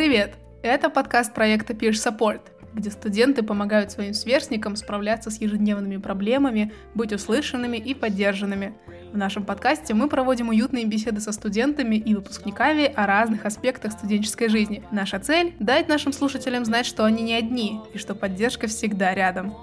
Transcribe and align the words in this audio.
Привет! 0.00 0.38
Это 0.62 0.88
подкаст 0.88 1.34
проекта 1.34 1.74
Peer 1.74 1.90
Support, 1.90 2.40
где 2.72 2.90
студенты 2.90 3.42
помогают 3.42 3.92
своим 3.92 4.14
сверстникам 4.14 4.74
справляться 4.76 5.30
с 5.30 5.42
ежедневными 5.42 5.98
проблемами, 5.98 6.72
быть 6.94 7.12
услышанными 7.12 7.76
и 7.76 7.92
поддержанными. 7.92 8.72
В 9.12 9.18
нашем 9.18 9.44
подкасте 9.44 9.92
мы 9.92 10.08
проводим 10.08 10.48
уютные 10.48 10.86
беседы 10.86 11.20
со 11.20 11.32
студентами 11.32 11.96
и 11.96 12.14
выпускниками 12.14 12.86
о 12.86 13.06
разных 13.06 13.44
аспектах 13.44 13.92
студенческой 13.92 14.48
жизни. 14.48 14.82
Наша 14.90 15.20
цель— 15.20 15.52
дать 15.58 15.86
нашим 15.86 16.14
слушателям 16.14 16.64
знать, 16.64 16.86
что 16.86 17.04
они 17.04 17.22
не 17.22 17.34
одни 17.34 17.78
и 17.92 17.98
что 17.98 18.14
поддержка 18.14 18.68
всегда 18.68 19.14
рядом. 19.14 19.54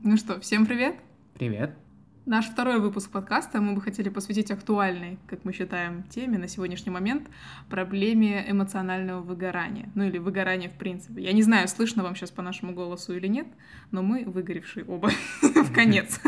Ну 0.00 0.16
что, 0.16 0.38
всем 0.38 0.64
привет! 0.64 0.94
Привет! 1.36 1.83
Наш 2.26 2.46
второй 2.46 2.80
выпуск 2.80 3.10
подкаста 3.10 3.60
мы 3.60 3.74
бы 3.74 3.82
хотели 3.82 4.08
посвятить 4.08 4.50
актуальной, 4.50 5.18
как 5.26 5.44
мы 5.44 5.52
считаем, 5.52 6.04
теме 6.04 6.38
на 6.38 6.48
сегодняшний 6.48 6.90
момент— 6.90 7.28
проблеме 7.68 8.50
эмоционального 8.50 9.20
выгорания. 9.20 9.90
Ну 9.94 10.04
или 10.04 10.16
выгорания 10.16 10.70
в 10.70 10.72
принципе. 10.72 11.22
Я 11.22 11.34
не 11.34 11.42
знаю, 11.42 11.68
слышно 11.68 12.02
вам 12.02 12.16
сейчас 12.16 12.30
по 12.30 12.40
нашему 12.40 12.72
голосу 12.72 13.14
или 13.14 13.26
нет, 13.26 13.46
но 13.90 14.00
мы 14.02 14.24
выгоревшие 14.24 14.86
оба 14.86 15.10
в 15.42 15.70
конец. 15.74 16.18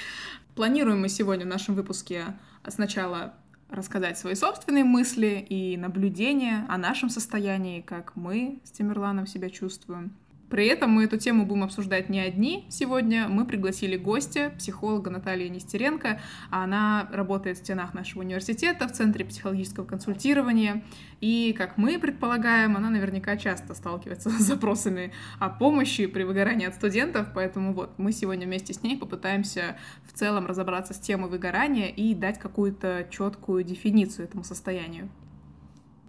Планируем 0.54 1.00
мы 1.00 1.08
сегодня 1.08 1.44
в 1.44 1.48
нашем 1.48 1.74
выпуске 1.74 2.26
сначала 2.68 3.34
рассказать 3.68 4.18
свои 4.18 4.36
собственные 4.36 4.84
мысли 4.84 5.44
и 5.48 5.76
наблюдения 5.76 6.64
о 6.68 6.78
нашем 6.78 7.08
состоянии, 7.08 7.80
как 7.80 8.14
мы 8.14 8.60
с 8.62 8.70
Тимирланом 8.70 9.26
себя 9.26 9.50
чувствуем. 9.50 10.12
При 10.50 10.66
этом 10.66 10.90
мы 10.90 11.04
эту 11.04 11.16
тему 11.16 11.46
будем 11.46 11.62
обсуждать 11.62 12.08
не 12.08 12.18
одни 12.18 12.66
сегодня. 12.68 13.28
Мы 13.28 13.46
пригласили 13.46 13.96
гостя, 13.96 14.52
психолога 14.58 15.08
Натальи 15.08 15.46
Нестеренко. 15.46 16.20
Она 16.50 17.08
работает 17.12 17.56
в 17.56 17.60
стенах 17.60 17.94
нашего 17.94 18.22
университета 18.22 18.88
в 18.88 18.92
Центре 18.92 19.24
психологического 19.24 19.84
консультирования. 19.84 20.82
И, 21.20 21.54
как 21.56 21.78
мы 21.78 22.00
предполагаем, 22.00 22.76
она 22.76 22.90
наверняка 22.90 23.36
часто 23.36 23.74
сталкивается 23.74 24.28
с 24.38 24.42
запросами 24.42 25.12
о 25.38 25.50
помощи 25.50 26.06
при 26.06 26.24
выгорании 26.24 26.66
от 26.66 26.74
студентов. 26.74 27.28
Поэтому 27.32 27.72
вот 27.72 27.96
мы 27.98 28.10
сегодня 28.10 28.46
вместе 28.46 28.74
с 28.74 28.82
ней 28.82 28.98
попытаемся 28.98 29.76
в 30.04 30.18
целом 30.18 30.46
разобраться 30.46 30.94
с 30.94 30.98
темой 30.98 31.30
выгорания 31.30 31.88
и 31.88 32.12
дать 32.12 32.40
какую-то 32.40 33.06
четкую 33.08 33.62
дефиницию 33.62 34.26
этому 34.26 34.42
состоянию. 34.42 35.10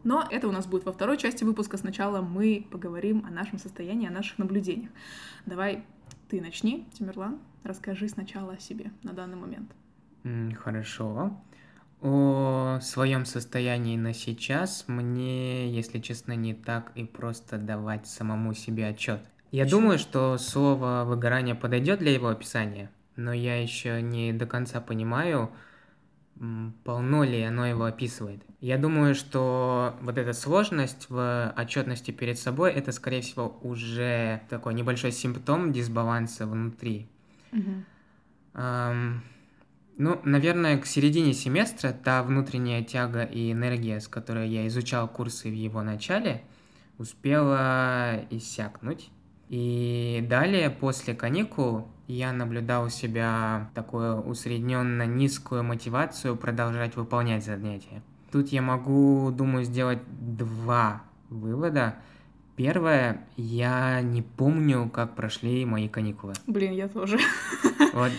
Но 0.04 0.28
это 0.30 0.48
у 0.48 0.52
нас 0.52 0.66
будет 0.66 0.86
во 0.86 0.92
второй 0.92 1.18
части 1.18 1.44
выпуска. 1.44 1.78
Сначала 1.78 2.22
мы 2.22 2.68
поговорим 2.72 3.26
о 3.26 3.30
нашем 3.30 3.60
состоянии, 3.60 4.08
о 4.08 4.12
наших 4.12 4.38
наблюдениях. 4.38 4.92
Давай 5.46 5.84
ты 6.30 6.42
начни, 6.42 6.88
Тимирлан. 6.94 7.40
Расскажи 7.64 8.08
сначала 8.08 8.54
о 8.54 8.60
себе 8.60 8.92
на 9.04 9.14
данный 9.14 9.38
момент. 9.38 9.72
Хорошо. 10.58 11.38
О 12.02 12.80
своем 12.82 13.26
состоянии 13.26 13.96
на 13.96 14.14
сейчас 14.14 14.86
мне, 14.88 15.72
если 15.72 16.00
честно, 16.00 16.34
не 16.36 16.56
так 16.56 16.92
и 16.96 17.04
просто 17.04 17.60
давать 17.60 18.08
самому 18.08 18.56
себе 18.56 18.88
отчет. 18.88 19.22
Я 19.52 19.66
Почему? 19.66 19.82
думаю, 19.82 20.00
что 20.00 20.38
слово 20.38 21.04
выгорание 21.06 21.54
подойдет 21.54 22.00
для 22.00 22.12
его 22.12 22.30
описания, 22.30 22.90
но 23.18 23.34
я 23.34 23.62
еще 23.62 24.02
не 24.02 24.34
до 24.34 24.48
конца 24.48 24.82
понимаю, 24.82 25.52
полно 26.84 27.24
ли 27.24 27.42
оно 27.42 27.68
его 27.68 27.86
описывает. 27.86 28.42
Я 28.62 28.78
думаю, 28.78 29.14
что 29.14 29.96
вот 30.02 30.18
эта 30.18 30.34
сложность 30.34 31.08
в 31.10 31.54
отчетности 31.56 32.12
перед 32.12 32.40
собой, 32.40 32.72
это, 32.72 32.92
скорее 32.92 33.22
всего, 33.22 33.60
уже 33.62 34.42
такой 34.50 34.74
небольшой 34.74 35.12
симптом 35.12 35.72
дисбаланса 35.72 36.48
внутри. 36.48 37.08
Mm-hmm. 37.52 37.84
Эм, 38.56 39.24
ну, 39.98 40.20
наверное, 40.24 40.80
к 40.80 40.88
середине 40.88 41.34
семестра 41.34 41.92
та 41.92 42.24
внутренняя 42.24 42.84
тяга 42.84 43.24
и 43.24 43.52
энергия, 43.52 44.00
с 44.00 44.08
которой 44.08 44.50
я 44.50 44.66
изучал 44.68 45.08
курсы 45.08 45.50
в 45.50 45.54
его 45.54 45.84
начале, 45.84 46.42
успела 46.98 48.26
иссякнуть. 48.32 49.12
И 49.50 50.26
далее, 50.28 50.70
после 50.72 51.14
каникул, 51.14 51.91
я 52.08 52.34
наблюдал 52.34 52.86
у 52.86 52.90
себя 52.90 53.70
такую 53.74 54.22
усредненно 54.22 55.06
низкую 55.06 55.64
мотивацию 55.64 56.36
продолжать 56.36 56.96
выполнять 56.96 57.46
занятия. 57.46 58.02
Тут 58.32 58.50
я 58.50 58.62
могу, 58.62 59.32
думаю, 59.32 59.66
сделать 59.66 60.00
два 60.08 61.04
вывода. 61.30 61.96
Первое, 62.56 63.26
я 63.38 64.02
не 64.02 64.22
помню, 64.22 64.90
как 64.90 65.16
прошли 65.16 65.66
мои 65.66 65.88
каникулы. 65.90 66.34
Блин, 66.48 66.74
я 66.74 66.88
тоже. 66.88 67.18
Вот, 67.94 68.12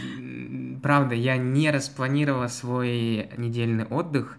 правда, 0.82 1.14
я 1.14 1.36
не 1.36 1.70
распланировала 1.70 2.48
свой 2.48 3.30
недельный 3.38 3.84
отдых, 3.84 4.38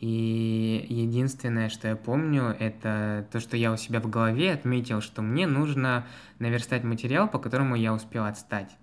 и 0.00 0.86
единственное, 0.88 1.68
что 1.68 1.88
я 1.88 1.96
помню, 1.96 2.54
это 2.58 3.26
то, 3.32 3.40
что 3.40 3.56
я 3.56 3.72
у 3.72 3.76
себя 3.76 4.00
в 4.00 4.08
голове 4.08 4.52
отметил, 4.52 5.00
что 5.00 5.22
мне 5.22 5.46
нужно 5.46 6.06
наверстать 6.38 6.84
материал, 6.84 7.28
по 7.28 7.38
которому 7.38 7.74
я 7.74 7.92
успел 7.92 8.24
отстать. 8.24 8.76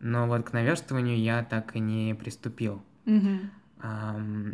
Но 0.00 0.26
вот 0.26 0.44
к 0.44 0.52
наверстыванию 0.52 1.18
я 1.18 1.42
так 1.44 1.74
и 1.76 1.80
не 1.80 2.14
приступил. 2.14 2.82
Угу. 3.06 3.38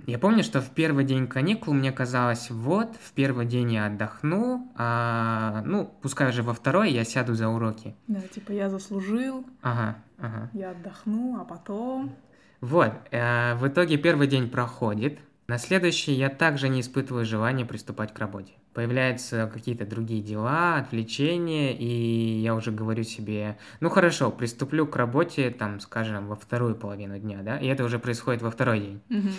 Я 0.06 0.18
помню, 0.18 0.42
что 0.42 0.60
в 0.60 0.70
первый 0.70 1.04
день 1.04 1.28
каникул 1.28 1.72
мне 1.72 1.92
казалось, 1.92 2.50
вот, 2.50 2.96
в 2.96 3.12
первый 3.12 3.46
день 3.46 3.72
я 3.72 3.86
отдохну, 3.86 4.72
а, 4.76 5.62
ну, 5.64 5.92
пускай 6.02 6.30
уже 6.30 6.42
во 6.42 6.52
второй 6.52 6.90
я 6.90 7.04
сяду 7.04 7.34
за 7.34 7.48
уроки. 7.48 7.94
Да, 8.08 8.20
типа 8.20 8.50
я 8.50 8.68
заслужил, 8.68 9.46
ага, 9.62 9.98
ага. 10.18 10.50
я 10.52 10.70
отдохну, 10.70 11.40
а 11.40 11.44
потом... 11.44 12.16
Вот, 12.60 12.92
э, 13.10 13.54
в 13.54 13.68
итоге 13.68 13.98
первый 13.98 14.26
день 14.26 14.50
проходит, 14.50 15.20
на 15.50 15.58
следующий 15.58 16.12
я 16.12 16.28
также 16.28 16.68
не 16.68 16.80
испытываю 16.80 17.24
желания 17.24 17.66
приступать 17.66 18.14
к 18.14 18.18
работе. 18.20 18.52
Появляются 18.72 19.50
какие-то 19.52 19.84
другие 19.84 20.22
дела, 20.22 20.76
отвлечения, 20.76 21.76
и 21.76 22.38
я 22.40 22.54
уже 22.54 22.70
говорю 22.70 23.02
себе, 23.02 23.58
ну 23.80 23.90
хорошо, 23.90 24.30
приступлю 24.30 24.86
к 24.86 24.94
работе, 24.94 25.50
там, 25.50 25.80
скажем, 25.80 26.28
во 26.28 26.36
вторую 26.36 26.76
половину 26.76 27.18
дня, 27.18 27.42
да, 27.42 27.58
и 27.58 27.66
это 27.66 27.82
уже 27.82 27.98
происходит 27.98 28.42
во 28.42 28.52
второй 28.52 28.78
день. 28.78 29.00
Mm-hmm. 29.08 29.32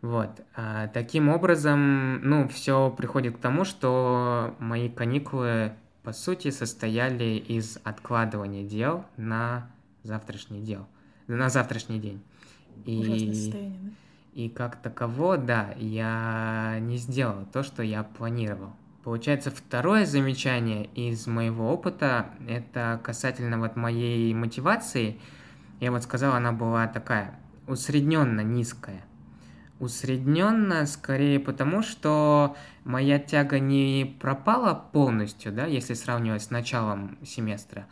Вот. 0.00 0.30
А, 0.56 0.88
таким 0.88 1.28
образом, 1.28 2.20
ну, 2.28 2.48
все 2.48 2.90
приходит 2.90 3.36
к 3.36 3.38
тому, 3.38 3.64
что 3.64 4.56
мои 4.58 4.88
каникулы, 4.88 5.74
по 6.02 6.12
сути, 6.12 6.50
состояли 6.50 7.36
из 7.36 7.78
откладывания 7.84 8.64
дел 8.64 9.04
на 9.16 9.70
завтрашний 10.02 10.60
дел, 10.60 10.88
на 11.28 11.48
завтрашний 11.48 12.00
день. 12.00 12.20
И... 12.84 12.98
Ужасное 12.98 13.34
состояние, 13.34 13.78
да? 13.80 14.01
И 14.32 14.48
как 14.48 14.76
таково, 14.76 15.36
да, 15.36 15.74
я 15.76 16.78
не 16.80 16.96
сделал 16.96 17.46
то, 17.52 17.62
что 17.62 17.82
я 17.82 18.02
планировал. 18.02 18.72
Получается, 19.04 19.50
второе 19.50 20.06
замечание 20.06 20.86
из 20.94 21.26
моего 21.26 21.72
опыта, 21.72 22.26
это 22.48 23.00
касательно 23.02 23.58
вот 23.58 23.76
моей 23.76 24.32
мотивации. 24.32 25.20
Я 25.80 25.90
вот 25.90 26.04
сказал, 26.04 26.34
она 26.34 26.52
была 26.52 26.86
такая 26.86 27.38
усредненно 27.66 28.40
низкая. 28.40 29.02
Усредненно 29.80 30.86
скорее 30.86 31.40
потому, 31.40 31.82
что 31.82 32.56
моя 32.84 33.18
тяга 33.18 33.58
не 33.58 34.16
пропала 34.20 34.74
полностью, 34.74 35.52
да, 35.52 35.66
если 35.66 35.94
сравнивать 35.94 36.44
с 36.44 36.50
началом 36.50 37.18
семестра, 37.24 37.86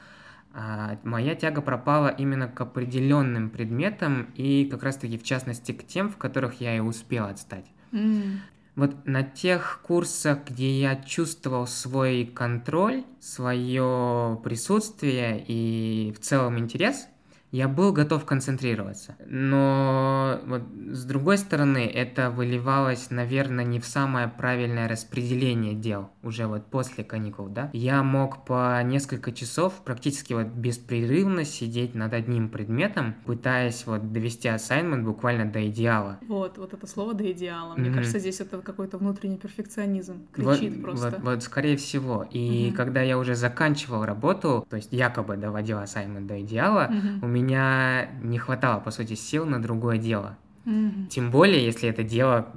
моя 0.53 1.35
тяга 1.35 1.63
пропала 1.63 2.09
именно 2.09 2.49
к 2.49 2.61
определенным 2.61 3.51
предметам 3.51 4.31
и 4.35 4.65
как 4.71 4.83
раз-таки 4.83 5.19
в 5.19 5.23
частности 5.23 5.73
к 5.73 5.87
тем, 5.87 6.09
в 6.09 6.17
которых 6.17 6.61
я 6.61 6.77
и 6.77 6.81
успел 6.81 7.27
отстать. 7.27 7.67
Mm. 7.93 8.39
Вот 8.77 9.07
на 9.07 9.23
тех 9.23 9.81
курсах, 9.83 10.39
где 10.49 10.81
я 10.81 10.97
чувствовал 10.97 11.67
свой 11.67 12.25
контроль, 12.25 13.05
свое 13.21 14.41
присутствие 14.43 15.45
и 15.47 16.13
в 16.17 16.21
целом 16.21 16.59
интерес, 16.59 17.09
я 17.53 17.69
был 17.69 17.93
готов 17.93 18.25
концентрироваться. 18.25 19.17
Но 19.27 20.41
вот, 20.47 20.63
с 20.91 21.05
другой 21.05 21.39
стороны, 21.39 21.87
это 21.87 22.31
выливалось, 22.31 23.11
наверное, 23.11 23.65
не 23.65 23.81
в 23.81 23.87
самое 23.87 24.29
правильное 24.29 24.89
распределение 24.89 25.75
дел 25.75 26.11
уже 26.23 26.47
вот 26.47 26.67
после 26.67 27.03
каникул, 27.03 27.49
да. 27.49 27.71
Я 27.73 28.03
мог 28.03 28.45
по 28.45 28.81
несколько 28.83 29.33
часов 29.33 29.83
практически 29.85 30.33
вот 30.33 30.47
беспрерывно 30.47 31.45
сидеть 31.45 31.95
над 31.95 32.13
одним 32.13 32.49
предметом, 32.49 33.15
пытаясь 33.25 33.85
вот 33.87 34.13
довести 34.13 34.49
ассайнмент 34.49 35.05
буквально 35.05 35.51
до 35.51 35.69
идеала. 35.69 36.19
Вот, 36.29 36.59
вот 36.59 36.73
это 36.73 36.87
слово 36.87 37.15
до 37.15 37.31
идеала. 37.33 37.75
Мне 37.75 37.89
mm-hmm. 37.89 37.95
кажется, 37.95 38.19
здесь 38.19 38.41
это 38.41 38.61
какой-то 38.61 38.99
внутренний 38.99 39.39
перфекционизм 39.39 40.27
кричит 40.33 40.75
вот, 40.75 40.83
просто. 40.83 41.11
Вот, 41.11 41.23
вот, 41.23 41.43
скорее 41.43 41.77
всего. 41.77 42.27
И 42.31 42.69
mm-hmm. 42.69 42.73
когда 42.75 43.03
я 43.03 43.19
уже 43.19 43.35
заканчивал 43.35 44.05
работу, 44.05 44.67
то 44.69 44.77
есть 44.77 44.93
якобы 44.93 45.37
доводил 45.37 45.79
ассайнмент 45.79 46.27
до 46.27 46.41
идеала, 46.41 46.91
mm-hmm. 46.91 47.19
у 47.23 47.27
меня 47.27 47.40
меня 47.41 48.11
не 48.23 48.39
хватало, 48.39 48.81
по 48.81 48.91
сути, 48.91 49.15
сил 49.15 49.47
на 49.47 49.61
другое 49.61 49.99
дело. 49.99 50.37
Mm-hmm. 50.67 51.07
Тем 51.09 51.31
более, 51.31 51.65
если 51.65 51.89
это 51.89 52.03
дело 52.03 52.53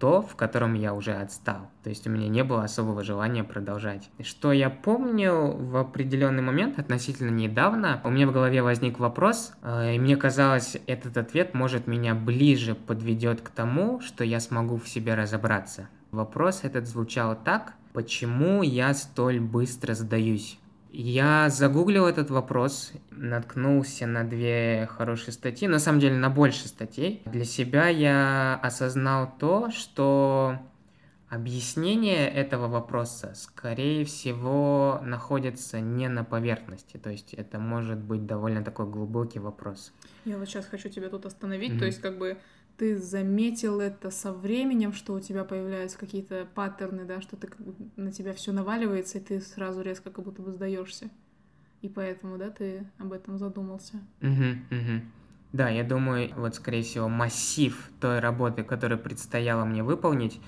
то, 0.00 0.22
в 0.22 0.34
котором 0.36 0.74
я 0.74 0.94
уже 0.94 1.12
отстал. 1.12 1.70
То 1.82 1.90
есть 1.90 2.06
у 2.06 2.10
меня 2.10 2.28
не 2.28 2.42
было 2.42 2.64
особого 2.64 3.02
желания 3.02 3.44
продолжать. 3.44 4.10
Что 4.22 4.52
я 4.52 4.70
помню 4.70 5.52
в 5.52 5.76
определенный 5.76 6.42
момент, 6.42 6.78
относительно 6.78 7.30
недавно, 7.30 8.00
у 8.04 8.10
меня 8.10 8.26
в 8.26 8.32
голове 8.32 8.62
возник 8.62 8.98
вопрос, 8.98 9.52
э, 9.62 9.94
и 9.94 9.98
мне 9.98 10.16
казалось, 10.16 10.78
этот 10.86 11.16
ответ 11.16 11.54
может 11.54 11.86
меня 11.86 12.14
ближе 12.14 12.74
подведет 12.74 13.40
к 13.40 13.50
тому, 13.50 14.00
что 14.00 14.24
я 14.24 14.40
смогу 14.40 14.76
в 14.76 14.88
себе 14.88 15.14
разобраться. 15.14 15.88
Вопрос 16.10 16.60
этот 16.62 16.86
звучал 16.86 17.36
так, 17.36 17.74
почему 17.92 18.62
я 18.62 18.94
столь 18.94 19.40
быстро 19.40 19.94
сдаюсь? 19.94 20.58
Я 21.00 21.48
загуглил 21.48 22.06
этот 22.06 22.28
вопрос, 22.28 22.90
наткнулся 23.12 24.04
на 24.08 24.24
две 24.24 24.88
хорошие 24.90 25.32
статьи, 25.32 25.68
на 25.68 25.78
самом 25.78 26.00
деле 26.00 26.16
на 26.16 26.28
больше 26.28 26.66
статей. 26.66 27.22
Для 27.24 27.44
себя 27.44 27.86
я 27.86 28.58
осознал 28.60 29.32
то, 29.38 29.70
что 29.70 30.58
объяснение 31.28 32.28
этого 32.28 32.66
вопроса, 32.66 33.32
скорее 33.36 34.04
всего, 34.04 35.00
находится 35.04 35.78
не 35.78 36.08
на 36.08 36.24
поверхности. 36.24 36.96
То 36.96 37.10
есть 37.10 37.32
это 37.32 37.60
может 37.60 37.98
быть 37.98 38.26
довольно 38.26 38.64
такой 38.64 38.90
глубокий 38.90 39.38
вопрос. 39.38 39.92
Я 40.24 40.36
вот 40.36 40.48
сейчас 40.48 40.66
хочу 40.66 40.88
тебя 40.88 41.10
тут 41.10 41.26
остановить. 41.26 41.74
Mm-hmm. 41.74 41.78
То 41.78 41.86
есть 41.86 42.00
как 42.00 42.18
бы 42.18 42.38
ты 42.78 42.96
заметил 42.96 43.80
это 43.80 44.10
со 44.10 44.32
временем, 44.32 44.92
что 44.92 45.12
у 45.12 45.20
тебя 45.20 45.44
появляются 45.44 45.98
какие-то 45.98 46.46
паттерны, 46.54 47.04
да, 47.04 47.20
что 47.20 47.36
ты, 47.36 47.50
на 47.96 48.12
тебя 48.12 48.32
все 48.32 48.52
наваливается, 48.52 49.18
и 49.18 49.20
ты 49.20 49.40
сразу 49.40 49.82
резко 49.82 50.10
как 50.10 50.24
будто 50.24 50.42
бы 50.42 50.52
сдаешься. 50.52 51.10
И 51.82 51.88
поэтому, 51.88 52.38
да, 52.38 52.50
ты 52.50 52.86
об 52.98 53.12
этом 53.12 53.36
задумался. 53.36 53.96
Угу, 54.22 54.30
угу. 54.70 55.02
Да, 55.52 55.68
я 55.68 55.82
думаю, 55.82 56.30
вот, 56.36 56.54
скорее 56.54 56.82
всего, 56.82 57.08
массив 57.08 57.90
той 58.00 58.20
работы, 58.20 58.62
которую 58.62 59.00
предстояло 59.00 59.64
мне 59.64 59.82
выполнить, 59.82 60.40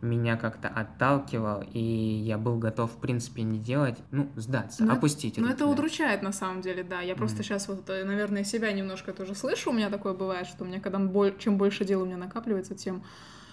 меня 0.00 0.36
как-то 0.36 0.68
отталкивал, 0.68 1.64
и 1.72 1.80
я 1.80 2.38
был 2.38 2.58
готов, 2.58 2.92
в 2.92 2.96
принципе, 2.96 3.42
не 3.42 3.58
делать, 3.58 3.98
ну, 4.10 4.28
сдаться, 4.36 4.84
ну, 4.84 4.92
опустить. 4.92 5.38
Ну, 5.38 5.48
это 5.48 5.64
да. 5.64 5.66
удручает, 5.66 6.22
на 6.22 6.32
самом 6.32 6.60
деле, 6.60 6.82
да. 6.82 7.00
Я 7.00 7.12
mm-hmm. 7.12 7.16
просто 7.16 7.42
сейчас 7.42 7.68
вот, 7.68 7.88
э, 7.90 8.04
наверное, 8.04 8.44
себя 8.44 8.72
немножко 8.72 9.12
тоже 9.12 9.34
слышу. 9.34 9.70
У 9.70 9.72
меня 9.72 9.90
такое 9.90 10.14
бывает, 10.14 10.46
что 10.46 10.64
у 10.64 10.66
меня, 10.66 10.80
когда 10.80 10.98
боль... 10.98 11.36
чем 11.38 11.58
больше 11.58 11.84
дел 11.84 12.02
у 12.02 12.04
меня 12.06 12.16
накапливается, 12.16 12.74
тем 12.74 13.02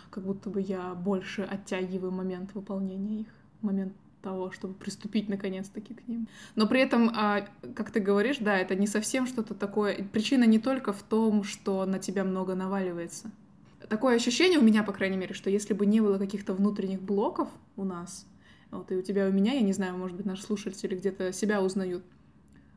как 0.09 0.24
будто 0.24 0.50
бы 0.50 0.62
я 0.62 0.94
больше 0.94 1.42
оттягиваю 1.42 2.12
момент 2.12 2.53
выполнения 2.53 3.21
их, 3.21 3.27
момент 3.62 3.94
того, 4.21 4.51
чтобы 4.51 4.74
приступить 4.74 5.30
наконец-таки 5.30 5.94
к 5.94 6.07
ним. 6.07 6.27
Но 6.56 6.68
при 6.68 6.81
этом, 6.81 7.12
а, 7.15 7.45
как 7.75 7.91
ты 7.91 8.00
говоришь, 8.00 8.38
да, 8.39 8.57
это 8.57 8.74
не 8.74 8.88
совсем 8.88 9.27
что-то 9.27 9.53
такое. 9.53 10.03
Причина 10.12 10.45
не 10.45 10.57
только 10.57 10.94
в 10.94 11.03
том, 11.03 11.44
что 11.44 11.86
на 11.86 12.00
тебя 12.00 12.24
много 12.24 12.56
наваливается 12.56 13.31
такое 13.89 14.16
ощущение 14.16 14.60
у 14.60 14.63
меня, 14.63 14.83
по 14.83 14.94
крайней 14.94 15.18
мере, 15.18 15.33
что 15.33 15.50
если 15.50 15.74
бы 15.74 15.86
не 15.86 16.01
было 16.01 16.18
каких-то 16.18 16.54
внутренних 16.54 17.01
блоков 17.01 17.50
у 17.75 17.83
нас, 17.83 18.27
вот 18.72 18.92
и 18.92 18.95
у 18.95 19.01
тебя, 19.01 19.27
и 19.27 19.30
у 19.30 19.33
меня, 19.33 19.54
я 19.54 19.62
не 19.62 19.74
знаю, 19.74 19.98
может 19.98 20.18
быть, 20.18 20.25
наши 20.25 20.44
слушатели 20.44 20.95
где-то 20.95 21.31
себя 21.33 21.62
узнают, 21.62 22.04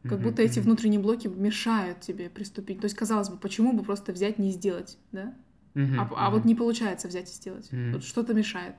как 0.05 0.21
будто 0.21 0.43
эти 0.43 0.61
внутренние 0.61 1.01
блоки 1.01 1.27
мешают 1.29 2.01
тебе 2.01 2.31
приступить. 2.31 2.81
То 2.81 2.85
есть, 2.85 2.97
казалось 2.97 3.29
бы, 3.29 3.37
почему 3.37 3.73
бы 3.73 3.83
просто 3.83 4.13
взять 4.13 4.39
не 4.39 4.53
сделать, 4.53 4.97
да? 5.13 5.35
а, 5.75 6.11
а 6.17 6.31
вот 6.31 6.45
не 6.45 6.55
получается 6.55 7.09
взять 7.09 7.31
и 7.31 7.35
сделать. 7.35 7.69
Вот 7.93 8.05
что-то 8.05 8.35
мешает. 8.35 8.75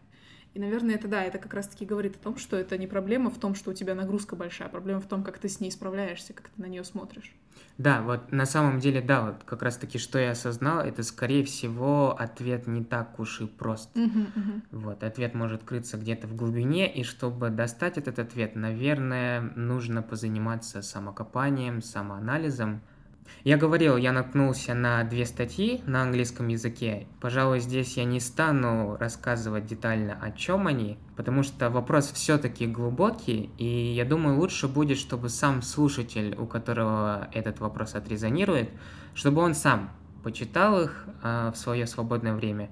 И, 0.54 0.60
наверное, 0.60 0.96
это 0.96 1.08
да, 1.08 1.24
это 1.24 1.38
как 1.38 1.54
раз-таки 1.54 1.86
говорит 1.86 2.16
о 2.16 2.20
том, 2.20 2.38
что 2.38 2.58
это 2.58 2.78
не 2.78 2.88
проблема 2.88 3.30
в 3.30 3.38
том, 3.38 3.54
что 3.54 3.72
у 3.72 3.74
тебя 3.74 3.94
нагрузка 3.94 4.36
большая, 4.36 4.68
а 4.68 4.72
проблема 4.72 5.00
в 5.00 5.08
том, 5.08 5.24
как 5.24 5.38
ты 5.38 5.48
с 5.48 5.60
ней 5.60 5.72
справляешься, 5.72 6.34
как 6.34 6.50
ты 6.50 6.62
на 6.62 6.66
нее 6.66 6.84
смотришь. 6.84 7.36
Да, 7.78 8.02
вот 8.02 8.32
на 8.32 8.46
самом 8.46 8.80
деле, 8.80 9.02
да, 9.02 9.22
вот 9.26 9.44
как 9.46 9.62
раз-таки, 9.62 9.98
что 9.98 10.18
я 10.20 10.32
осознал, 10.32 10.80
это, 10.80 11.04
скорее 11.04 11.46
всего, 11.46 12.16
ответ 12.18 12.68
не 12.68 12.84
так 12.84 13.20
уж 13.20 13.42
и 13.42 13.48
прост. 13.48 13.96
Uh-huh, 13.96 14.28
uh-huh. 14.36 14.62
Вот, 14.72 15.04
ответ 15.04 15.34
может 15.34 15.64
крыться 15.64 15.98
где-то 15.98 16.28
в 16.28 16.36
глубине, 16.36 16.92
и 16.94 17.04
чтобы 17.04 17.50
достать 17.50 17.98
этот 17.98 18.20
ответ, 18.20 18.56
наверное, 18.56 19.42
нужно 19.56 20.02
позаниматься 20.02 20.82
самокопанием, 20.82 21.82
самоанализом, 21.82 22.82
я 23.44 23.58
говорил, 23.58 23.98
я 23.98 24.12
наткнулся 24.12 24.74
на 24.74 25.04
две 25.04 25.26
статьи 25.26 25.82
на 25.86 26.04
английском 26.04 26.48
языке. 26.50 27.08
Пожалуй, 27.22 27.60
здесь 27.60 27.98
я 27.98 28.04
не 28.04 28.20
стану 28.20 28.98
рассказывать 28.98 29.66
детально, 29.66 30.18
о 30.22 30.32
чем 30.32 30.68
они, 30.68 30.98
потому 31.16 31.44
что 31.44 31.70
вопрос 31.70 32.12
все-таки 32.12 32.68
глубокий, 32.68 33.50
и 33.58 33.66
я 33.66 34.06
думаю, 34.06 34.38
лучше 34.38 34.68
будет, 34.68 34.98
чтобы 34.98 35.30
сам 35.30 35.62
слушатель, 35.62 36.36
у 36.38 36.46
которого 36.46 37.30
этот 37.34 37.60
вопрос 37.60 37.96
отрезонирует, 37.96 38.70
чтобы 39.14 39.42
он 39.42 39.56
сам 39.56 39.92
почитал 40.24 40.82
их 40.82 41.06
э, 41.24 41.52
в 41.54 41.58
свое 41.58 41.88
свободное 41.88 42.34
время 42.34 42.70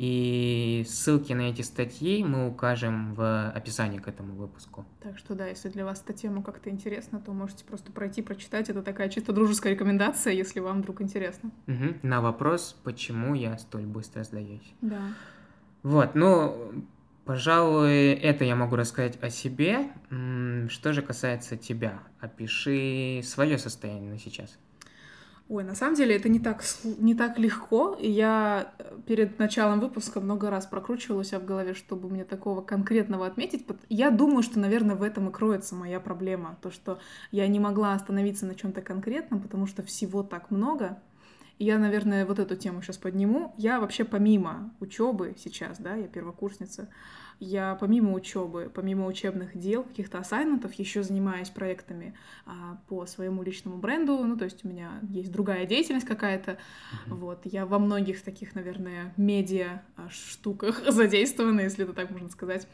и 0.00 0.82
ссылки 0.88 1.34
на 1.34 1.50
эти 1.50 1.60
статьи 1.60 2.24
мы 2.24 2.48
укажем 2.48 3.12
в 3.12 3.50
описании 3.50 3.98
к 3.98 4.08
этому 4.08 4.34
выпуску. 4.34 4.86
Так 5.02 5.18
что 5.18 5.34
да, 5.34 5.46
если 5.46 5.68
для 5.68 5.84
вас 5.84 6.02
эта 6.02 6.14
тема 6.14 6.42
как-то 6.42 6.70
интересна, 6.70 7.20
то 7.20 7.34
можете 7.34 7.66
просто 7.66 7.92
пройти, 7.92 8.22
прочитать. 8.22 8.70
Это 8.70 8.82
такая 8.82 9.10
чисто 9.10 9.34
дружеская 9.34 9.74
рекомендация, 9.74 10.32
если 10.32 10.60
вам 10.60 10.80
вдруг 10.80 11.02
интересно. 11.02 11.50
Угу. 11.66 11.96
На 12.02 12.22
вопрос, 12.22 12.74
почему 12.82 13.34
я 13.34 13.58
столь 13.58 13.84
быстро 13.84 14.24
сдаюсь. 14.24 14.72
Да. 14.80 15.02
Вот, 15.82 16.14
ну, 16.14 16.72
пожалуй, 17.26 18.14
это 18.14 18.46
я 18.46 18.56
могу 18.56 18.76
рассказать 18.76 19.22
о 19.22 19.28
себе. 19.28 19.90
Что 20.70 20.94
же 20.94 21.02
касается 21.02 21.58
тебя, 21.58 22.00
опиши 22.20 23.20
свое 23.22 23.58
состояние 23.58 24.12
на 24.12 24.18
сейчас. 24.18 24.58
Ой, 25.50 25.64
на 25.64 25.74
самом 25.74 25.96
деле 25.96 26.14
это 26.14 26.28
не 26.28 26.38
так, 26.38 26.62
не 26.84 27.16
так 27.16 27.36
легко. 27.36 27.98
Я 28.00 28.72
э, 28.78 28.98
перед 29.04 29.36
началом 29.40 29.80
выпуска 29.80 30.20
много 30.20 30.48
раз 30.48 30.64
прокручивала 30.64 31.24
себя 31.24 31.40
в 31.40 31.44
голове, 31.44 31.74
чтобы 31.74 32.08
мне 32.08 32.24
такого 32.24 32.60
конкретного 32.60 33.26
отметить. 33.26 33.66
Я 33.88 34.10
думаю, 34.12 34.44
что, 34.44 34.60
наверное, 34.60 34.94
в 34.94 35.02
этом 35.02 35.28
и 35.28 35.32
кроется 35.32 35.74
моя 35.74 35.98
проблема. 35.98 36.56
То, 36.62 36.70
что 36.70 37.00
я 37.32 37.48
не 37.48 37.58
могла 37.58 37.94
остановиться 37.94 38.46
на 38.46 38.54
чем-то 38.54 38.80
конкретном, 38.80 39.40
потому 39.40 39.66
что 39.66 39.82
всего 39.82 40.22
так 40.22 40.52
много. 40.52 41.02
И 41.58 41.64
я, 41.64 41.78
наверное, 41.78 42.24
вот 42.24 42.38
эту 42.38 42.54
тему 42.54 42.80
сейчас 42.80 42.98
подниму. 42.98 43.52
Я 43.58 43.80
вообще 43.80 44.04
помимо 44.04 44.72
учебы 44.78 45.34
сейчас, 45.36 45.80
да, 45.80 45.96
я 45.96 46.06
первокурсница, 46.06 46.88
я 47.40 47.74
помимо 47.74 48.12
учебы, 48.12 48.70
помимо 48.72 49.06
учебных 49.06 49.56
дел, 49.58 49.82
каких-то 49.82 50.18
ассайнментов, 50.18 50.74
еще 50.74 51.02
занимаюсь 51.02 51.48
проектами 51.48 52.14
а, 52.44 52.78
по 52.86 53.06
своему 53.06 53.42
личному 53.42 53.78
бренду. 53.78 54.18
Ну, 54.18 54.36
то 54.36 54.44
есть 54.44 54.64
у 54.64 54.68
меня 54.68 55.00
есть 55.08 55.32
другая 55.32 55.64
деятельность 55.64 56.06
какая-то. 56.06 56.52
Mm-hmm. 56.52 57.14
Вот. 57.14 57.40
Я 57.44 57.64
во 57.64 57.78
многих 57.78 58.22
таких, 58.22 58.54
наверное, 58.54 59.14
медиа 59.16 59.82
а, 59.96 60.10
штуках 60.10 60.82
задействована, 60.92 61.62
если 61.62 61.84
это 61.84 61.94
так 61.94 62.10
можно 62.10 62.28
сказать. 62.28 62.68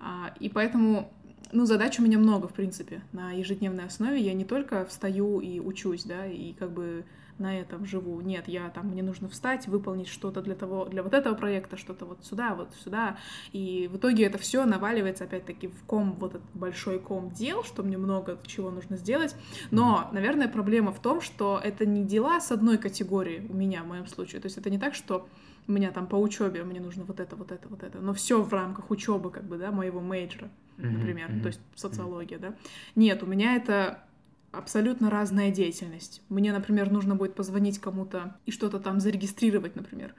А, 0.00 0.34
и 0.40 0.48
поэтому 0.48 1.12
ну, 1.52 1.64
задач 1.64 1.98
у 2.00 2.02
меня 2.02 2.18
много, 2.18 2.48
в 2.48 2.52
принципе, 2.52 3.02
на 3.12 3.30
ежедневной 3.30 3.84
основе. 3.84 4.20
Я 4.20 4.34
не 4.34 4.44
только 4.44 4.84
встаю 4.84 5.40
и 5.40 5.60
учусь, 5.60 6.04
да, 6.04 6.26
и 6.26 6.52
как 6.54 6.72
бы 6.72 7.04
на 7.38 7.58
этом 7.58 7.86
живу. 7.86 8.20
Нет, 8.20 8.48
я 8.48 8.68
там, 8.70 8.88
мне 8.88 9.02
нужно 9.02 9.28
встать, 9.28 9.66
выполнить 9.68 10.08
что-то 10.08 10.42
для 10.42 10.54
того, 10.54 10.84
для 10.86 11.02
вот 11.02 11.14
этого 11.14 11.34
проекта, 11.34 11.76
что-то 11.76 12.04
вот 12.04 12.24
сюда, 12.24 12.54
вот 12.54 12.74
сюда. 12.82 13.16
И 13.52 13.88
в 13.92 13.96
итоге 13.96 14.24
это 14.24 14.38
все 14.38 14.64
наваливается 14.64 15.24
опять-таки 15.24 15.68
в 15.68 15.84
ком, 15.84 16.12
вот 16.18 16.34
этот 16.34 16.50
большой 16.54 16.98
ком 16.98 17.30
дел, 17.30 17.64
что 17.64 17.82
мне 17.82 17.98
много 17.98 18.38
чего 18.46 18.70
нужно 18.70 18.96
сделать. 18.96 19.34
Но, 19.70 20.08
наверное, 20.12 20.48
проблема 20.48 20.92
в 20.92 21.00
том, 21.00 21.20
что 21.20 21.60
это 21.62 21.86
не 21.86 22.04
дела 22.04 22.40
с 22.40 22.52
одной 22.52 22.78
категории 22.78 23.46
у 23.48 23.54
меня, 23.54 23.82
в 23.82 23.86
моем 23.86 24.06
случае. 24.06 24.40
То 24.40 24.46
есть 24.46 24.58
это 24.58 24.70
не 24.70 24.78
так, 24.78 24.94
что 24.94 25.28
у 25.68 25.72
меня 25.72 25.90
там 25.90 26.06
по 26.06 26.16
учебе 26.16 26.64
мне 26.64 26.80
нужно 26.80 27.04
вот 27.04 27.20
это, 27.20 27.36
вот 27.36 27.52
это, 27.52 27.68
вот 27.68 27.82
это. 27.82 27.98
Но 27.98 28.14
все 28.14 28.42
в 28.42 28.52
рамках 28.52 28.90
учебы, 28.90 29.30
как 29.30 29.44
бы, 29.44 29.58
да, 29.58 29.70
моего 29.70 30.00
мейджора, 30.00 30.48
например, 30.78 31.30
mm-hmm. 31.30 31.42
то 31.42 31.46
есть 31.48 31.60
социология, 31.74 32.38
да. 32.38 32.54
Нет, 32.94 33.22
у 33.22 33.26
меня 33.26 33.54
это 33.56 34.02
абсолютно 34.52 35.10
разная 35.10 35.50
деятельность. 35.50 36.22
Мне, 36.28 36.52
например, 36.52 36.90
нужно 36.90 37.14
будет 37.14 37.34
позвонить 37.34 37.78
кому-то 37.78 38.36
и 38.46 38.50
что-то 38.50 38.78
там 38.78 39.00
зарегистрировать, 39.00 39.76
например. 39.76 40.14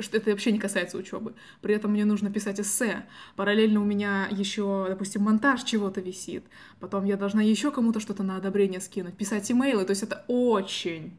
Что 0.00 0.16
это 0.16 0.30
вообще 0.30 0.52
не 0.52 0.58
касается 0.58 0.96
учебы. 0.96 1.34
При 1.60 1.74
этом 1.74 1.92
мне 1.92 2.04
нужно 2.04 2.30
писать 2.30 2.60
эссе. 2.60 3.04
Параллельно 3.36 3.80
у 3.80 3.84
меня 3.84 4.26
еще, 4.30 4.86
допустим, 4.88 5.22
монтаж 5.22 5.62
чего-то 5.62 6.00
висит. 6.00 6.44
Потом 6.80 7.04
я 7.04 7.16
должна 7.16 7.42
еще 7.42 7.70
кому-то 7.70 8.00
что-то 8.00 8.22
на 8.22 8.36
одобрение 8.36 8.80
скинуть, 8.80 9.16
писать 9.16 9.50
имейлы. 9.50 9.84
То 9.84 9.90
есть 9.90 10.02
это 10.02 10.24
очень 10.28 11.18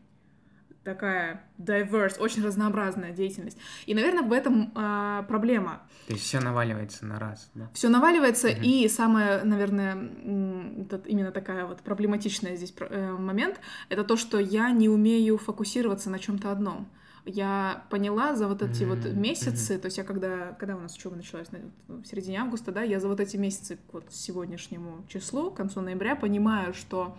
такая 0.87 1.43
diverse, 1.59 2.17
очень 2.19 2.43
разнообразная 2.43 3.11
деятельность. 3.11 3.57
И, 3.85 3.93
наверное, 3.93 4.23
в 4.23 4.31
этом 4.31 4.71
э, 4.73 5.23
проблема. 5.27 5.81
То 6.07 6.13
есть 6.13 6.23
все 6.23 6.39
наваливается 6.39 7.05
на 7.05 7.19
раз, 7.19 7.51
да? 7.55 7.69
Все 7.73 7.89
наваливается, 7.89 8.47
угу. 8.47 8.61
и 8.61 8.87
самое, 8.87 9.43
наверное, 9.43 9.97
этот, 10.81 11.05
именно 11.07 11.31
такая 11.31 11.65
вот 11.65 11.81
проблематичная 11.81 12.55
здесь 12.55 12.73
э, 12.79 13.11
момент, 13.11 13.59
это 13.89 14.05
то, 14.05 14.15
что 14.15 14.39
я 14.39 14.71
не 14.71 14.87
умею 14.87 15.37
фокусироваться 15.37 16.09
на 16.09 16.19
чем-то 16.19 16.51
одном. 16.51 16.87
Я 17.25 17.83
поняла 17.89 18.37
за 18.37 18.47
вот 18.47 18.61
эти 18.61 18.83
mm-hmm. 18.83 19.03
вот 19.03 19.13
месяцы, 19.13 19.73
mm-hmm. 19.73 19.79
то 19.79 19.85
есть 19.87 19.97
я 19.97 20.05
когда, 20.05 20.53
когда 20.53 20.77
у 20.77 20.79
нас 20.79 20.95
учеба 20.95 21.17
началась, 21.17 21.49
в 21.89 22.05
середине 22.05 22.39
августа, 22.39 22.71
да, 22.71 22.83
я 22.83 23.01
за 23.01 23.09
вот 23.09 23.19
эти 23.19 23.35
месяцы, 23.35 23.77
вот 23.91 24.05
сегодняшнему 24.09 25.05
числу, 25.09 25.51
к 25.51 25.57
концу 25.57 25.81
ноября, 25.81 26.15
понимаю, 26.15 26.73
что 26.73 27.17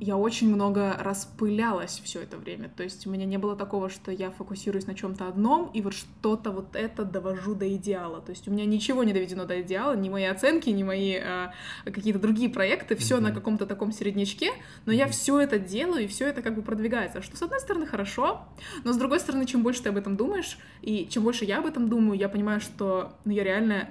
я 0.00 0.16
очень 0.16 0.52
много 0.52 0.96
распылялась 0.98 2.00
все 2.04 2.22
это 2.22 2.36
время. 2.36 2.68
То 2.68 2.82
есть 2.82 3.06
у 3.06 3.10
меня 3.10 3.24
не 3.24 3.36
было 3.36 3.56
такого, 3.56 3.90
что 3.90 4.12
я 4.12 4.30
фокусируюсь 4.30 4.86
на 4.86 4.94
чем-то 4.94 5.26
одном 5.26 5.70
и 5.74 5.82
вот 5.82 5.94
что-то 5.94 6.50
вот 6.52 6.76
это 6.76 7.04
довожу 7.04 7.54
до 7.54 7.74
идеала. 7.74 8.20
То 8.20 8.30
есть 8.30 8.46
у 8.46 8.52
меня 8.52 8.64
ничего 8.64 9.02
не 9.02 9.12
доведено 9.12 9.44
до 9.44 9.60
идеала, 9.60 9.96
ни 9.96 10.08
мои 10.08 10.24
оценки, 10.24 10.70
ни 10.70 10.82
мои 10.82 11.16
а, 11.16 11.52
какие-то 11.84 12.20
другие 12.20 12.48
проекты, 12.48 12.94
все 12.96 13.16
mm-hmm. 13.16 13.20
на 13.20 13.32
каком-то 13.32 13.66
таком 13.66 13.90
середнячке, 13.90 14.52
но 14.86 14.92
mm-hmm. 14.92 14.96
я 14.96 15.08
все 15.08 15.40
это 15.40 15.58
делаю, 15.58 16.04
и 16.04 16.06
все 16.06 16.28
это 16.28 16.42
как 16.42 16.54
бы 16.54 16.62
продвигается. 16.62 17.20
Что 17.20 17.36
с 17.36 17.42
одной 17.42 17.60
стороны 17.60 17.86
хорошо, 17.86 18.44
но 18.84 18.92
с 18.92 18.96
другой 18.96 19.18
стороны, 19.18 19.46
чем 19.46 19.62
больше 19.62 19.82
ты 19.82 19.88
об 19.88 19.96
этом 19.96 20.16
думаешь, 20.16 20.58
и 20.82 21.08
чем 21.10 21.24
больше 21.24 21.44
я 21.44 21.58
об 21.58 21.66
этом 21.66 21.88
думаю, 21.88 22.18
я 22.18 22.28
понимаю, 22.28 22.60
что 22.60 23.12
ну, 23.24 23.32
я 23.32 23.42
реально 23.42 23.88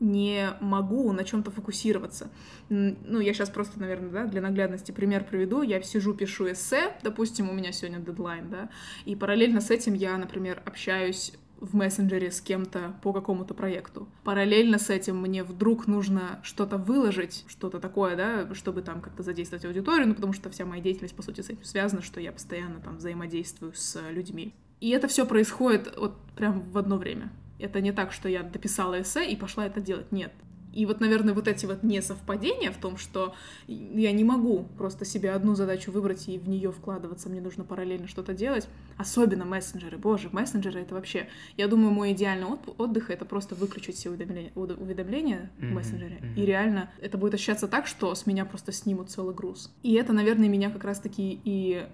не 0.00 0.50
могу 0.60 1.12
на 1.12 1.24
чем-то 1.24 1.50
фокусироваться. 1.50 2.30
Ну, 2.68 3.20
я 3.20 3.32
сейчас 3.32 3.50
просто, 3.50 3.80
наверное, 3.80 4.10
да, 4.10 4.24
для 4.26 4.40
наглядности 4.40 4.92
пример 4.92 5.24
приведу. 5.24 5.62
Я 5.62 5.80
сижу, 5.82 6.14
пишу 6.14 6.50
эссе, 6.50 6.94
допустим, 7.02 7.48
у 7.48 7.52
меня 7.52 7.72
сегодня 7.72 7.98
дедлайн, 7.98 8.48
да, 8.50 8.68
и 9.04 9.16
параллельно 9.16 9.60
с 9.60 9.70
этим 9.70 9.94
я, 9.94 10.16
например, 10.16 10.62
общаюсь 10.64 11.32
в 11.60 11.74
мессенджере 11.74 12.30
с 12.30 12.40
кем-то 12.40 12.94
по 13.02 13.12
какому-то 13.12 13.54
проекту. 13.54 14.08
Параллельно 14.24 14.78
с 14.78 14.90
этим 14.90 15.20
мне 15.20 15.42
вдруг 15.42 15.86
нужно 15.86 16.38
что-то 16.42 16.76
выложить, 16.76 17.44
что-то 17.48 17.80
такое, 17.80 18.14
да, 18.14 18.54
чтобы 18.54 18.82
там 18.82 19.00
как-то 19.00 19.22
задействовать 19.22 19.64
аудиторию, 19.64 20.08
ну, 20.08 20.14
потому 20.14 20.32
что 20.34 20.50
вся 20.50 20.66
моя 20.66 20.82
деятельность, 20.82 21.16
по 21.16 21.22
сути, 21.22 21.40
с 21.40 21.48
этим 21.48 21.64
связана, 21.64 22.02
что 22.02 22.20
я 22.20 22.32
постоянно 22.32 22.80
там 22.80 22.98
взаимодействую 22.98 23.72
с 23.74 23.98
людьми. 24.10 24.54
И 24.80 24.90
это 24.90 25.08
все 25.08 25.24
происходит 25.24 25.94
вот 25.96 26.18
прям 26.36 26.60
в 26.70 26.76
одно 26.76 26.98
время. 26.98 27.30
Это 27.58 27.80
не 27.80 27.92
так, 27.92 28.12
что 28.12 28.28
я 28.28 28.42
дописала 28.42 29.00
эссе 29.00 29.30
и 29.30 29.36
пошла 29.36 29.66
это 29.66 29.80
делать. 29.80 30.12
Нет. 30.12 30.32
И 30.76 30.84
вот, 30.84 31.00
наверное, 31.00 31.32
вот 31.32 31.48
эти 31.48 31.64
вот 31.64 31.82
несовпадения 31.82 32.70
в 32.70 32.76
том, 32.76 32.98
что 32.98 33.34
я 33.66 34.12
не 34.12 34.24
могу 34.24 34.68
просто 34.76 35.06
себе 35.06 35.30
одну 35.30 35.54
задачу 35.54 35.90
выбрать 35.90 36.28
и 36.28 36.38
в 36.38 36.50
нее 36.50 36.70
вкладываться, 36.70 37.30
мне 37.30 37.40
нужно 37.40 37.64
параллельно 37.64 38.06
что-то 38.08 38.34
делать. 38.34 38.68
Особенно 38.98 39.46
мессенджеры. 39.46 39.96
Боже, 39.96 40.28
мессенджеры 40.32 40.80
это 40.80 40.94
вообще... 40.94 41.28
Я 41.56 41.66
думаю, 41.66 41.92
мой 41.92 42.12
идеальный 42.12 42.58
отдых— 42.76 43.08
это 43.10 43.24
просто 43.24 43.54
выключить 43.54 43.96
все 43.96 44.10
уведомления, 44.10 44.52
уведомления 44.54 45.50
в 45.58 45.64
мессенджере. 45.64 46.20
И 46.36 46.44
реально 46.44 46.90
это 47.00 47.16
будет 47.16 47.32
ощущаться 47.32 47.68
так, 47.68 47.86
что 47.86 48.14
с 48.14 48.26
меня 48.26 48.44
просто 48.44 48.70
снимут 48.70 49.10
целый 49.10 49.34
груз. 49.34 49.74
И 49.82 49.94
это, 49.94 50.12
наверное, 50.12 50.50
меня 50.50 50.70
как 50.70 50.84
раз-таки 50.84 51.40
и 51.42 51.86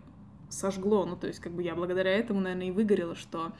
сожгло. 0.50 1.06
Ну, 1.06 1.16
то 1.16 1.28
есть, 1.28 1.38
как 1.38 1.52
бы 1.52 1.62
я 1.62 1.76
благодаря 1.76 2.10
этому, 2.10 2.40
наверное, 2.40 2.66
и 2.66 2.72
выгорела, 2.72 3.14
что 3.14 3.52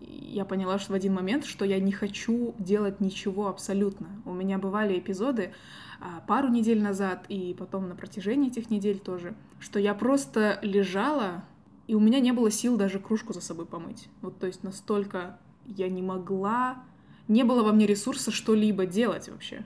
я 0.00 0.44
поняла 0.44 0.78
что 0.78 0.92
в 0.92 0.94
один 0.94 1.14
момент, 1.14 1.44
что 1.44 1.64
я 1.64 1.80
не 1.80 1.92
хочу 1.92 2.54
делать 2.58 3.00
ничего 3.00 3.48
абсолютно. 3.48 4.08
У 4.24 4.32
меня 4.32 4.58
бывали 4.58 4.98
эпизоды 4.98 5.52
а, 6.00 6.20
пару 6.26 6.48
недель 6.48 6.82
назад 6.82 7.24
и 7.28 7.54
потом 7.58 7.88
на 7.88 7.94
протяжении 7.94 8.50
этих 8.50 8.70
недель 8.70 8.98
тоже, 8.98 9.34
что 9.58 9.78
я 9.78 9.94
просто 9.94 10.58
лежала, 10.62 11.44
и 11.86 11.94
у 11.94 12.00
меня 12.00 12.20
не 12.20 12.32
было 12.32 12.50
сил 12.50 12.76
даже 12.76 12.98
кружку 12.98 13.32
за 13.32 13.40
собой 13.40 13.66
помыть. 13.66 14.08
Вот 14.20 14.38
то 14.38 14.46
есть 14.46 14.62
настолько 14.62 15.38
я 15.64 15.88
не 15.88 16.02
могла, 16.02 16.82
не 17.26 17.42
было 17.42 17.62
во 17.62 17.72
мне 17.72 17.86
ресурса 17.86 18.30
что-либо 18.30 18.86
делать 18.86 19.28
вообще. 19.28 19.64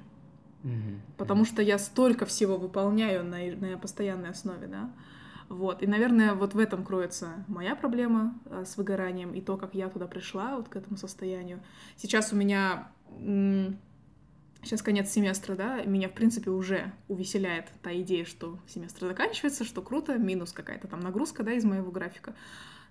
Потому 1.17 1.45
что 1.45 1.61
я 1.61 1.77
столько 1.79 2.25
всего 2.25 2.57
выполняю 2.57 3.25
на, 3.25 3.39
на 3.57 3.77
постоянной 3.79 4.31
основе, 4.31 4.69
да. 4.69 4.91
Вот. 5.53 5.83
И, 5.83 5.87
наверное, 5.87 6.33
вот 6.33 6.55
в 6.55 6.59
этом 6.59 6.83
кроется 6.83 7.45
моя 7.47 7.77
проблема 7.77 8.41
э, 8.47 8.65
с 8.67 8.79
выгоранием 8.79 9.35
и 9.35 9.43
то, 9.43 9.59
как 9.59 9.75
я 9.75 9.91
туда 9.91 10.07
пришла, 10.07 10.57
вот 10.57 10.71
к 10.71 10.77
этому 10.77 10.97
состоянию. 10.97 11.63
Сейчас 11.97 12.33
у 12.33 12.37
меня... 12.37 12.91
Сейчас 14.65 14.81
конец 14.81 15.11
семестра, 15.11 15.55
да, 15.57 15.83
меня, 15.83 16.09
в 16.09 16.13
принципе, 16.13 16.49
уже 16.51 16.93
увеселяет 17.09 17.67
та 17.83 17.93
идея, 18.01 18.25
что 18.25 18.59
семестр 18.67 19.07
заканчивается, 19.07 19.65
что 19.65 19.83
круто, 19.83 20.17
минус 20.17 20.53
какая-то 20.53 20.87
там 20.89 21.01
нагрузка, 21.01 21.43
да, 21.43 21.53
из 21.53 21.65
моего 21.65 21.91
графика. 21.91 22.35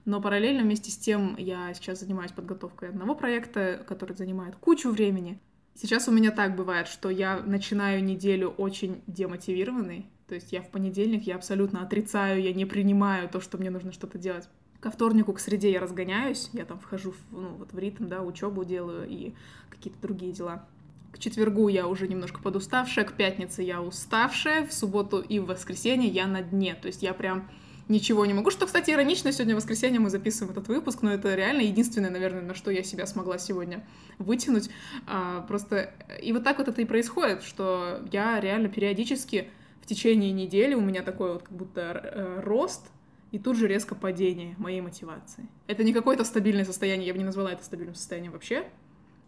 Но 0.06 0.22
параллельно 0.22 0.62
вместе 0.62 0.92
с 0.92 0.98
тем 0.98 1.36
я 1.38 1.74
сейчас 1.74 2.02
занимаюсь 2.02 2.34
подготовкой 2.34 2.90
одного 2.90 3.16
проекта, 3.16 3.84
который 3.88 4.16
занимает 4.16 4.56
кучу 4.58 4.92
времени. 4.92 5.40
Сейчас 5.74 6.08
у 6.08 6.12
меня 6.12 6.30
так 6.30 6.56
бывает, 6.56 6.88
что 6.88 7.10
я 7.10 7.40
начинаю 7.40 8.04
неделю 8.04 8.50
очень 8.50 9.02
демотивированный, 9.08 10.12
то 10.32 10.36
есть 10.36 10.54
я 10.54 10.62
в 10.62 10.70
понедельник, 10.70 11.24
я 11.24 11.36
абсолютно 11.36 11.84
отрицаю, 11.84 12.42
я 12.42 12.54
не 12.54 12.64
принимаю 12.64 13.28
то, 13.28 13.42
что 13.42 13.58
мне 13.58 13.70
нужно 13.70 13.92
что-то 13.92 14.18
делать. 14.18 14.48
Ко 14.80 14.90
вторнику, 14.90 15.34
к 15.34 15.42
среде 15.42 15.70
я 15.70 15.82
разгоняюсь, 15.82 16.50
я 16.54 16.64
там 16.64 16.80
вхожу 16.80 17.12
в, 17.12 17.18
ну, 17.32 17.50
вот 17.60 17.74
в 17.74 17.78
ритм, 17.78 18.08
да, 18.08 18.22
учебу 18.22 18.64
делаю 18.64 19.06
и 19.10 19.34
какие-то 19.70 20.00
другие 20.02 20.32
дела. 20.32 20.66
К 21.12 21.20
четвергу 21.20 21.68
я 21.68 21.86
уже 21.86 22.08
немножко 22.08 22.42
подуставшая, 22.42 23.04
к 23.04 23.12
пятнице 23.12 23.62
я 23.62 23.82
уставшая, 23.82 24.66
в 24.66 24.72
субботу 24.72 25.20
и 25.20 25.40
в 25.40 25.48
воскресенье 25.48 26.10
я 26.10 26.28
на 26.28 26.42
дне. 26.42 26.76
То 26.82 26.88
есть 26.88 27.04
я 27.04 27.14
прям 27.14 27.50
ничего 27.90 28.26
не 28.26 28.34
могу. 28.34 28.50
Что, 28.50 28.66
кстати, 28.66 28.92
иронично, 28.92 29.34
сегодня 29.34 29.58
воскресенье 29.58 30.00
мы 30.00 30.10
записываем 30.10 30.54
этот 30.54 30.70
выпуск, 30.70 31.02
но 31.02 31.12
это 31.12 31.36
реально 31.36 31.64
единственное, 31.64 32.10
наверное, 32.10 32.42
на 32.42 32.56
что 32.56 32.72
я 32.72 32.84
себя 32.84 33.06
смогла 33.06 33.38
сегодня 33.38 33.86
вытянуть. 34.18 34.70
А, 35.08 35.42
просто 35.42 35.94
и 36.24 36.32
вот 36.32 36.46
так 36.46 36.60
вот 36.60 36.70
это 36.70 36.82
и 36.82 36.86
происходит, 36.86 37.44
что 37.44 38.00
я 38.14 38.40
реально 38.40 38.70
периодически 38.70 39.50
в 39.82 39.86
течение 39.86 40.32
недели 40.32 40.74
у 40.74 40.82
меня 40.82 41.02
такой 41.02 41.34
вот 41.34 41.44
как 41.44 41.54
будто 41.54 41.82
э, 41.82 42.40
рост, 42.42 42.90
и 43.32 43.40
тут 43.40 43.58
же 43.58 43.68
резко 43.68 43.96
падение 43.96 44.56
моей 44.58 44.82
мотивации. 44.82 45.48
Это 45.68 45.84
не 45.84 45.94
какое-то 45.94 46.24
стабильное 46.24 46.66
состояние, 46.66 47.08
я 47.08 47.14
бы 47.14 47.20
не 47.20 47.26
назвала 47.26 47.52
это 47.52 47.64
стабильным 47.64 47.96
состоянием 47.96 48.34
вообще. 48.34 48.68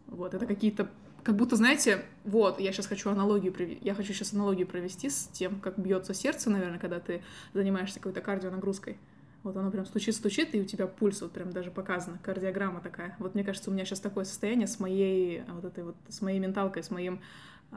Вот, 0.08 0.34
это 0.34 0.46
какие-то 0.46 0.90
как 1.24 1.38
будто, 1.38 1.56
знаете, 1.56 2.04
вот, 2.26 2.60
я 2.60 2.72
сейчас 2.74 2.86
хочу 2.86 3.10
аналогию 3.10 3.54
провести, 3.54 3.80
я 3.86 3.96
хочу 3.96 4.14
сейчас 4.14 4.34
аналогию 4.34 4.68
провести 4.68 5.10
с 5.10 5.30
тем, 5.32 5.62
как 5.62 5.80
бьется 5.80 6.14
сердце, 6.14 6.50
наверное, 6.50 6.80
когда 6.80 7.00
ты 7.00 7.24
занимаешься 7.54 8.00
какой-то 8.00 8.22
кардионагрузкой. 8.22 8.98
Вот 9.44 9.58
оно 9.58 9.72
прям 9.72 9.86
стучит-стучит, 9.86 10.56
и 10.56 10.62
у 10.62 10.66
тебя 10.66 10.88
пульс 10.88 11.22
вот 11.22 11.32
прям 11.32 11.52
даже 11.52 11.72
показано, 11.72 12.18
кардиограмма 12.24 12.80
такая. 12.80 13.16
Вот 13.20 13.36
мне 13.36 13.44
кажется, 13.44 13.70
у 13.70 13.74
меня 13.74 13.84
сейчас 13.86 14.00
такое 14.00 14.24
состояние 14.26 14.68
с 14.68 14.80
моей 14.80 15.44
вот 15.50 15.66
этой 15.66 15.84
вот, 15.84 15.96
с 16.08 16.22
моей 16.22 16.40
менталкой, 16.40 16.84
с 16.84 16.92
моим 16.92 17.22
э, 17.72 17.76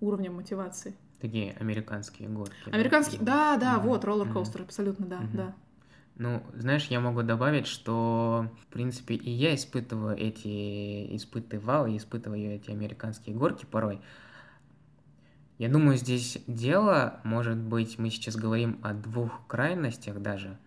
уровнем 0.00 0.34
мотивации. 0.34 0.94
Такие 1.24 1.56
американские 1.58 2.28
горки. 2.28 2.68
Американские, 2.70 3.18
да, 3.22 3.56
да, 3.56 3.76
mm-hmm. 3.76 3.80
вот, 3.80 4.04
роллер-костер, 4.04 4.60
mm-hmm. 4.60 4.64
абсолютно, 4.64 5.06
да, 5.06 5.20
mm-hmm. 5.20 5.36
да. 5.36 5.54
Ну, 6.16 6.42
знаешь, 6.52 6.88
я 6.88 7.00
могу 7.00 7.22
добавить, 7.22 7.66
что, 7.66 8.50
в 8.60 8.66
принципе, 8.66 9.14
и 9.14 9.30
я 9.30 9.54
испытываю 9.54 10.18
эти, 10.18 11.16
испытывал 11.16 11.86
и 11.86 11.96
испытываю 11.96 12.56
эти 12.56 12.70
американские 12.70 13.34
горки 13.34 13.64
порой. 13.64 14.02
Я 15.56 15.70
думаю, 15.70 15.96
здесь 15.96 16.36
дело, 16.46 17.20
может 17.24 17.56
быть, 17.56 17.98
мы 17.98 18.10
сейчас 18.10 18.36
говорим 18.36 18.78
о 18.82 18.92
двух 18.92 19.46
крайностях 19.46 20.20
даже. 20.20 20.58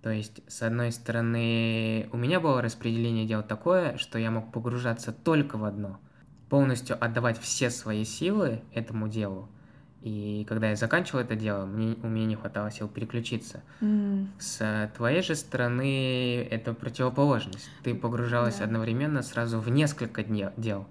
То 0.00 0.08
есть, 0.08 0.40
с 0.50 0.62
одной 0.62 0.90
стороны, 0.90 2.08
у 2.12 2.16
меня 2.16 2.40
было 2.40 2.62
распределение 2.62 3.26
дел 3.26 3.42
такое, 3.42 3.98
что 3.98 4.18
я 4.18 4.30
мог 4.30 4.52
погружаться 4.52 5.12
только 5.12 5.58
в 5.58 5.66
одно, 5.66 6.00
полностью 6.48 6.96
отдавать 6.98 7.38
все 7.38 7.68
свои 7.68 8.06
силы 8.06 8.62
этому 8.72 9.06
делу, 9.08 9.50
и 10.08 10.44
когда 10.44 10.70
я 10.70 10.76
заканчивал 10.76 11.20
это 11.20 11.36
дело, 11.36 11.66
мне, 11.66 11.94
у 12.02 12.08
меня 12.08 12.24
не 12.24 12.34
хватало 12.34 12.70
сил 12.70 12.88
переключиться. 12.88 13.62
Mm. 13.82 14.28
С 14.38 14.90
твоей 14.96 15.20
же 15.22 15.34
стороны 15.34 16.48
это 16.50 16.72
противоположность. 16.72 17.68
Ты 17.82 17.94
погружалась 17.94 18.60
yeah. 18.60 18.64
одновременно 18.64 19.22
сразу 19.22 19.60
в 19.60 19.68
несколько 19.68 20.22
дней, 20.22 20.46
дел. 20.56 20.86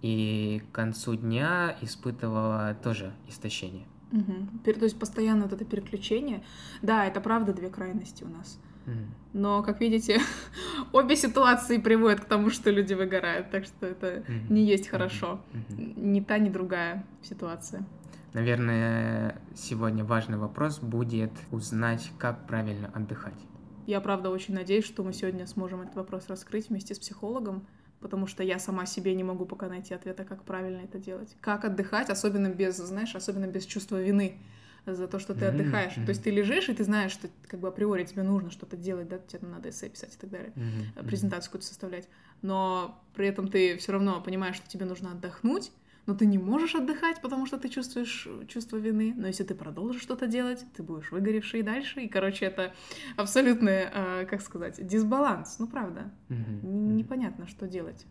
И 0.00 0.62
к 0.70 0.74
концу 0.74 1.16
дня 1.16 1.76
испытывала 1.80 2.76
тоже 2.84 3.12
истощение. 3.28 3.86
Угу. 4.12 4.72
То 4.72 4.84
есть 4.84 4.98
постоянно 4.98 5.44
вот 5.44 5.52
это 5.54 5.64
переключение. 5.64 6.44
Да, 6.82 7.04
это 7.06 7.20
правда 7.20 7.52
две 7.52 7.68
крайности 7.68 8.22
у 8.22 8.28
нас. 8.28 8.60
Mm. 8.86 9.06
Но, 9.32 9.62
как 9.62 9.80
видите, 9.80 10.20
обе 10.92 11.16
ситуации 11.16 11.78
приводят 11.78 12.20
к 12.20 12.24
тому, 12.26 12.50
что 12.50 12.70
люди 12.70 12.94
выгорают. 12.94 13.50
Так 13.50 13.64
что 13.64 13.86
это 13.86 14.06
mm-hmm. 14.06 14.52
не 14.52 14.64
есть 14.64 14.88
хорошо. 14.88 15.40
Mm-hmm. 15.52 16.00
Ни 16.00 16.20
та, 16.20 16.38
ни 16.38 16.48
другая 16.48 17.04
ситуация. 17.22 17.84
Наверное, 18.32 19.40
сегодня 19.54 20.04
важный 20.04 20.38
вопрос 20.38 20.78
будет 20.78 21.32
узнать, 21.50 22.10
как 22.18 22.46
правильно 22.46 22.90
отдыхать. 22.94 23.38
Я, 23.86 24.00
правда, 24.00 24.30
очень 24.30 24.54
надеюсь, 24.54 24.86
что 24.86 25.02
мы 25.02 25.12
сегодня 25.12 25.46
сможем 25.46 25.82
этот 25.82 25.96
вопрос 25.96 26.28
раскрыть 26.28 26.68
вместе 26.68 26.94
с 26.94 26.98
психологом, 26.98 27.66
потому 28.00 28.26
что 28.26 28.42
я 28.42 28.58
сама 28.58 28.86
себе 28.86 29.14
не 29.14 29.24
могу 29.24 29.44
пока 29.44 29.68
найти 29.68 29.92
ответа, 29.92 30.24
как 30.24 30.44
правильно 30.44 30.80
это 30.80 30.98
делать. 30.98 31.36
Как 31.40 31.64
отдыхать, 31.64 32.08
особенно 32.08 32.48
без, 32.48 32.76
знаешь, 32.76 33.14
особенно 33.14 33.46
без 33.46 33.66
чувства 33.66 34.00
вины 34.00 34.38
за 34.86 35.06
то, 35.06 35.18
что 35.18 35.34
ты 35.34 35.46
отдыхаешь. 35.46 35.92
Mm-hmm. 35.92 36.04
То 36.04 36.08
есть 36.08 36.24
ты 36.24 36.30
лежишь, 36.30 36.68
и 36.68 36.74
ты 36.74 36.84
знаешь, 36.84 37.12
что 37.12 37.28
как 37.46 37.60
бы 37.60 37.68
априори 37.68 38.04
тебе 38.04 38.22
нужно 38.22 38.50
что-то 38.50 38.76
делать, 38.76 39.08
да, 39.08 39.18
тебе 39.18 39.46
надо 39.46 39.70
эссе 39.70 39.88
писать 39.88 40.14
и 40.14 40.18
так 40.18 40.30
далее, 40.30 40.52
mm-hmm. 40.56 41.06
презентацию 41.06 41.50
какую-то 41.50 41.66
составлять. 41.66 42.08
Но 42.40 43.00
при 43.14 43.28
этом 43.28 43.48
ты 43.48 43.76
все 43.76 43.92
равно 43.92 44.20
понимаешь, 44.20 44.56
что 44.56 44.68
тебе 44.68 44.84
нужно 44.84 45.12
отдохнуть, 45.12 45.70
но 46.06 46.14
ты 46.14 46.26
не 46.26 46.38
можешь 46.38 46.74
отдыхать, 46.74 47.20
потому 47.20 47.46
что 47.46 47.58
ты 47.58 47.68
чувствуешь 47.68 48.26
э, 48.26 48.46
чувство 48.46 48.76
вины. 48.76 49.14
Но 49.16 49.28
если 49.28 49.44
ты 49.44 49.54
продолжишь 49.54 50.02
что-то 50.02 50.26
делать, 50.26 50.64
ты 50.76 50.82
будешь 50.82 51.10
выгоревший 51.10 51.60
и 51.60 51.62
дальше. 51.62 52.00
И, 52.02 52.08
короче, 52.08 52.46
это 52.46 52.72
абсолютный, 53.16 53.88
э, 53.92 54.26
как 54.26 54.40
сказать, 54.42 54.84
дисбаланс. 54.84 55.58
Ну, 55.58 55.66
правда. 55.68 56.10
Угу. 56.28 56.68
Непонятно, 56.68 57.46
что 57.46 57.68
делать. 57.68 58.04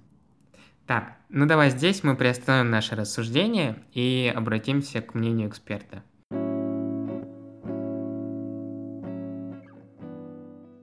Так, 0.88 1.16
ну 1.30 1.46
давай 1.46 1.70
здесь 1.70 2.04
мы 2.04 2.16
приостановим 2.16 2.70
наше 2.70 2.96
рассуждение 2.96 3.82
и 3.94 4.32
обратимся 4.36 5.02
к 5.02 5.14
мнению 5.14 5.50
эксперта. 5.50 6.04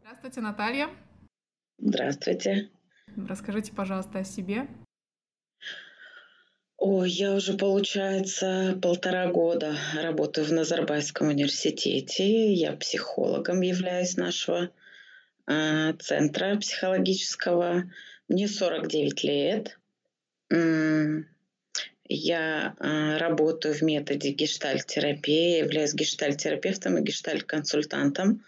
Здравствуйте, 0.00 0.40
Наталья. 0.40 0.88
Здравствуйте. 1.78 2.70
Расскажите, 3.16 3.72
пожалуйста, 3.72 4.20
о 4.20 4.24
себе. 4.24 4.66
Ой, 6.80 7.10
я 7.10 7.34
уже, 7.34 7.54
получается, 7.54 8.78
полтора 8.80 9.26
года 9.26 9.76
работаю 10.00 10.46
в 10.46 10.52
Назарбайском 10.52 11.26
университете. 11.26 12.52
Я 12.52 12.70
психологом 12.76 13.62
являюсь 13.62 14.16
нашего 14.16 14.70
э, 15.48 15.92
центра 15.98 16.54
психологического. 16.54 17.90
Мне 18.28 18.46
49 18.46 19.24
лет. 19.24 19.78
Я 22.04 22.76
э, 22.78 23.16
работаю 23.16 23.74
в 23.74 23.82
методе 23.82 24.30
гештальт-терапии, 24.30 25.58
являюсь 25.58 25.94
гештальт-терапевтом 25.94 26.98
и 26.98 27.02
гештальт-консультантом. 27.02 28.44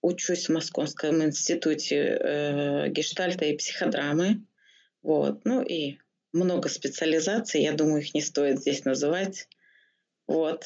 Учусь 0.00 0.48
в 0.48 0.52
Московском 0.52 1.22
институте 1.22 2.18
э, 2.20 2.88
гештальта 2.88 3.44
и 3.44 3.56
психодрамы. 3.56 4.42
Вот. 5.04 5.44
Ну 5.44 5.62
и 5.62 5.98
много 6.32 6.68
специализаций, 6.68 7.62
я 7.62 7.72
думаю, 7.72 8.02
их 8.02 8.14
не 8.14 8.20
стоит 8.20 8.60
здесь 8.60 8.84
называть. 8.84 9.48
Вот. 10.26 10.64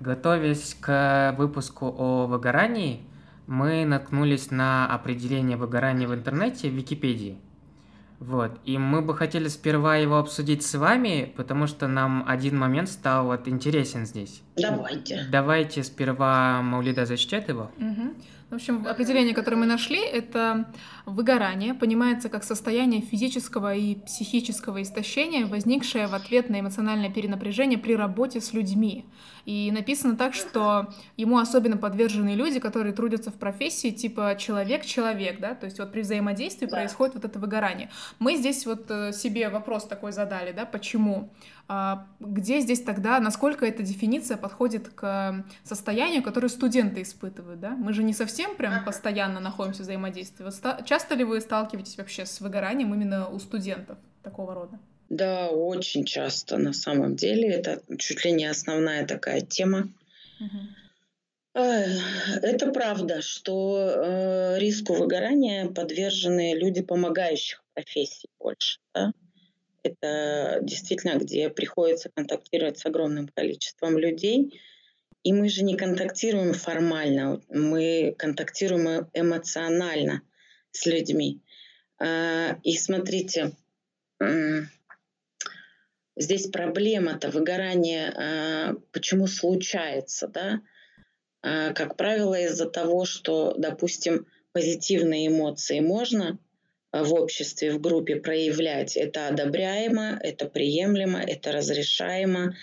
Готовясь 0.00 0.76
к 0.80 1.34
выпуску 1.38 1.86
о 1.86 2.26
выгорании, 2.26 3.04
мы 3.46 3.84
наткнулись 3.84 4.50
на 4.50 4.86
определение 4.86 5.56
выгорания 5.56 6.08
в 6.08 6.14
интернете 6.14 6.68
в 6.68 6.74
Википедии. 6.74 7.38
Вот. 8.18 8.58
И 8.64 8.78
мы 8.78 9.02
бы 9.02 9.14
хотели 9.14 9.48
сперва 9.48 9.96
его 9.96 10.18
обсудить 10.18 10.64
с 10.64 10.74
вами, 10.74 11.32
потому 11.36 11.66
что 11.66 11.86
нам 11.86 12.24
один 12.26 12.56
момент 12.56 12.88
стал 12.88 13.26
вот 13.26 13.48
интересен 13.48 14.06
здесь. 14.06 14.43
Давайте. 14.56 15.26
Давайте 15.30 15.82
сперва 15.82 16.62
Маулида 16.62 17.06
зачтет 17.06 17.48
его. 17.48 17.70
Угу. 17.78 18.14
В 18.50 18.56
общем, 18.56 18.86
определение, 18.86 19.34
которое 19.34 19.56
мы 19.56 19.66
нашли, 19.66 19.98
это 19.98 20.66
выгорание, 21.06 21.74
понимается 21.74 22.28
как 22.28 22.44
состояние 22.44 23.00
физического 23.00 23.74
и 23.74 23.96
психического 23.96 24.80
истощения, 24.82 25.46
возникшее 25.46 26.06
в 26.06 26.14
ответ 26.14 26.50
на 26.50 26.60
эмоциональное 26.60 27.10
перенапряжение 27.10 27.78
при 27.78 27.96
работе 27.96 28.40
с 28.40 28.52
людьми. 28.52 29.06
И 29.44 29.72
написано 29.72 30.16
так, 30.16 30.34
что 30.34 30.94
ему 31.16 31.38
особенно 31.38 31.76
подвержены 31.76 32.34
люди, 32.34 32.60
которые 32.60 32.92
трудятся 32.92 33.30
в 33.30 33.34
профессии 33.34 33.90
типа 33.90 34.36
человек-человек, 34.38 35.40
да, 35.40 35.54
то 35.54 35.66
есть 35.66 35.78
вот 35.80 35.90
при 35.90 36.02
взаимодействии 36.02 36.66
да. 36.66 36.76
происходит 36.76 37.14
вот 37.14 37.24
это 37.24 37.38
выгорание. 37.38 37.90
Мы 38.20 38.36
здесь 38.36 38.66
вот 38.66 38.88
э, 38.88 39.12
себе 39.12 39.48
вопрос 39.48 39.84
такой 39.84 40.12
задали, 40.12 40.52
да, 40.52 40.64
почему? 40.64 41.30
А 41.66 42.06
где 42.20 42.60
здесь 42.60 42.82
тогда, 42.82 43.20
насколько 43.20 43.64
эта 43.64 43.82
дефиниция 43.82 44.36
подходит 44.36 44.88
к 44.88 45.44
состоянию, 45.62 46.22
которое 46.22 46.48
студенты 46.48 47.02
испытывают, 47.02 47.60
да? 47.60 47.70
Мы 47.70 47.94
же 47.94 48.02
не 48.02 48.12
совсем 48.12 48.54
прям 48.56 48.84
постоянно 48.84 49.40
находимся 49.40 49.80
в 49.80 49.82
взаимодействии. 49.82 50.44
Вот 50.44 50.54
часто 50.84 51.14
ли 51.14 51.24
вы 51.24 51.40
сталкиваетесь 51.40 51.96
вообще 51.96 52.26
с 52.26 52.40
выгоранием 52.40 52.92
именно 52.92 53.28
у 53.28 53.38
студентов 53.38 53.96
такого 54.22 54.54
рода? 54.54 54.78
Да, 55.08 55.48
очень 55.48 56.04
часто 56.04 56.58
на 56.58 56.72
самом 56.72 57.16
деле. 57.16 57.48
Это 57.48 57.82
чуть 57.98 58.24
ли 58.24 58.32
не 58.32 58.44
основная 58.44 59.06
такая 59.06 59.40
тема. 59.40 59.88
Угу. 60.40 61.60
Это 61.62 62.72
правда, 62.72 63.22
что 63.22 63.78
э, 63.78 64.58
риску 64.58 64.94
выгорания 64.94 65.68
подвержены 65.70 66.54
люди 66.54 66.82
помогающих 66.82 67.62
профессий 67.74 68.28
больше. 68.40 68.80
Да? 68.92 69.12
Это 69.84 70.60
действительно, 70.62 71.18
где 71.18 71.50
приходится 71.50 72.08
контактировать 72.08 72.78
с 72.78 72.86
огромным 72.86 73.28
количеством 73.28 73.98
людей. 73.98 74.60
И 75.22 75.32
мы 75.32 75.48
же 75.48 75.62
не 75.62 75.76
контактируем 75.76 76.54
формально, 76.54 77.40
мы 77.48 78.14
контактируем 78.18 79.08
эмоционально 79.14 80.22
с 80.70 80.86
людьми. 80.86 81.40
А, 81.98 82.58
и 82.62 82.76
смотрите, 82.76 83.52
здесь 86.16 86.46
проблема-то 86.48 87.30
выгорание, 87.30 88.08
а, 88.08 88.74
почему 88.92 89.26
случается, 89.26 90.28
да? 90.28 90.60
А, 91.42 91.72
как 91.72 91.96
правило, 91.96 92.38
из-за 92.40 92.68
того, 92.68 93.04
что, 93.04 93.54
допустим, 93.58 94.26
позитивные 94.52 95.28
эмоции 95.28 95.80
можно 95.80 96.38
в 97.02 97.14
обществе, 97.14 97.72
в 97.72 97.80
группе 97.80 98.16
проявлять. 98.16 98.96
Это 98.96 99.28
одобряемо, 99.28 100.18
это 100.22 100.46
приемлемо, 100.46 101.20
это 101.20 101.50
разрешаемо, 101.50 102.54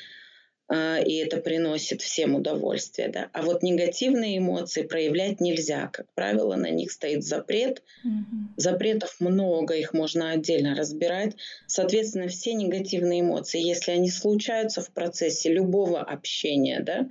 э, 0.70 1.04
и 1.04 1.16
это 1.16 1.38
приносит 1.38 2.02
всем 2.02 2.36
удовольствие. 2.36 3.10
Да? 3.10 3.30
А 3.34 3.42
вот 3.42 3.62
негативные 3.62 4.38
эмоции 4.38 4.84
проявлять 4.84 5.42
нельзя. 5.42 5.90
Как 5.92 6.06
правило, 6.14 6.56
на 6.56 6.70
них 6.70 6.92
стоит 6.92 7.26
запрет. 7.26 7.84
Mm-hmm. 8.06 8.54
Запретов 8.56 9.18
много, 9.20 9.74
их 9.74 9.94
можно 9.94 10.32
отдельно 10.32 10.76
разбирать. 10.76 11.36
Соответственно, 11.68 12.30
все 12.30 12.54
негативные 12.54 13.22
эмоции, 13.22 13.62
если 13.62 13.92
они 13.92 14.10
случаются 14.10 14.82
в 14.82 14.92
процессе 14.92 15.52
любого 15.52 16.00
общения, 16.00 16.80
да, 16.80 17.10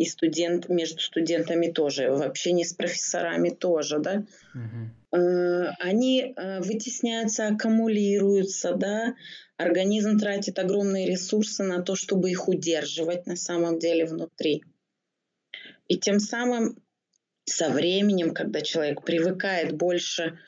и 0.00 0.06
студент 0.06 0.70
между 0.70 1.00
студентами 1.00 1.70
тоже, 1.70 2.10
в 2.10 2.22
общении 2.22 2.64
с 2.64 2.72
профессорами 2.72 3.50
тоже, 3.50 3.98
да, 3.98 4.24
Э, 5.12 5.70
они 5.80 6.34
э, 6.36 6.60
вытесняются, 6.60 7.48
аккумулируются, 7.48 8.74
да, 8.74 9.14
организм 9.56 10.18
тратит 10.18 10.58
огромные 10.58 11.08
ресурсы 11.08 11.64
на 11.64 11.82
то, 11.82 11.96
чтобы 11.96 12.30
их 12.30 12.48
удерживать 12.48 13.26
на 13.26 13.36
самом 13.36 13.78
деле 13.78 14.06
внутри. 14.06 14.62
И 15.88 15.98
тем 15.98 16.20
самым 16.20 16.76
со 17.44 17.70
временем, 17.70 18.32
когда 18.32 18.60
человек 18.60 19.02
привыкает 19.02 19.76
больше 19.76 20.38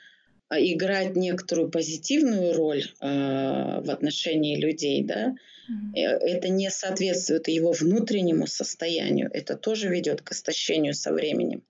играть 0.58 1.16
некоторую 1.16 1.70
позитивную 1.70 2.54
роль 2.54 2.84
э, 3.00 3.06
в 3.06 3.90
отношении 3.90 4.60
людей, 4.60 5.02
да, 5.02 5.34
mm-hmm. 5.70 5.96
это 5.96 6.48
не 6.48 6.70
соответствует 6.70 7.48
его 7.48 7.72
внутреннему 7.72 8.46
состоянию, 8.46 9.30
это 9.32 9.56
тоже 9.56 9.88
ведет 9.88 10.22
к 10.22 10.32
истощению 10.32 10.94
со 10.94 11.12
временем, 11.12 11.62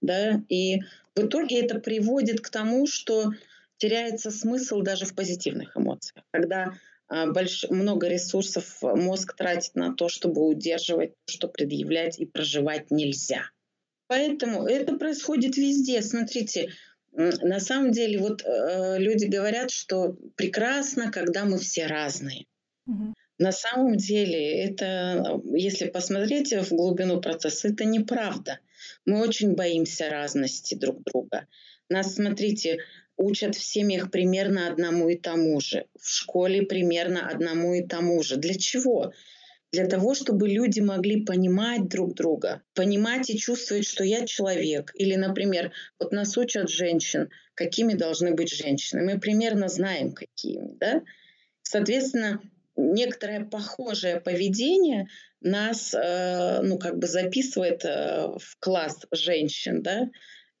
да, 0.00 0.42
и 0.48 0.80
в 1.14 1.26
итоге 1.26 1.60
это 1.60 1.78
приводит 1.78 2.40
к 2.40 2.50
тому, 2.50 2.86
что 2.86 3.32
теряется 3.78 4.30
смысл 4.30 4.80
даже 4.80 5.06
в 5.06 5.14
позитивных 5.14 5.76
эмоциях. 5.76 6.24
Когда 6.30 6.74
а, 7.08 7.26
больш... 7.26 7.64
много 7.70 8.08
ресурсов 8.08 8.78
мозг 8.82 9.36
тратит 9.36 9.74
на 9.74 9.94
то, 9.94 10.08
чтобы 10.08 10.46
удерживать, 10.46 11.12
что 11.26 11.48
предъявлять 11.48 12.18
и 12.18 12.26
проживать 12.26 12.90
нельзя. 12.90 13.50
Поэтому 14.08 14.66
это 14.66 14.96
происходит 14.96 15.56
везде. 15.56 16.00
Смотрите, 16.02 16.70
на 17.16 17.60
самом 17.60 17.92
деле 17.92 18.18
вот 18.18 18.42
э, 18.44 18.98
люди 18.98 19.24
говорят, 19.24 19.70
что 19.70 20.16
прекрасно, 20.36 21.10
когда 21.10 21.44
мы 21.44 21.58
все 21.58 21.86
разные. 21.86 22.44
Угу. 22.86 23.14
На 23.38 23.52
самом 23.52 23.96
деле 23.96 24.64
это, 24.64 25.40
если 25.54 25.86
посмотреть 25.86 26.52
в 26.52 26.70
глубину 26.70 27.20
процесса, 27.20 27.68
это 27.68 27.84
неправда. 27.84 28.60
Мы 29.04 29.20
очень 29.20 29.54
боимся 29.54 30.08
разности 30.10 30.74
друг 30.74 31.02
друга. 31.04 31.46
Нас, 31.88 32.14
смотрите, 32.14 32.78
учат 33.16 33.54
в 33.54 33.62
семьях 33.62 34.10
примерно 34.10 34.68
одному 34.68 35.08
и 35.08 35.16
тому 35.16 35.60
же, 35.60 35.86
в 35.98 36.08
школе 36.08 36.62
примерно 36.62 37.28
одному 37.28 37.74
и 37.74 37.82
тому 37.82 38.22
же. 38.22 38.36
Для 38.36 38.54
чего? 38.54 39.12
Для 39.76 39.86
того, 39.86 40.14
чтобы 40.14 40.48
люди 40.48 40.80
могли 40.80 41.22
понимать 41.24 41.88
друг 41.88 42.14
друга, 42.14 42.62
понимать 42.74 43.28
и 43.28 43.36
чувствовать, 43.36 43.86
что 43.86 44.04
я 44.04 44.24
человек. 44.24 44.90
Или, 44.94 45.16
например, 45.16 45.70
вот 46.00 46.12
нас 46.12 46.36
учат 46.38 46.70
женщин, 46.70 47.28
какими 47.52 47.92
должны 47.92 48.32
быть 48.32 48.50
женщины. 48.50 49.04
Мы 49.04 49.20
примерно 49.20 49.68
знаем, 49.68 50.12
какими. 50.12 50.78
Да? 50.78 51.02
Соответственно, 51.60 52.40
некоторое 52.76 53.44
похожее 53.44 54.18
поведение 54.18 55.08
нас, 55.42 55.92
э, 55.92 56.62
ну, 56.62 56.78
как 56.78 56.98
бы 56.98 57.06
записывает 57.06 57.84
э, 57.84 58.28
в 58.38 58.56
класс 58.58 59.06
женщин, 59.12 59.82
да, 59.82 60.08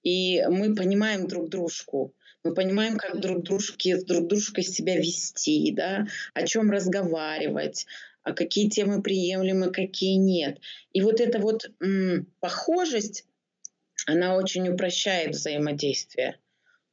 и 0.02 0.44
мы 0.48 0.74
понимаем 0.74 1.26
друг 1.26 1.48
дружку, 1.48 2.14
мы 2.44 2.54
понимаем, 2.54 2.96
как 2.96 3.20
друг 3.20 3.42
дружки, 3.42 3.96
друг 4.04 4.28
дружкой 4.28 4.64
себя 4.64 4.96
вести, 4.96 5.72
да, 5.72 6.06
о 6.34 6.46
чем 6.46 6.70
разговаривать, 6.70 7.86
какие 8.32 8.68
темы 8.68 9.02
приемлемы, 9.02 9.70
какие 9.70 10.16
нет. 10.16 10.58
И 10.92 11.02
вот 11.02 11.20
эта 11.20 11.38
вот 11.38 11.70
м, 11.80 12.26
похожесть, 12.40 13.24
она 14.06 14.36
очень 14.36 14.68
упрощает 14.68 15.34
взаимодействие, 15.34 16.38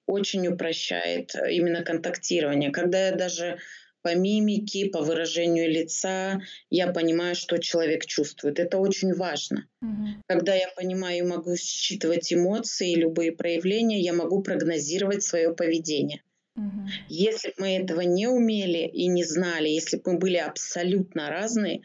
очень 0.05 0.47
упрощает 0.47 1.35
э, 1.35 1.53
именно 1.53 1.83
контактирование. 1.83 2.71
Когда 2.71 3.07
я 3.07 3.15
даже 3.15 3.59
по 4.03 4.15
мимике, 4.15 4.87
по 4.87 5.01
выражению 5.01 5.69
лица 5.69 6.41
я 6.69 6.91
понимаю, 6.91 7.35
что 7.35 7.57
человек 7.57 8.05
чувствует. 8.05 8.59
Это 8.59 8.77
очень 8.77 9.13
важно. 9.13 9.67
Угу. 9.81 10.07
Когда 10.27 10.53
я 10.53 10.67
понимаю 10.75 11.19
и 11.19 11.27
могу 11.27 11.55
считывать 11.55 12.31
эмоции, 12.31 12.95
любые 12.95 13.31
проявления, 13.31 14.01
я 14.01 14.13
могу 14.13 14.43
прогнозировать 14.43 15.23
свое 15.23 15.55
поведение. 15.55 16.21
Угу. 16.55 16.87
Если 17.09 17.49
бы 17.49 17.55
мы 17.59 17.77
этого 17.77 18.01
не 18.01 18.27
умели 18.27 18.87
и 18.87 19.07
не 19.07 19.23
знали, 19.23 19.69
если 19.69 19.97
бы 19.97 20.13
мы 20.13 20.19
были 20.19 20.37
абсолютно 20.37 21.29
разные, 21.29 21.81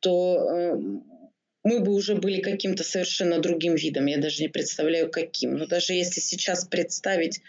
то 0.00 0.36
э, 0.36 0.76
мы 1.62 1.80
бы 1.80 1.92
уже 1.92 2.16
были 2.16 2.40
каким-то 2.40 2.84
совершенно 2.84 3.38
другим 3.38 3.74
видом. 3.74 4.06
Я 4.06 4.18
даже 4.18 4.42
не 4.42 4.48
представляю, 4.48 5.10
каким. 5.10 5.56
Но 5.56 5.66
даже 5.66 5.94
если 5.94 6.20
сейчас 6.20 6.66
представить, 6.66 7.40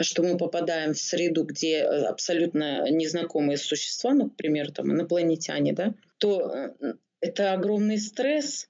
что 0.00 0.22
мы 0.22 0.36
попадаем 0.36 0.94
в 0.94 0.98
среду, 0.98 1.44
где 1.44 1.78
э, 1.78 2.04
абсолютно 2.06 2.90
незнакомые 2.90 3.56
существа, 3.56 4.14
ну, 4.14 4.30
к 4.30 4.36
примеру, 4.36 4.72
там, 4.72 4.92
инопланетяне, 4.92 5.72
да, 5.72 5.94
то 6.18 6.74
э, 6.80 6.94
это 7.20 7.52
огромный 7.52 7.98
стресс. 7.98 8.68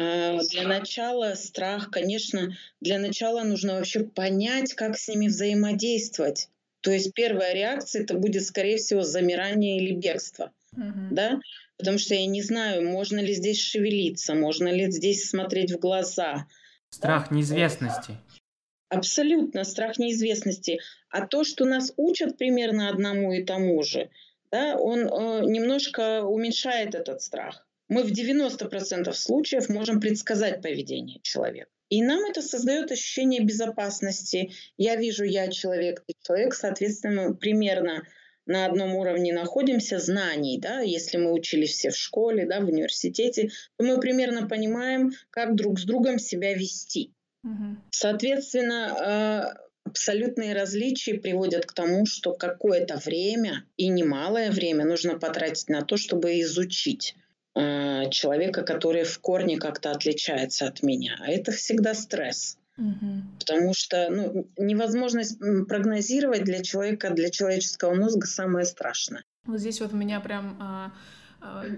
А 0.00 0.38
для 0.44 0.62
начала 0.62 1.34
страх, 1.34 1.90
конечно, 1.90 2.56
для 2.80 3.00
начала 3.00 3.42
нужно 3.42 3.74
вообще 3.74 4.04
понять, 4.04 4.74
как 4.74 4.96
с 4.96 5.08
ними 5.08 5.26
взаимодействовать. 5.26 6.48
То 6.82 6.92
есть 6.92 7.12
первая 7.14 7.52
реакция 7.52 8.04
это 8.04 8.14
будет, 8.14 8.44
скорее 8.44 8.76
всего, 8.76 9.02
замирание 9.02 9.78
или 9.78 9.92
бегство. 9.92 10.52
Uh-huh. 10.76 11.08
Да? 11.10 11.40
Потому 11.78 11.98
что 11.98 12.14
я 12.14 12.26
не 12.26 12.42
знаю, 12.42 12.88
можно 12.88 13.18
ли 13.18 13.34
здесь 13.34 13.60
шевелиться, 13.60 14.36
можно 14.36 14.68
ли 14.68 14.88
здесь 14.88 15.28
смотреть 15.28 15.72
в 15.72 15.80
глаза. 15.80 16.46
Страх 16.90 17.32
неизвестности. 17.32 18.16
Абсолютно 18.90 19.64
страх 19.64 19.98
неизвестности. 19.98 20.78
А 21.10 21.26
то, 21.26 21.42
что 21.42 21.64
нас 21.64 21.92
учат 21.96 22.38
примерно 22.38 22.88
одному 22.88 23.32
и 23.32 23.42
тому 23.42 23.82
же, 23.82 24.10
да, 24.52 24.76
он 24.76 25.00
э, 25.00 25.44
немножко 25.44 26.22
уменьшает 26.22 26.94
этот 26.94 27.20
страх. 27.20 27.67
Мы 27.88 28.02
в 28.02 28.12
90% 28.12 29.12
случаев 29.12 29.68
можем 29.68 30.00
предсказать 30.00 30.62
поведение 30.62 31.20
человека. 31.22 31.70
И 31.88 32.02
нам 32.02 32.24
это 32.24 32.42
создает 32.42 32.92
ощущение 32.92 33.42
безопасности. 33.42 34.52
Я 34.76 34.96
вижу, 34.96 35.24
я 35.24 35.48
человек, 35.48 36.04
ты 36.06 36.14
человек, 36.22 36.54
соответственно, 36.54 37.34
примерно 37.34 38.02
на 38.44 38.66
одном 38.66 38.94
уровне 38.94 39.32
находимся 39.32 39.98
знаний, 39.98 40.58
да, 40.58 40.80
если 40.80 41.18
мы 41.18 41.32
учились 41.32 41.72
все 41.72 41.90
в 41.90 41.96
школе, 41.96 42.46
да, 42.46 42.60
в 42.60 42.68
университете, 42.68 43.50
то 43.76 43.84
мы 43.84 44.00
примерно 44.00 44.48
понимаем, 44.48 45.12
как 45.30 45.54
друг 45.54 45.78
с 45.78 45.84
другом 45.84 46.18
себя 46.18 46.54
вести. 46.54 47.12
Угу. 47.44 47.76
Соответственно, 47.90 49.54
э, 49.54 49.88
абсолютные 49.88 50.54
различия 50.54 51.14
приводят 51.14 51.66
к 51.66 51.74
тому, 51.74 52.06
что 52.06 52.32
какое-то 52.32 52.96
время 52.96 53.64
и 53.76 53.88
немалое 53.88 54.50
время 54.50 54.86
нужно 54.86 55.18
потратить 55.18 55.68
на 55.68 55.82
то, 55.82 55.98
чтобы 55.98 56.40
изучить 56.40 57.14
э, 57.54 58.10
человека, 58.10 58.62
который 58.62 59.04
в 59.04 59.18
корне 59.20 59.58
как-то 59.58 59.90
отличается 59.90 60.66
от 60.66 60.82
меня. 60.82 61.16
А 61.20 61.30
это 61.30 61.52
всегда 61.52 61.94
стресс. 61.94 62.58
Угу. 62.76 63.22
Потому 63.40 63.74
что 63.74 64.08
ну, 64.08 64.48
невозможность 64.56 65.38
прогнозировать 65.66 66.44
для 66.44 66.62
человека, 66.62 67.10
для 67.10 67.30
человеческого 67.30 67.94
мозга 67.94 68.26
самое 68.26 68.64
страшное. 68.64 69.24
Вот 69.46 69.58
здесь 69.58 69.80
вот 69.80 69.92
у 69.92 69.96
меня 69.96 70.20
прям 70.20 70.56
а, 70.60 70.92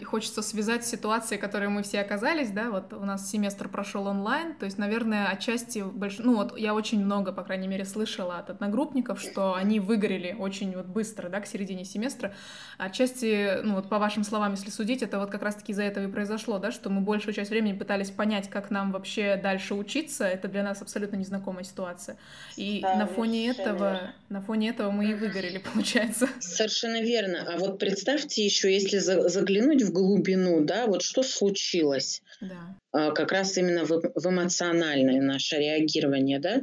хочется 0.05 0.43
связать 0.43 0.87
ситуации, 0.87 1.37
в 1.37 1.41
которой 1.41 1.69
мы 1.69 1.83
все 1.83 2.01
оказались, 2.01 2.51
да, 2.51 2.71
вот 2.71 2.93
у 2.93 3.05
нас 3.05 3.31
семестр 3.31 3.69
прошел 3.69 4.07
онлайн, 4.07 4.55
то 4.55 4.65
есть, 4.65 4.79
наверное, 4.79 5.29
отчасти, 5.29 5.81
больш... 5.81 6.19
ну 6.19 6.37
вот 6.37 6.59
я 6.59 6.75
очень 6.75 7.05
много, 7.05 7.33
по 7.33 7.43
крайней 7.43 7.69
мере, 7.69 7.85
слышала 7.85 8.39
от 8.39 8.51
одногруппников, 8.51 9.21
что 9.21 9.55
они 9.55 9.79
выгорели 9.79 10.35
очень 10.39 10.75
вот 10.75 10.87
быстро, 10.87 11.29
да, 11.29 11.41
к 11.41 11.47
середине 11.47 11.85
семестра. 11.85 12.33
Отчасти, 12.79 13.61
ну 13.63 13.75
вот 13.75 13.89
по 13.89 13.99
вашим 13.99 14.25
словам, 14.25 14.53
если 14.53 14.71
судить, 14.71 15.03
это 15.03 15.19
вот 15.19 15.31
как 15.31 15.43
раз-таки 15.43 15.73
из-за 15.73 15.83
этого 15.83 16.05
и 16.05 16.11
произошло, 16.11 16.59
да, 16.59 16.73
что 16.73 16.89
мы 16.89 17.03
большую 17.03 17.35
часть 17.35 17.51
времени 17.51 17.77
пытались 17.77 18.11
понять, 18.11 18.49
как 18.49 18.71
нам 18.71 18.93
вообще 18.93 19.37
дальше 19.37 19.75
учиться, 19.75 20.25
это 20.25 20.49
для 20.49 20.63
нас 20.63 20.81
абсолютно 20.81 21.17
незнакомая 21.17 21.65
ситуация. 21.65 22.17
И 22.57 22.81
да, 22.81 22.97
на 22.97 23.07
фоне 23.07 23.51
этого, 23.51 23.93
верно. 23.93 24.15
на 24.31 24.41
фоне 24.41 24.71
этого 24.71 24.91
мы 24.91 25.11
и 25.11 25.15
выгорели, 25.15 25.59
получается. 25.75 26.29
Совершенно 26.41 27.03
верно. 27.03 27.47
А 27.47 27.59
вот 27.59 27.79
представьте 27.79 28.43
еще, 28.45 28.73
если 28.73 28.99
за 28.99 29.29
заглянуть 29.51 29.83
в 29.83 29.93
глубину, 29.93 30.65
да, 30.65 30.87
вот 30.87 31.03
что 31.03 31.23
случилось, 31.23 32.23
да. 32.41 32.77
а, 32.93 33.11
как 33.13 33.33
раз 33.33 33.57
именно 33.59 33.85
в, 33.85 34.01
в 34.15 34.29
эмоциональное 34.29 35.21
наше 35.21 35.57
реагирование, 35.57 36.39
да, 36.39 36.63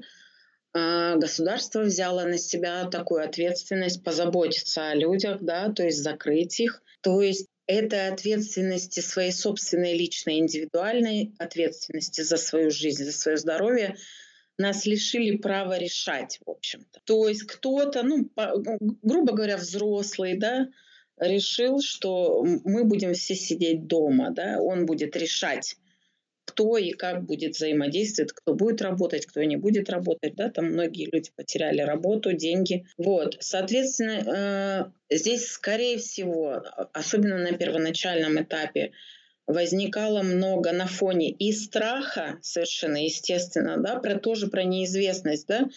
а, 0.73 1.15
государство 1.15 1.81
взяло 1.81 2.23
на 2.23 2.37
себя 2.37 2.85
такую 2.85 3.23
ответственность 3.23 4.03
позаботиться 4.03 4.89
о 4.89 4.95
людях, 4.95 5.39
да, 5.41 5.71
то 5.71 5.83
есть 5.83 6.01
закрыть 6.01 6.59
их, 6.59 6.81
то 7.01 7.21
есть 7.21 7.47
этой 7.67 8.07
ответственности, 8.07 9.01
своей 9.01 9.33
собственной 9.33 9.93
личной, 9.97 10.39
индивидуальной 10.39 11.33
ответственности 11.37 12.21
за 12.21 12.37
свою 12.37 12.71
жизнь, 12.71 13.03
за 13.03 13.11
свое 13.11 13.37
здоровье, 13.37 13.97
нас 14.57 14.85
лишили 14.85 15.35
права 15.37 15.77
решать, 15.77 16.39
в 16.45 16.49
общем-то. 16.49 17.01
То 17.03 17.27
есть 17.27 17.43
кто-то, 17.43 18.03
ну, 18.03 18.25
по, 18.25 18.53
грубо 19.03 19.33
говоря, 19.33 19.57
взрослый, 19.57 20.37
да, 20.37 20.67
решил, 21.19 21.81
что 21.81 22.43
мы 22.63 22.83
будем 22.83 23.13
все 23.13 23.35
сидеть 23.35 23.87
дома, 23.87 24.31
да, 24.31 24.61
он 24.61 24.85
будет 24.85 25.15
решать, 25.15 25.77
кто 26.45 26.77
и 26.77 26.91
как 26.91 27.25
будет 27.25 27.55
взаимодействовать, 27.55 28.31
кто 28.31 28.53
будет 28.53 28.81
работать, 28.81 29.25
кто 29.25 29.43
не 29.43 29.57
будет 29.57 29.89
работать, 29.89 30.35
да, 30.35 30.49
там 30.49 30.65
многие 30.67 31.09
люди 31.11 31.31
потеряли 31.35 31.81
работу, 31.81 32.33
деньги, 32.33 32.85
вот, 32.97 33.37
соответственно, 33.41 34.91
э, 35.09 35.15
здесь, 35.15 35.47
скорее 35.47 35.97
всего, 35.97 36.63
особенно 36.93 37.37
на 37.37 37.51
первоначальном 37.51 38.41
этапе, 38.41 38.91
возникало 39.45 40.23
много 40.23 40.71
на 40.71 40.87
фоне 40.87 41.31
и 41.31 41.51
страха, 41.51 42.37
совершенно 42.41 43.03
естественно, 43.03 43.77
да, 43.77 43.99
про 43.99 44.19
тоже 44.19 44.47
про 44.47 44.63
неизвестность, 44.63 45.47
да, 45.47 45.67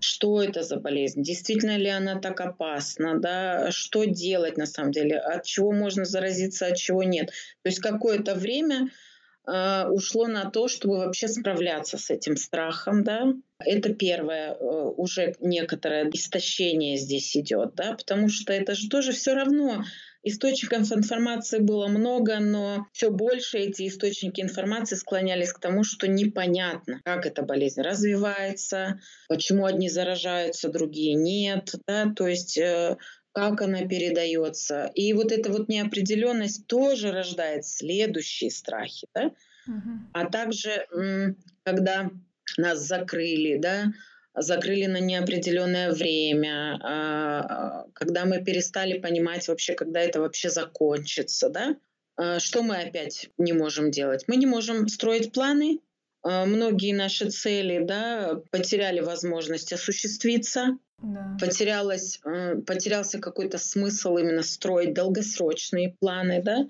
что 0.00 0.42
это 0.42 0.62
за 0.62 0.76
болезнь? 0.76 1.22
Действительно 1.22 1.76
ли 1.76 1.88
она 1.88 2.18
так 2.18 2.40
опасна? 2.40 3.18
Да? 3.18 3.70
Что 3.70 4.04
делать 4.04 4.56
на 4.56 4.66
самом 4.66 4.92
деле? 4.92 5.18
От 5.18 5.44
чего 5.44 5.72
можно 5.72 6.04
заразиться, 6.04 6.66
от 6.66 6.76
чего 6.76 7.02
нет? 7.02 7.28
То 7.62 7.68
есть 7.68 7.80
какое-то 7.80 8.34
время 8.34 8.90
э, 9.46 9.86
ушло 9.88 10.26
на 10.26 10.50
то, 10.50 10.68
чтобы 10.68 10.98
вообще 10.98 11.28
справляться 11.28 11.98
с 11.98 12.10
этим 12.10 12.36
страхом. 12.36 13.04
Да? 13.04 13.34
Это 13.58 13.94
первое, 13.94 14.54
э, 14.54 14.64
уже 14.96 15.34
некоторое 15.40 16.08
истощение 16.10 16.96
здесь 16.96 17.36
идет, 17.36 17.74
да? 17.74 17.94
потому 17.94 18.28
что 18.28 18.52
это 18.52 18.74
же 18.74 18.88
тоже 18.88 19.12
все 19.12 19.34
равно 19.34 19.84
Источников 20.22 20.92
информации 20.92 21.60
было 21.60 21.88
много, 21.88 22.40
но 22.40 22.86
все 22.92 23.10
больше 23.10 23.58
эти 23.58 23.88
источники 23.88 24.42
информации 24.42 24.96
склонялись 24.96 25.52
к 25.52 25.60
тому, 25.60 25.82
что 25.82 26.08
непонятно, 26.08 27.00
как 27.04 27.24
эта 27.24 27.42
болезнь 27.42 27.80
развивается, 27.80 29.00
почему 29.28 29.64
одни 29.64 29.88
заражаются, 29.88 30.68
другие 30.68 31.14
нет, 31.14 31.74
да, 31.86 32.12
то 32.14 32.28
есть 32.28 32.58
э, 32.58 32.98
как 33.32 33.62
она 33.62 33.86
передается. 33.86 34.90
И 34.94 35.12
вот 35.14 35.32
эта 35.32 35.50
вот 35.50 35.68
неопределенность 35.68 36.66
тоже 36.66 37.12
рождает 37.12 37.64
следующие 37.64 38.50
страхи, 38.50 39.06
да? 39.14 39.32
Угу. 39.66 39.90
А 40.12 40.26
также, 40.26 40.86
когда 41.62 42.10
нас 42.58 42.80
закрыли, 42.80 43.56
да, 43.58 43.86
закрыли 44.34 44.86
на 44.86 45.00
неопределенное 45.00 45.92
время, 45.92 46.78
а, 46.82 47.86
когда 47.94 48.24
мы 48.24 48.42
перестали 48.42 48.98
понимать 48.98 49.48
вообще, 49.48 49.74
когда 49.74 50.00
это 50.00 50.20
вообще 50.20 50.50
закончится, 50.50 51.48
да, 51.48 51.76
а, 52.16 52.38
что 52.38 52.62
мы 52.62 52.76
опять 52.76 53.30
не 53.38 53.52
можем 53.52 53.90
делать? 53.90 54.24
Мы 54.28 54.36
не 54.36 54.46
можем 54.46 54.88
строить 54.88 55.32
планы, 55.32 55.80
а, 56.22 56.44
многие 56.46 56.92
наши 56.92 57.30
цели 57.30 57.84
да, 57.84 58.40
потеряли 58.50 59.00
возможность 59.00 59.72
осуществиться, 59.72 60.78
да. 61.02 61.34
Потерялось, 61.40 62.20
потерялся 62.66 63.20
какой-то 63.20 63.56
смысл 63.56 64.18
именно 64.18 64.42
строить 64.42 64.92
долгосрочные 64.92 65.96
планы, 65.98 66.42
да, 66.42 66.68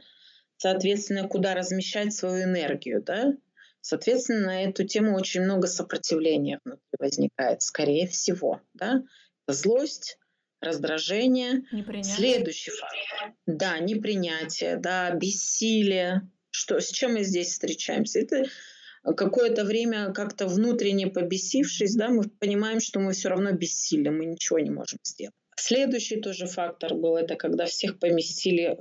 соответственно, 0.56 1.26
куда 1.26 1.56
размещать 1.56 2.12
свою 2.12 2.44
энергию, 2.44 3.02
да, 3.02 3.34
Соответственно, 3.80 4.46
на 4.46 4.64
эту 4.64 4.84
тему 4.84 5.16
очень 5.16 5.42
много 5.42 5.66
сопротивления 5.66 6.60
внутри 6.64 6.84
возникает, 6.98 7.62
скорее 7.62 8.06
всего. 8.06 8.60
Да? 8.74 9.02
Злость, 9.46 10.18
раздражение. 10.60 11.64
Непринятие. 11.72 12.14
Следующий 12.14 12.70
фактор. 12.70 13.34
Да, 13.46 13.78
непринятие, 13.78 14.76
да, 14.76 15.10
бессилие. 15.12 16.28
Что, 16.50 16.80
с 16.80 16.90
чем 16.90 17.14
мы 17.14 17.22
здесь 17.22 17.52
встречаемся? 17.52 18.20
Это 18.20 18.44
какое-то 19.16 19.64
время 19.64 20.12
как-то 20.12 20.46
внутренне 20.46 21.06
побесившись, 21.06 21.94
да, 21.94 22.08
мы 22.08 22.24
понимаем, 22.24 22.80
что 22.80 23.00
мы 23.00 23.12
все 23.12 23.28
равно 23.30 23.52
бессильны, 23.52 24.10
мы 24.10 24.26
ничего 24.26 24.58
не 24.58 24.70
можем 24.70 24.98
сделать. 25.02 25.34
Следующий 25.56 26.20
тоже 26.20 26.46
фактор 26.46 26.94
был, 26.94 27.16
это 27.16 27.36
когда 27.36 27.66
всех 27.66 27.98
поместили, 27.98 28.78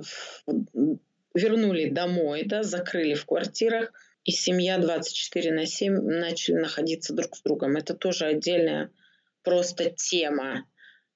вернули 1.34 1.90
домой, 1.90 2.44
да, 2.44 2.62
закрыли 2.62 3.14
в 3.14 3.24
квартирах, 3.26 3.92
и 4.24 4.32
семья 4.32 4.78
24 4.78 5.52
на 5.52 5.66
7 5.66 5.92
начали 5.92 6.56
находиться 6.56 7.14
друг 7.14 7.36
с 7.36 7.42
другом. 7.42 7.76
Это 7.76 7.94
тоже 7.94 8.26
отдельная 8.26 8.90
просто 9.42 9.90
тема, 9.90 10.66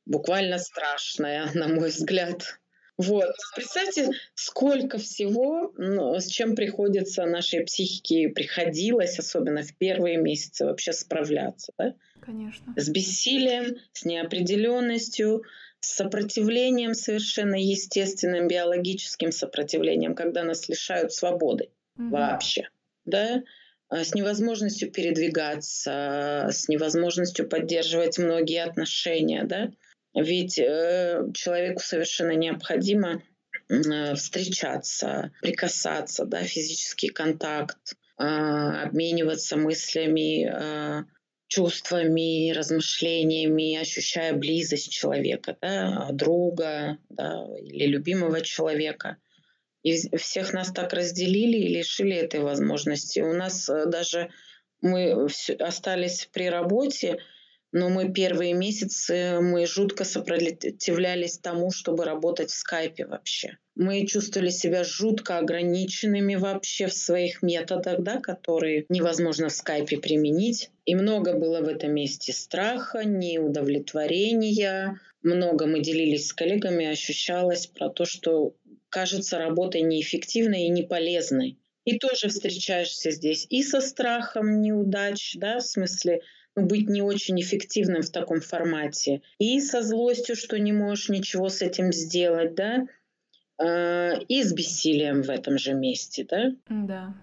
буквально 0.06 0.58
страшная, 0.58 1.50
на 1.54 1.68
мой 1.68 1.90
взгляд. 1.90 2.58
Вот. 2.96 3.34
Представьте, 3.56 4.10
сколько 4.34 4.98
всего, 4.98 5.72
ну, 5.76 6.14
с 6.18 6.26
чем 6.26 6.54
приходится 6.54 7.26
нашей 7.26 7.64
психике, 7.64 8.28
приходилось, 8.28 9.18
особенно 9.18 9.62
в 9.62 9.76
первые 9.76 10.16
месяцы, 10.16 10.64
вообще 10.64 10.92
справляться. 10.92 11.72
Да? 11.76 11.94
Конечно. 12.20 12.72
С 12.76 12.88
бессилием, 12.88 13.78
с 13.92 14.04
неопределенностью, 14.04 15.42
с 15.80 15.96
сопротивлением 15.96 16.94
совершенно 16.94 17.56
естественным, 17.56 18.46
биологическим 18.46 19.32
сопротивлением, 19.32 20.14
когда 20.14 20.44
нас 20.44 20.68
лишают 20.68 21.12
свободы. 21.12 21.70
угу. 21.96 22.10
вообще, 22.10 22.68
да, 23.04 23.42
а, 23.88 24.04
с 24.04 24.14
невозможностью 24.14 24.90
передвигаться, 24.90 26.48
с 26.50 26.68
невозможностью 26.68 27.48
поддерживать 27.48 28.18
многие 28.18 28.62
отношения, 28.64 29.44
да, 29.44 29.70
ведь 30.14 30.58
э, 30.58 31.26
человеку 31.34 31.80
совершенно 31.80 32.32
необходимо 32.32 33.22
э, 33.68 34.14
встречаться, 34.14 35.32
прикасаться, 35.42 36.24
да, 36.24 36.44
физический 36.44 37.08
контакт, 37.08 37.96
э, 38.18 38.22
обмениваться 38.22 39.56
мыслями, 39.56 40.48
э, 40.48 41.04
чувствами, 41.48 42.52
размышлениями, 42.52 43.76
ощущая 43.76 44.32
близость 44.32 44.90
человека, 44.90 45.56
да, 45.60 46.08
друга 46.12 46.98
да, 47.10 47.46
или 47.60 47.86
любимого 47.86 48.40
человека. 48.40 49.18
И 49.84 50.16
всех 50.16 50.52
нас 50.54 50.72
так 50.72 50.92
разделили 50.94 51.58
и 51.58 51.74
лишили 51.74 52.16
этой 52.16 52.40
возможности. 52.40 53.20
У 53.20 53.34
нас 53.34 53.68
э, 53.68 53.84
даже 53.86 54.30
мы 54.80 55.28
остались 55.60 56.28
при 56.32 56.48
работе, 56.48 57.18
но 57.70 57.90
мы 57.90 58.12
первые 58.12 58.54
месяцы 58.54 59.40
мы 59.40 59.66
жутко 59.66 60.04
сопротивлялись 60.04 61.38
тому, 61.38 61.70
чтобы 61.70 62.04
работать 62.04 62.50
в 62.50 62.54
скайпе 62.54 63.04
вообще. 63.06 63.58
Мы 63.74 64.06
чувствовали 64.06 64.50
себя 64.50 64.84
жутко 64.84 65.38
ограниченными 65.38 66.36
вообще 66.36 66.86
в 66.86 66.94
своих 66.94 67.42
методах, 67.42 68.00
да, 68.00 68.20
которые 68.20 68.86
невозможно 68.88 69.48
в 69.48 69.52
скайпе 69.52 69.98
применить. 69.98 70.70
И 70.84 70.94
много 70.94 71.34
было 71.34 71.60
в 71.60 71.68
этом 71.68 71.92
месте 71.92 72.32
страха, 72.32 73.04
неудовлетворения. 73.04 74.98
Много 75.22 75.66
мы 75.66 75.80
делились 75.80 76.28
с 76.28 76.32
коллегами, 76.32 76.86
ощущалось 76.86 77.66
про 77.66 77.88
то, 77.88 78.04
что 78.04 78.54
кажется 78.94 79.38
работой 79.38 79.82
неэффективной 79.82 80.66
и 80.66 80.70
неполезной. 80.70 81.58
И 81.84 81.98
тоже 81.98 82.28
встречаешься 82.28 83.10
здесь 83.10 83.46
и 83.50 83.62
со 83.64 83.80
страхом 83.80 84.62
неудач, 84.62 85.34
да, 85.36 85.58
в 85.58 85.64
смысле 85.64 86.20
быть 86.54 86.88
не 86.88 87.02
очень 87.02 87.40
эффективным 87.40 88.02
в 88.02 88.10
таком 88.10 88.40
формате, 88.40 89.22
и 89.38 89.60
со 89.60 89.82
злостью, 89.82 90.36
что 90.36 90.58
не 90.60 90.72
можешь 90.72 91.08
ничего 91.08 91.48
с 91.48 91.60
этим 91.60 91.92
сделать, 91.92 92.54
да, 92.54 92.86
а, 93.58 94.12
и 94.28 94.42
с 94.44 94.52
бессилием 94.52 95.22
в 95.22 95.30
этом 95.30 95.58
же 95.58 95.74
месте, 95.74 96.24
да? 96.30 96.52
Да. 96.68 97.14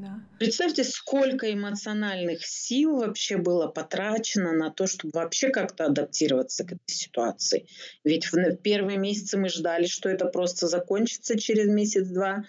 Да. 0.00 0.20
Представьте, 0.38 0.84
сколько 0.84 1.52
эмоциональных 1.52 2.44
сил 2.44 2.96
вообще 2.98 3.36
было 3.36 3.68
потрачено 3.68 4.52
на 4.52 4.70
то, 4.70 4.86
чтобы 4.86 5.12
вообще 5.14 5.50
как-то 5.50 5.86
адаптироваться 5.86 6.64
к 6.64 6.72
этой 6.72 6.92
ситуации. 6.92 7.66
Ведь 8.04 8.32
в 8.32 8.56
первые 8.56 8.98
месяцы 8.98 9.38
мы 9.38 9.48
ждали, 9.48 9.86
что 9.86 10.08
это 10.08 10.26
просто 10.26 10.66
закончится 10.66 11.38
через 11.38 11.68
месяц-два, 11.68 12.44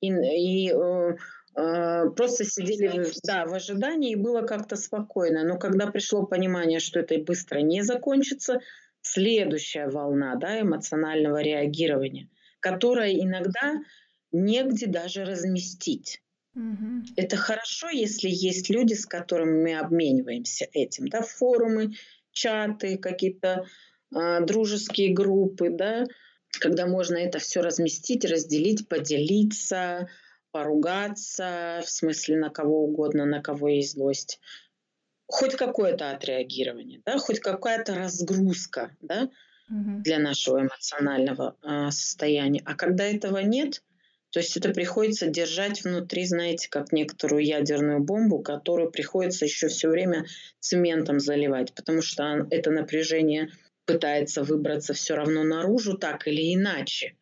и, 0.00 0.08
и 0.08 0.70
э, 0.70 1.16
э, 1.56 2.10
просто 2.10 2.44
сидели 2.44 3.04
в, 3.04 3.12
да, 3.24 3.46
в 3.46 3.54
ожидании, 3.54 4.12
и 4.12 4.16
было 4.16 4.42
как-то 4.42 4.76
спокойно. 4.76 5.44
Но 5.44 5.58
когда 5.58 5.86
пришло 5.86 6.26
понимание, 6.26 6.78
что 6.78 7.00
это 7.00 7.18
быстро 7.18 7.58
не 7.58 7.82
закончится, 7.82 8.60
следующая 9.02 9.88
волна 9.88 10.36
да, 10.36 10.60
эмоционального 10.60 11.42
реагирования– 11.42 12.28
которое 12.64 13.12
иногда 13.12 13.74
негде 14.32 14.86
даже 14.86 15.26
разместить. 15.26 16.22
Угу. 16.54 17.14
Это 17.16 17.36
хорошо, 17.36 17.88
если 17.88 18.28
есть 18.28 18.70
люди, 18.70 18.94
с 18.94 19.06
которыми 19.06 19.62
мы 19.62 19.78
обмениваемся 19.78 20.68
этим, 20.72 21.08
да, 21.08 21.22
форумы, 21.22 21.94
чаты, 22.32 22.96
какие-то 22.98 23.66
э, 24.14 24.40
дружеские 24.44 25.12
группы, 25.12 25.70
да, 25.70 26.06
когда 26.60 26.86
можно 26.86 27.16
это 27.16 27.38
все 27.38 27.60
разместить, 27.60 28.24
разделить, 28.24 28.88
поделиться, 28.88 30.08
поругаться, 30.52 31.80
в 31.84 31.90
смысле 31.90 32.36
на 32.36 32.50
кого 32.50 32.84
угодно, 32.84 33.24
на 33.24 33.42
кого 33.42 33.68
есть 33.68 33.94
злость. 33.94 34.38
Хоть 35.26 35.56
какое-то 35.56 36.10
отреагирование, 36.10 37.00
да, 37.04 37.18
хоть 37.18 37.40
какая-то 37.40 37.94
разгрузка, 37.94 38.96
да, 39.00 39.30
для 39.68 40.18
нашего 40.18 40.60
эмоционального 40.60 41.56
а, 41.62 41.90
состояния. 41.90 42.62
А 42.66 42.74
когда 42.74 43.04
этого 43.04 43.38
нет, 43.38 43.82
то 44.34 44.40
есть 44.40 44.56
это 44.56 44.70
приходится 44.70 45.28
держать 45.28 45.84
внутри, 45.84 46.26
знаете, 46.26 46.68
как 46.68 46.90
некоторую 46.90 47.44
ядерную 47.44 48.00
бомбу, 48.00 48.40
которую 48.40 48.90
приходится 48.90 49.44
еще 49.44 49.68
все 49.68 49.88
время 49.88 50.26
цементом 50.58 51.20
заливать, 51.20 51.72
потому 51.72 52.02
что 52.02 52.44
это 52.50 52.72
напряжение 52.72 53.52
пытается 53.86 54.42
выбраться 54.42 54.92
все 54.92 55.14
равно 55.14 55.44
наружу 55.44 55.96
так 55.96 56.26
или 56.26 56.52
иначе. 56.52 57.14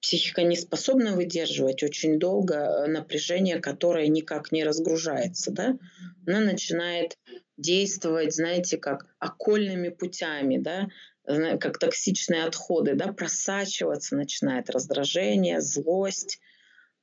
Психика 0.00 0.44
не 0.44 0.54
способна 0.54 1.16
выдерживать 1.16 1.82
очень 1.82 2.20
долго 2.20 2.54
э, 2.54 2.86
напряжение, 2.86 3.58
которое 3.58 4.06
никак 4.06 4.52
не 4.52 4.62
разгружается. 4.62 5.50
Да? 5.50 5.76
Она 6.24 6.38
начинает 6.38 7.18
действовать, 7.56 8.32
знаете, 8.32 8.78
как 8.78 9.06
окольными 9.18 9.88
путями, 9.88 10.58
да? 10.58 10.86
Как 11.24 11.78
токсичные 11.78 12.44
отходы, 12.44 12.94
да, 12.94 13.12
просачиваться 13.12 14.16
начинает 14.16 14.70
раздражение, 14.70 15.60
злость 15.60 16.38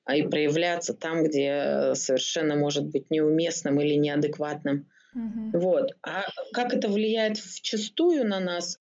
а, 0.05 0.15
и 0.15 0.23
проявляться 0.23 0.93
там, 0.93 1.23
где 1.23 1.93
совершенно 1.95 2.55
может 2.55 2.85
быть 2.85 3.09
неуместным 3.09 3.79
или 3.81 3.95
неадекватным. 3.95 4.87
Угу. 5.15 5.59
Вот. 5.59 5.91
А 6.03 6.23
как 6.53 6.73
это 6.73 6.87
влияет 6.87 7.37
вчастую 7.37 8.27
на 8.27 8.39
нас? 8.39 8.77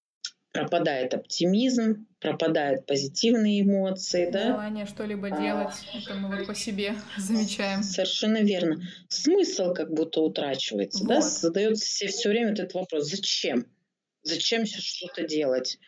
Пропадает 0.53 1.15
оптимизм, 1.15 2.09
пропадают 2.19 2.85
позитивные 2.85 3.63
эмоции, 3.63 4.29
да? 4.33 4.49
Желание 4.49 4.85
что-либо 4.85 5.29
а, 5.29 5.41
делать, 5.41 5.75
это 5.95 6.15
мы 6.15 6.37
вот 6.37 6.45
по 6.49 6.57
себе 6.57 6.97
замечаем. 7.17 7.85
Совершенно 7.85 8.39
верно. 8.39 8.81
Смысл 9.09 9.73
как 9.73 9.95
будто 9.95 10.21
утрачивается, 10.21 11.05
вот. 11.05 11.09
да? 11.09 11.21
Задается 11.21 11.87
себе 11.87 12.11
все 12.11 12.31
время 12.31 12.51
этот 12.51 12.75
вопрос: 12.75 13.09
зачем? 13.09 13.67
Зачем 14.23 14.67
сейчас 14.67 14.83
что-то 14.83 15.25
делать? 15.25 15.79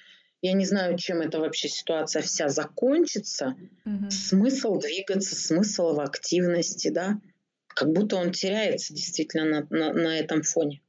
Я 0.40 0.54
не 0.54 0.64
знаю, 0.64 0.98
чем 0.98 1.20
эта 1.20 1.38
вообще 1.38 1.68
ситуация 1.68 2.22
вся 2.22 2.48
закончится. 2.48 3.54
Угу. 3.84 4.10
Смысл 4.10 4.78
двигаться, 4.78 5.36
смысл 5.36 5.94
в 5.94 6.00
активности, 6.00 6.88
да? 6.88 7.20
Как 7.68 7.88
будто 7.92 8.16
он 8.16 8.32
теряется 8.32 8.92
действительно 8.92 9.44
на, 9.44 9.66
на, 9.70 9.92
на 9.92 10.18
этом 10.18 10.42
фоне. 10.42 10.82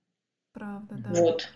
Правда, 0.53 0.95
да. 0.97 1.09
Вот. 1.09 1.49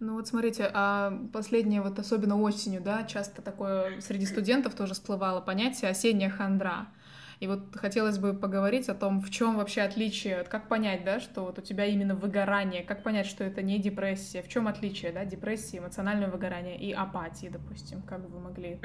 Ну 0.00 0.14
вот 0.14 0.28
смотрите, 0.28 0.68
а 0.72 1.12
последнее, 1.32 1.82
вот 1.82 1.98
особенно 1.98 2.40
осенью, 2.40 2.80
да, 2.80 3.04
часто 3.04 3.42
такое 3.42 4.00
среди 4.00 4.24
студентов 4.24 4.74
тоже 4.74 4.94
всплывало 4.94 5.40
понятие 5.40 5.90
осенняя 5.90 6.30
хандра. 6.30 6.88
И 7.40 7.46
вот 7.46 7.74
хотелось 7.74 8.18
бы 8.18 8.34
поговорить 8.34 8.90
о 8.90 8.94
том, 8.94 9.22
в 9.22 9.30
чем 9.30 9.56
вообще 9.56 9.80
отличие, 9.80 10.44
как 10.44 10.68
понять, 10.68 11.04
да, 11.04 11.20
что 11.20 11.40
вот 11.42 11.58
у 11.58 11.62
тебя 11.62 11.86
именно 11.86 12.14
выгорание, 12.14 12.82
как 12.82 13.02
понять, 13.02 13.26
что 13.26 13.42
это 13.44 13.62
не 13.62 13.78
депрессия, 13.78 14.42
в 14.42 14.48
чем 14.48 14.68
отличие, 14.68 15.10
да, 15.10 15.24
депрессии, 15.24 15.78
эмоционального 15.78 16.32
выгорания 16.32 16.76
и 16.76 16.92
апатии, 16.92 17.48
допустим, 17.50 18.02
как 18.02 18.20
бы 18.22 18.28
вы 18.28 18.40
могли? 18.40 18.78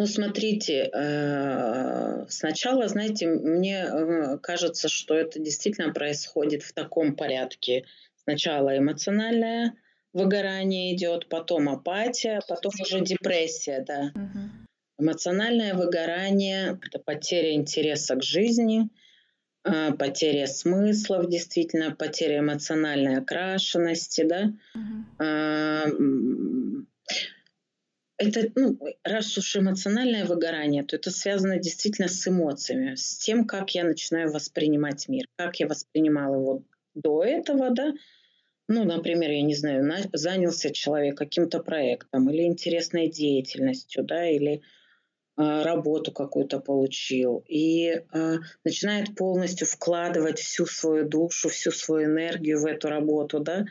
Ну, 0.00 0.06
смотрите, 0.06 0.90
э, 0.92 2.26
сначала, 2.28 2.88
знаете, 2.88 3.28
мне 3.28 3.84
э, 3.84 4.38
кажется, 4.38 4.88
что 4.88 5.14
это 5.14 5.38
действительно 5.38 5.92
происходит 5.92 6.64
в 6.64 6.72
таком 6.72 7.14
порядке. 7.14 7.84
Сначала 8.24 8.76
эмоциональное 8.76 9.74
выгорание 10.12 10.96
идет, 10.96 11.28
потом 11.28 11.68
апатия, 11.68 12.40
потом 12.48 12.72
уже 12.80 13.02
депрессия, 13.02 13.84
да. 13.86 14.10
Угу. 14.16 14.57
Эмоциональное 14.98 15.74
выгорание– 15.74 16.78
это 16.84 16.98
потеря 16.98 17.54
интереса 17.54 18.16
к 18.16 18.22
жизни, 18.22 18.88
а, 19.62 19.92
потеря 19.92 20.46
смыслов, 20.46 21.28
действительно, 21.28 21.94
потеря 21.94 22.40
эмоциональной 22.40 23.18
окрашенности, 23.18 24.24
да. 24.24 24.52
Uh-huh. 24.76 26.84
Это, 28.20 28.50
ну, 28.56 28.76
раз 29.04 29.38
уж 29.38 29.56
эмоциональное 29.56 30.24
выгорание, 30.24 30.82
то 30.82 30.96
это 30.96 31.12
связано 31.12 31.58
действительно 31.58 32.08
с 32.08 32.26
эмоциями, 32.26 32.96
с 32.96 33.18
тем, 33.18 33.46
как 33.46 33.70
я 33.76 33.84
начинаю 33.84 34.32
воспринимать 34.32 35.06
мир, 35.06 35.26
как 35.36 35.60
я 35.60 35.68
воспринимала 35.68 36.34
его 36.34 36.64
до 36.94 37.22
этого, 37.22 37.70
да, 37.70 37.94
ну, 38.66 38.84
например, 38.84 39.30
я 39.30 39.42
не 39.42 39.54
знаю, 39.54 39.88
занялся 40.12 40.70
человек 40.70 41.16
каким-то 41.16 41.60
проектом 41.60 42.28
или 42.28 42.42
интересной 42.42 43.08
деятельностью, 43.08 44.04
да, 44.04 44.28
или 44.28 44.62
работу 45.38 46.10
какую-то 46.10 46.58
получил. 46.58 47.44
И 47.46 47.90
э, 47.90 48.36
начинает 48.64 49.14
полностью 49.14 49.66
вкладывать 49.66 50.40
всю 50.40 50.66
свою 50.66 51.08
душу, 51.08 51.48
всю 51.48 51.70
свою 51.70 52.06
энергию 52.06 52.60
в 52.60 52.66
эту 52.66 52.88
работу, 52.88 53.38
да, 53.38 53.64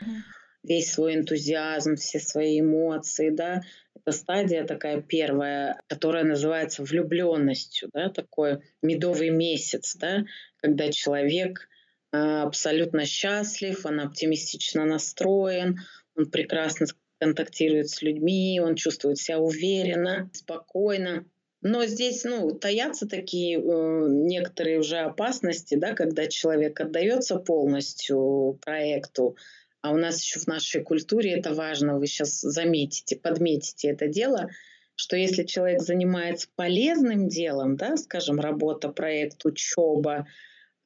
весь 0.62 0.90
свой 0.92 1.16
энтузиазм, 1.16 1.96
все 1.96 2.20
свои 2.20 2.60
эмоции, 2.60 3.28
да. 3.28 3.62
Это 3.94 4.12
стадия 4.12 4.64
такая 4.64 5.02
первая, 5.02 5.80
которая 5.88 6.24
называется 6.24 6.82
влюбленностью, 6.82 7.90
да, 7.92 8.08
такой 8.08 8.60
медовый 8.80 9.28
месяц, 9.28 9.94
да, 9.96 10.24
когда 10.62 10.90
человек 10.90 11.68
э, 12.12 12.16
абсолютно 12.16 13.04
счастлив, 13.04 13.84
он 13.84 14.00
оптимистично 14.00 14.86
настроен, 14.86 15.80
он 16.16 16.30
прекрасно 16.30 16.86
контактирует 17.20 17.90
с 17.90 18.00
людьми, 18.00 18.58
он 18.64 18.74
чувствует 18.74 19.18
себя 19.18 19.38
уверенно, 19.38 20.30
спокойно 20.32 21.26
Но 21.68 21.84
здесь, 21.84 22.24
ну, 22.24 22.52
таятся 22.52 23.06
такие 23.06 23.58
э, 23.58 24.06
некоторые 24.08 24.78
уже 24.78 25.00
опасности, 25.00 25.74
да, 25.74 25.92
когда 25.92 26.26
человек 26.26 26.80
отдается 26.80 27.36
полностью 27.36 28.58
проекту, 28.64 29.36
а 29.82 29.92
у 29.92 29.98
нас 29.98 30.22
еще 30.22 30.40
в 30.40 30.46
нашей 30.46 30.82
культуре 30.82 31.32
это 31.32 31.52
важно, 31.52 31.98
вы 31.98 32.06
сейчас 32.06 32.40
заметите, 32.40 33.16
подметите 33.16 33.88
это 33.88 34.08
дело, 34.08 34.48
что 34.94 35.14
если 35.16 35.44
человек 35.44 35.82
занимается 35.82 36.48
полезным 36.56 37.28
делом, 37.28 37.76
да, 37.76 37.98
скажем, 37.98 38.40
работа, 38.40 38.88
проект, 38.88 39.44
учеба, 39.44 40.26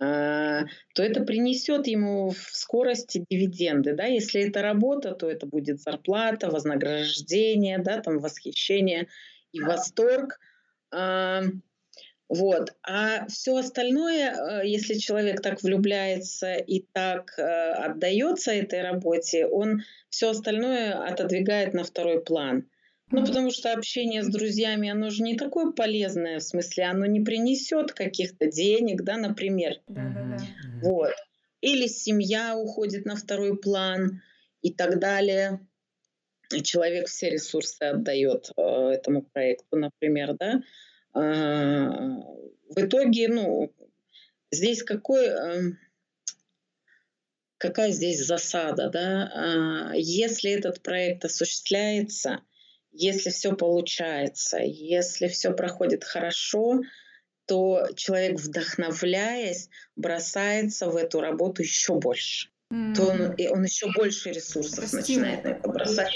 а, 0.01 0.64
то 0.95 1.05
это 1.05 1.23
принесет 1.23 1.87
ему 1.87 2.31
в 2.31 2.40
скорости 2.51 3.25
дивиденды. 3.31 3.95
Да? 3.95 4.07
Если 4.07 4.49
это 4.49 4.61
работа, 4.61 5.12
то 5.12 5.31
это 5.31 5.47
будет 5.47 5.81
зарплата, 5.81 6.51
вознаграждение, 6.51 7.79
да, 7.79 8.01
там 8.01 8.18
восхищение 8.18 9.07
и 9.53 9.61
восторг. 9.61 10.40
Вот. 12.33 12.72
А 12.83 13.26
все 13.26 13.57
остальное, 13.57 14.62
э, 14.62 14.66
если 14.66 14.94
человек 14.94 15.42
так 15.42 15.62
влюбляется 15.62 16.55
и 16.55 16.81
так 16.81 17.35
э, 17.38 17.42
отдается 17.42 18.52
этой 18.52 18.81
работе, 18.81 19.46
он 19.46 19.83
все 20.09 20.31
остальное 20.31 20.94
отодвигает 20.94 21.74
на 21.74 21.85
второй 21.85 22.22
план. 22.24 22.70
Ну, 23.11 23.26
потому 23.26 23.50
что 23.50 23.74
общение 23.74 24.22
с 24.22 24.28
друзьями, 24.28 24.88
оно 24.88 25.11
же 25.11 25.22
не 25.22 25.37
такое 25.37 25.72
полезное, 25.72 26.38
в 26.38 26.42
смысле, 26.42 26.85
оно 26.85 27.05
не 27.05 27.20
принесет 27.20 27.92
каких-то 27.92 28.46
денег, 28.46 29.02
да, 29.02 29.18
например. 29.18 29.74
Да-да-да. 29.87 30.38
Вот. 30.83 31.12
Или 31.61 31.87
семья 31.87 32.57
уходит 32.57 33.05
на 33.05 33.14
второй 33.14 33.59
план 33.59 34.22
и 34.62 34.72
так 34.72 34.98
далее. 34.98 35.61
Человек 36.61 37.09
все 37.09 37.31
ресурсы 37.31 37.83
отдает 37.83 38.51
э, 38.57 38.62
этому 38.62 39.23
проекту, 39.23 39.77
например, 39.77 40.35
да. 40.38 40.61
Э, 41.15 41.88
в 42.69 42.77
итоге, 42.77 43.29
ну, 43.29 43.75
здесь 44.51 44.83
какой... 44.83 45.27
Э, 45.27 45.61
какая 47.59 47.93
здесь 47.93 48.27
засада, 48.27 48.91
да? 48.91 49.93
Если 49.95 50.51
этот 50.51 50.83
проект 50.83 51.25
осуществляется, 51.25 52.41
если 52.91 53.31
все 53.31 53.55
получается, 53.55 54.59
если 54.59 55.29
все 55.29 55.53
проходит 55.53 56.03
хорошо, 56.03 56.81
то 57.47 57.87
человек, 57.97 58.41
вдохновляясь, 58.41 59.69
бросается 59.97 60.88
в 60.88 60.97
эту 60.97 61.21
работу 61.21 61.62
еще 61.62 61.95
больше. 61.95 62.52
Mm. 62.72 62.94
То 62.94 63.02
он, 63.08 63.32
и 63.35 63.48
он 63.48 63.64
еще 63.64 63.92
больше 63.92 64.30
ресурсов 64.30 64.85
это 64.85 64.96
начинает 64.96 65.44
на 65.44 65.48
это 65.48 65.68
бросать. 65.68 66.14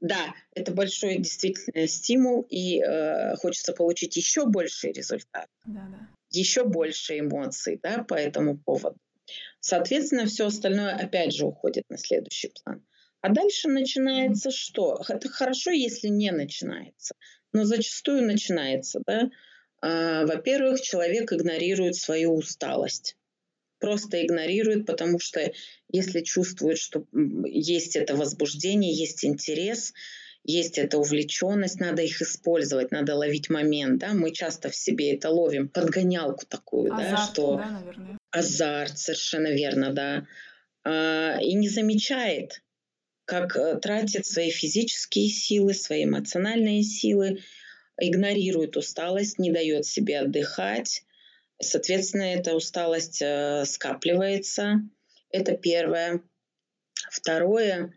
Да, 0.00 0.34
это 0.54 0.72
большой 0.72 1.18
действительно 1.18 1.86
стимул, 1.86 2.46
и 2.48 2.80
э, 2.80 3.36
хочется 3.36 3.72
получить 3.72 4.16
еще 4.16 4.46
больший 4.46 4.92
результат, 4.92 5.46
да, 5.64 5.86
да. 5.90 6.08
еще 6.30 6.64
больше 6.64 7.20
эмоций 7.20 7.78
да, 7.80 8.02
по 8.02 8.14
этому 8.14 8.58
поводу. 8.58 8.96
Соответственно, 9.60 10.26
все 10.26 10.46
остальное 10.46 10.96
опять 10.96 11.32
же 11.32 11.46
уходит 11.46 11.84
на 11.88 11.98
следующий 11.98 12.50
план. 12.64 12.84
А 13.20 13.28
дальше 13.28 13.68
начинается 13.68 14.50
что? 14.50 15.00
Это 15.08 15.28
хорошо, 15.28 15.70
если 15.70 16.08
не 16.08 16.32
начинается, 16.32 17.14
но 17.52 17.64
зачастую 17.64 18.26
начинается, 18.26 19.00
да. 19.06 19.30
А, 19.80 20.26
во-первых, 20.26 20.80
человек 20.80 21.32
игнорирует 21.32 21.94
свою 21.94 22.34
усталость. 22.34 23.16
Просто 23.82 24.24
игнорирует, 24.24 24.86
потому 24.86 25.18
что 25.18 25.52
если 25.90 26.20
чувствует, 26.20 26.78
что 26.78 27.04
есть 27.44 27.96
это 27.96 28.14
возбуждение, 28.14 28.94
есть 28.94 29.24
интерес, 29.24 29.92
есть 30.44 30.78
эта 30.78 30.98
увлеченность, 30.98 31.80
надо 31.80 32.02
их 32.02 32.22
использовать, 32.22 32.92
надо 32.92 33.16
ловить 33.16 33.50
момент, 33.50 33.98
да, 33.98 34.14
мы 34.14 34.30
часто 34.30 34.70
в 34.70 34.76
себе 34.76 35.14
это 35.14 35.30
ловим, 35.30 35.68
подгонялку 35.68 36.46
такую, 36.46 36.94
азарт, 36.94 37.10
да, 37.10 37.26
что 37.26 37.56
да, 37.56 37.70
наверное. 37.70 38.18
азарт, 38.30 38.98
совершенно 38.98 39.48
верно, 39.48 39.92
да, 39.92 40.26
а, 40.84 41.38
и 41.40 41.54
не 41.54 41.68
замечает, 41.68 42.62
как 43.24 43.56
э, 43.56 43.78
тратит 43.80 44.26
свои 44.26 44.50
физические 44.50 45.28
силы, 45.28 45.74
свои 45.74 46.04
эмоциональные 46.04 46.82
силы, 46.84 47.40
игнорирует 48.00 48.76
усталость, 48.76 49.38
не 49.38 49.50
дает 49.50 49.86
себе 49.86 50.20
отдыхать. 50.20 51.02
Соответственно, 51.60 52.22
эта 52.22 52.54
усталость 52.54 53.22
э, 53.22 53.64
скапливается. 53.66 54.82
Это 55.30 55.56
первое. 55.56 56.22
Второе, 57.10 57.92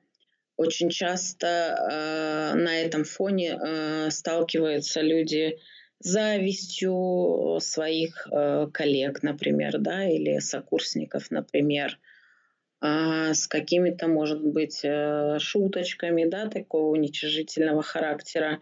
очень 0.58 0.89
часто 0.89 1.48
э, 1.48 2.56
на 2.56 2.78
этом 2.82 3.04
фоне 3.04 3.58
э, 3.60 4.10
сталкиваются 4.10 5.02
люди 5.02 5.60
с 6.00 6.10
завистью 6.10 7.58
своих 7.62 8.28
э, 8.32 8.68
коллег, 8.72 9.24
например, 9.24 9.78
да, 9.80 10.08
или 10.08 10.39
сокурсников, 10.39 11.32
например, 11.32 12.00
а, 12.82 13.34
с 13.34 13.48
какими-то, 13.48 14.08
может 14.08 14.44
быть, 14.46 14.82
э, 14.84 15.39
шуточками, 15.39 16.26
да, 16.26 16.48
такого 16.48 16.91
уничижительного 16.91 17.82
характера, 17.82 18.60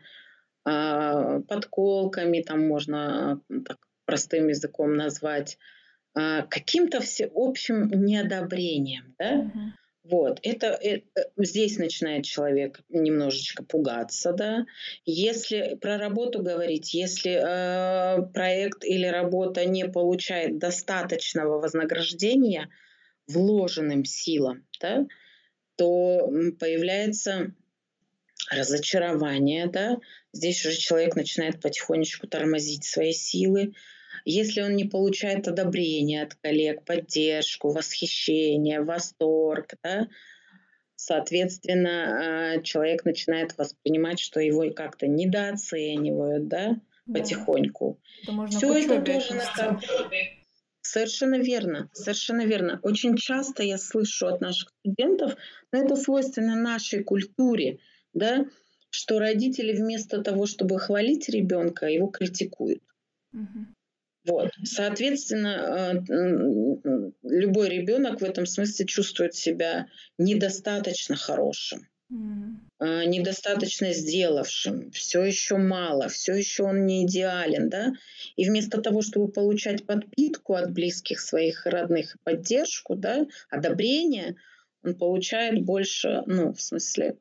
а, 0.66 1.42
подколками, 1.42 2.42
там 2.42 2.66
можно 2.66 3.42
так 3.66 3.80
простым 4.06 4.48
языком 4.50 4.96
назвать, 4.96 5.58
а, 6.16 6.44
каким-то 6.44 7.00
всеобщим 7.02 7.90
неодобрением, 7.90 9.16
да. 9.18 9.36
Мгм. 9.36 9.74
Вот, 10.04 10.40
это, 10.44 10.68
это 10.68 11.32
здесь 11.38 11.78
начинает 11.78 12.26
человек 12.26 12.82
немножечко 12.90 13.64
пугаться, 13.64 14.34
да. 14.34 14.66
Если 15.06 15.78
про 15.80 15.98
работу 15.98 16.44
говорить, 16.44 16.94
если 16.94 17.32
э, 17.32 18.22
проект 18.34 18.84
или 18.84 19.06
работа 19.06 19.64
не 19.64 19.86
получает 19.88 20.58
достаточного 20.58 21.62
вознаграждения, 21.62 22.70
вложенным 23.28 24.04
силам, 24.04 24.68
да, 24.82 25.08
то 25.78 26.30
появляется 26.60 27.54
разочарование, 28.50 29.68
да, 29.68 29.98
здесь 30.32 30.66
уже 30.66 30.78
человек 30.78 31.16
начинает 31.16 31.62
потихонечку 31.62 32.28
тормозить 32.28 32.84
свои 32.84 33.14
силы. 33.14 33.74
Если 34.26 34.62
он 34.62 34.76
не 34.76 34.86
получает 34.86 35.48
одобрения 35.48 36.24
от 36.24 36.36
коллег, 36.36 36.86
поддержку, 36.86 37.72
восхищение, 37.72 38.82
восторг, 38.82 39.74
да, 39.84 40.08
соответственно, 40.96 42.56
а, 42.56 42.62
человек 42.62 43.06
начинает 43.06 43.58
воспринимать, 43.58 44.20
что 44.20 44.40
его 44.40 44.70
как-то 44.72 45.08
недооценивают, 45.08 46.48
да, 46.48 46.78
Да. 47.06 47.20
потихоньку. 47.20 48.00
Это 48.24 48.32
можно 48.32 48.58
Все 48.58 48.74
это 48.74 49.02
тоже. 49.02 49.80
Совершенно 50.86 51.40
верно, 51.40 51.90
совершенно 51.94 52.46
верно. 52.46 52.80
Очень 52.84 53.16
часто 53.16 53.64
я 53.64 53.78
слышу 53.78 54.28
от 54.28 54.42
наших 54.42 54.70
студентов, 54.80 55.36
но 55.72 55.84
это 55.84 55.96
свойственно 55.96 56.56
нашей 56.56 57.04
культуре, 57.04 57.80
да, 58.14 58.46
что 58.90 59.20
родители 59.20 59.74
вместо 59.74 60.22
того, 60.22 60.46
чтобы 60.46 60.80
хвалить 60.80 61.30
ребенка, 61.30 61.88
его 61.88 62.08
критикуют. 62.08 62.84
Мгм. 63.32 63.76
Вот. 64.26 64.52
Соответственно, 64.64 66.04
э, 66.08 67.12
любой 67.24 67.70
ребенок 67.70 68.22
в 68.22 68.24
этом 68.24 68.46
смысле 68.46 68.86
чувствует 68.86 69.36
себя 69.36 69.88
недостаточно 70.18 71.16
хорошим 71.16 71.88
а, 72.80 73.06
недостаточно 73.06 73.94
сделавшим, 73.94 74.92
все 74.92 75.24
еще 75.24 75.58
мало, 75.58 76.10
все 76.10 76.34
еще 76.34 76.64
он 76.64 76.86
не 76.86 77.06
идеален, 77.06 77.70
да, 77.70 77.94
и 78.36 78.48
вместо 78.48 78.82
того, 78.82 79.02
чтобы 79.02 79.32
получать 79.32 79.86
подпитку 79.86 80.54
от 80.54 80.72
близких 80.72 81.20
своих 81.20 81.66
родных, 81.66 82.18
поддержку, 82.24 82.96
да, 82.96 83.26
одобрение, 83.50 84.36
он 84.84 84.96
получает 84.96 85.64
больше, 85.64 86.24
ну, 86.28 86.54
в 86.54 86.62
смысле, 86.62 87.18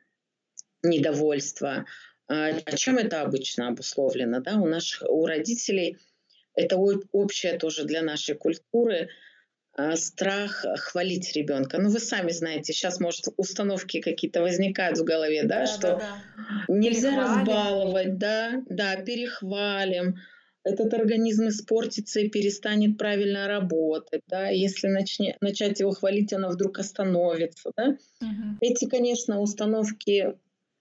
недовольства. 0.82 1.86
А 2.28 2.60
чем 2.76 2.98
это 2.98 3.20
обычно 3.22 3.68
обусловлено, 3.68 4.40
да, 4.40 4.56
у 4.56 4.66
наших, 4.66 5.02
у 5.10 5.26
родителей 5.26 5.98
это 6.54 6.76
общее 6.76 7.58
тоже 7.58 7.84
для 7.84 8.02
нашей 8.02 8.34
культуры, 8.34 9.08
а, 9.74 9.96
страх 9.96 10.64
хвалить 10.76 11.32
ребенка. 11.32 11.80
Ну, 11.80 11.88
вы 11.90 11.98
сами 11.98 12.30
знаете, 12.30 12.72
сейчас, 12.72 13.00
может, 13.00 13.26
установки 13.36 14.00
какие-то 14.00 14.42
возникают 14.42 14.98
в 14.98 15.04
голове, 15.04 15.44
да, 15.44 15.66
что 15.66 15.96
Да-да-да. 15.96 16.64
нельзя 16.68 17.10
Перехвалим. 17.12 17.38
разбаловать, 17.38 18.18
да, 18.18 18.62
да, 18.68 18.96
перехвалим. 18.96 20.16
Этот 20.64 20.94
организм 20.94 21.48
испортится 21.48 22.20
и 22.20 22.28
перестанет 22.28 22.98
правильно 22.98 23.48
работать, 23.48 24.22
да. 24.28 24.48
Если 24.48 24.88
начне, 24.88 25.36
начать 25.40 25.80
его 25.80 25.90
хвалить, 25.90 26.32
оно 26.32 26.50
вдруг 26.50 26.78
остановится, 26.78 27.72
да. 27.76 27.96
Мгм. 28.20 28.58
Эти, 28.60 28.86
конечно, 28.86 29.40
установки, 29.40 30.34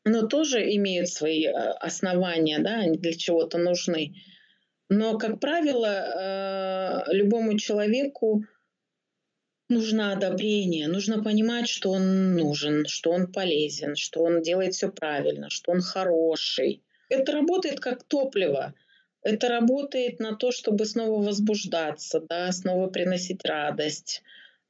но 0.03 0.27
тоже 0.27 0.73
имеют 0.75 1.09
свои 1.09 1.45
э, 1.45 1.51
основания, 1.51 2.59
да, 2.59 2.79
они 2.79 2.97
для 2.97 3.13
чего-то 3.13 3.57
нужны. 3.57 4.15
Но, 4.89 5.17
как 5.17 5.39
правило, 5.39 7.05
э, 7.07 7.13
любому 7.13 7.57
человеку 7.57 8.43
нужно 9.69 10.11
одобрение, 10.11 10.87
нужно 10.87 11.23
понимать, 11.23 11.67
что 11.67 11.91
он 11.91 12.35
нужен, 12.35 12.85
что 12.87 13.11
он 13.11 13.31
полезен, 13.31 13.95
что 13.95 14.21
он 14.21 14.41
делает 14.41 14.73
все 14.73 14.89
правильно, 14.89 15.49
что 15.49 15.71
он 15.71 15.81
хороший. 15.81 16.83
Это 17.09 17.31
работает 17.31 17.79
как 17.79 18.03
топливо. 18.03 18.73
это 19.23 19.49
работает 19.49 20.19
на 20.19 20.35
то, 20.35 20.51
чтобы 20.51 20.85
снова 20.85 21.23
возбуждаться, 21.23 22.21
да, 22.27 22.51
снова 22.51 22.87
приносить 22.87 23.45
радость, 23.45 24.23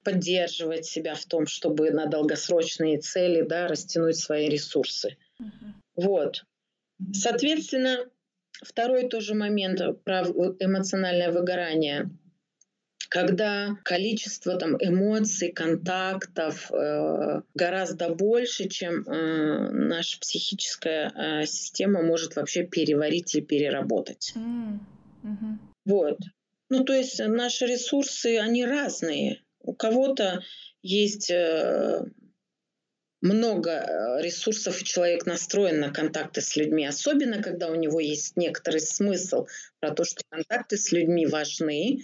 поддерживать 0.04 0.86
себя 0.86 1.16
в 1.16 1.26
том, 1.26 1.46
чтобы 1.48 1.92
на 1.92 2.06
долгосрочные 2.06 3.00
цели 3.00 3.42
да, 3.42 3.68
растянуть 3.68 4.18
свои 4.18 4.50
ресурсы. 4.50 5.18
Uh-huh. 5.42 5.74
Вот. 5.96 6.44
Соответственно, 7.14 8.06
второй 8.64 9.08
тоже 9.08 9.34
момент 9.34 9.82
про 10.04 10.22
эмоциональное 10.22 11.32
выгорание– 11.32 12.10
когда 13.12 13.76
количество 13.84 14.58
там, 14.58 14.78
эмоций, 14.80 15.52
контактов 15.52 16.72
э, 16.72 17.42
гораздо 17.54 18.08
больше, 18.16 18.70
чем 18.70 19.04
э, 19.04 19.70
наша 19.70 20.18
психическая 20.18 21.12
э, 21.14 21.46
система 21.46 22.04
может 22.04 22.38
вообще 22.38 22.64
переварить 22.64 23.36
или 23.36 23.44
переработать. 23.44 24.32
Mm. 24.34 24.80
hmm 25.24 25.56
Вот. 25.84 26.20
Ну, 26.70 26.86
то 26.86 26.94
есть 26.94 27.20
наши 27.20 27.66
ресурсы, 27.66 28.38
они 28.38 28.66
разные. 28.66 29.42
У 29.64 29.74
кого-то 29.74 30.42
есть 30.82 31.30
э, 31.30 32.04
много 33.22 33.72
э, 33.72 34.22
ресурсов, 34.22 34.82
и 34.82 34.86
человек 34.86 35.26
настроен 35.26 35.80
на 35.80 35.92
контакты 35.92 36.42
с 36.42 36.56
людьми, 36.56 36.86
особенно 36.86 37.42
когда 37.42 37.70
у 37.70 37.76
него 37.76 38.00
есть 38.00 38.36
некоторый 38.36 38.82
смысл 38.82 39.48
про 39.80 39.92
то, 39.92 40.04
что 40.04 40.24
контакты 40.30 40.78
с 40.78 40.92
людьми 40.92 41.26
важны, 41.28 42.00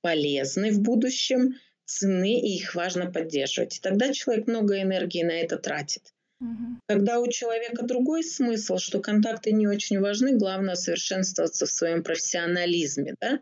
полезны 0.00 0.70
в 0.70 0.80
будущем, 0.80 1.54
ценны, 1.84 2.40
и 2.40 2.56
их 2.56 2.74
важно 2.74 3.10
поддерживать. 3.10 3.76
И 3.76 3.80
тогда 3.80 4.12
человек 4.12 4.46
много 4.46 4.80
энергии 4.80 5.22
на 5.22 5.32
это 5.32 5.58
тратит. 5.58 6.14
Угу. 6.40 6.80
Когда 6.88 7.20
у 7.20 7.28
человека 7.28 7.84
другой 7.84 8.24
смысл, 8.24 8.78
что 8.78 9.00
контакты 9.00 9.52
не 9.52 9.66
очень 9.66 10.00
важны, 10.00 10.36
главное 10.36 10.74
совершенствоваться 10.74 11.66
в 11.66 11.70
своем 11.70 12.02
профессионализме, 12.02 13.14
да? 13.20 13.40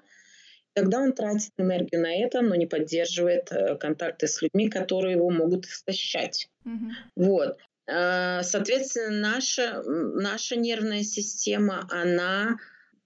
Тогда 0.74 1.00
он 1.00 1.12
тратит 1.12 1.52
энергию 1.58 2.00
на 2.00 2.14
это, 2.14 2.40
но 2.40 2.54
не 2.54 2.66
поддерживает 2.66 3.52
э, 3.52 3.76
контакты 3.76 4.26
с 4.26 4.40
людьми, 4.40 4.70
которые 4.70 5.16
его 5.16 5.30
могут 5.30 5.66
истощать. 5.66 6.48
Угу. 6.64 6.90
Вот. 7.16 7.58
А, 7.86 8.42
соответственно, 8.42 9.10
наша, 9.10 9.82
наша 9.84 10.56
нервная 10.56 11.02
система, 11.02 11.86
она 11.90 12.56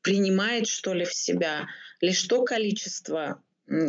принимает, 0.03 0.69
что 0.69 0.95
ли, 0.95 1.05
в 1.05 1.15
себя 1.15 1.67
лишь 2.01 2.23
то 2.23 2.45
количество 2.45 3.43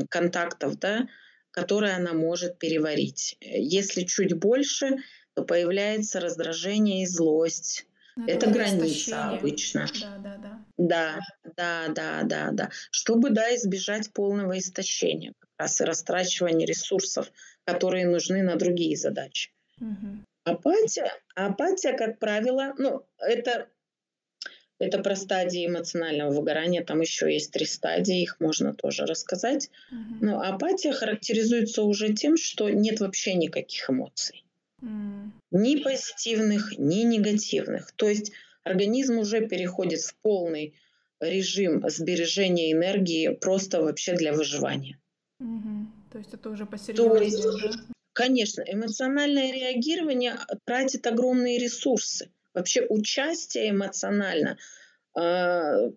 контактов, 0.09 0.79
да, 0.79 1.07
которые 1.51 1.93
она 1.93 2.13
может 2.13 2.57
переварить. 2.57 3.37
Если 3.41 4.03
чуть 4.03 4.33
больше, 4.33 4.97
то 5.35 5.43
появляется 5.43 6.19
раздражение 6.19 7.03
и 7.03 7.05
злость. 7.05 7.85
Ну, 8.17 8.25
это, 8.25 8.47
это 8.47 8.49
граница 8.49 9.29
обычно. 9.29 9.87
Да, 10.01 10.17
да, 10.17 10.37
да. 10.37 10.65
Да, 10.77 11.19
да, 11.55 11.87
да, 11.89 12.23
да, 12.23 12.49
да. 12.51 12.69
Чтобы, 12.89 13.29
да, 13.29 13.55
избежать 13.55 14.11
полного 14.11 14.57
истощения, 14.57 15.33
как 15.39 15.49
раз 15.59 15.79
и 15.81 15.83
растрачивания 15.83 16.65
ресурсов, 16.65 17.31
которые 17.63 18.07
нужны 18.07 18.41
на 18.41 18.55
другие 18.55 18.97
задачи. 18.97 19.51
Угу. 19.79 20.23
Апатия, 20.45 21.11
апатия, 21.35 21.93
как 21.93 22.17
правило, 22.17 22.73
ну, 22.77 23.05
это 23.19 23.67
это 24.79 24.99
про 24.99 25.15
стадии 25.15 25.65
эмоционального 25.65 26.31
выгорания. 26.31 26.83
Там 26.83 27.01
еще 27.01 27.31
есть 27.31 27.51
три 27.51 27.65
стадии, 27.65 28.21
их 28.21 28.39
можно 28.39 28.73
тоже 28.73 29.05
рассказать. 29.05 29.69
Uh-huh. 29.91 30.17
Но 30.21 30.41
апатия 30.41 30.91
характеризуется 30.91 31.81
уже 31.81 32.13
тем, 32.13 32.37
что 32.37 32.69
нет 32.69 32.99
вообще 32.99 33.33
никаких 33.33 33.89
эмоций. 33.89 34.43
Uh-huh. 34.81 35.31
Ни 35.51 35.81
позитивных, 35.81 36.77
ни 36.77 37.03
негативных. 37.03 37.91
То 37.93 38.09
есть 38.09 38.31
организм 38.63 39.19
уже 39.19 39.47
переходит 39.47 40.01
в 40.01 40.15
полный 40.21 40.75
режим 41.19 41.87
сбережения 41.89 42.71
энергии 42.71 43.29
просто 43.29 43.81
вообще 43.81 44.13
для 44.13 44.33
выживания. 44.33 44.99
Угу. 45.39 45.87
То 46.11 46.17
есть 46.17 46.33
это 46.33 46.49
уже 46.49 46.65
посерьезнее, 46.65 47.23
есть, 47.23 47.43
да? 47.43 47.71
Конечно, 48.13 48.63
эмоциональное 48.67 49.51
реагирование 49.51 50.35
тратит 50.65 51.05
огромные 51.05 51.59
ресурсы. 51.59 52.31
Вообще 52.53 52.85
участие 52.89 53.69
эмоционально, 53.69 54.57
а, 55.15 55.91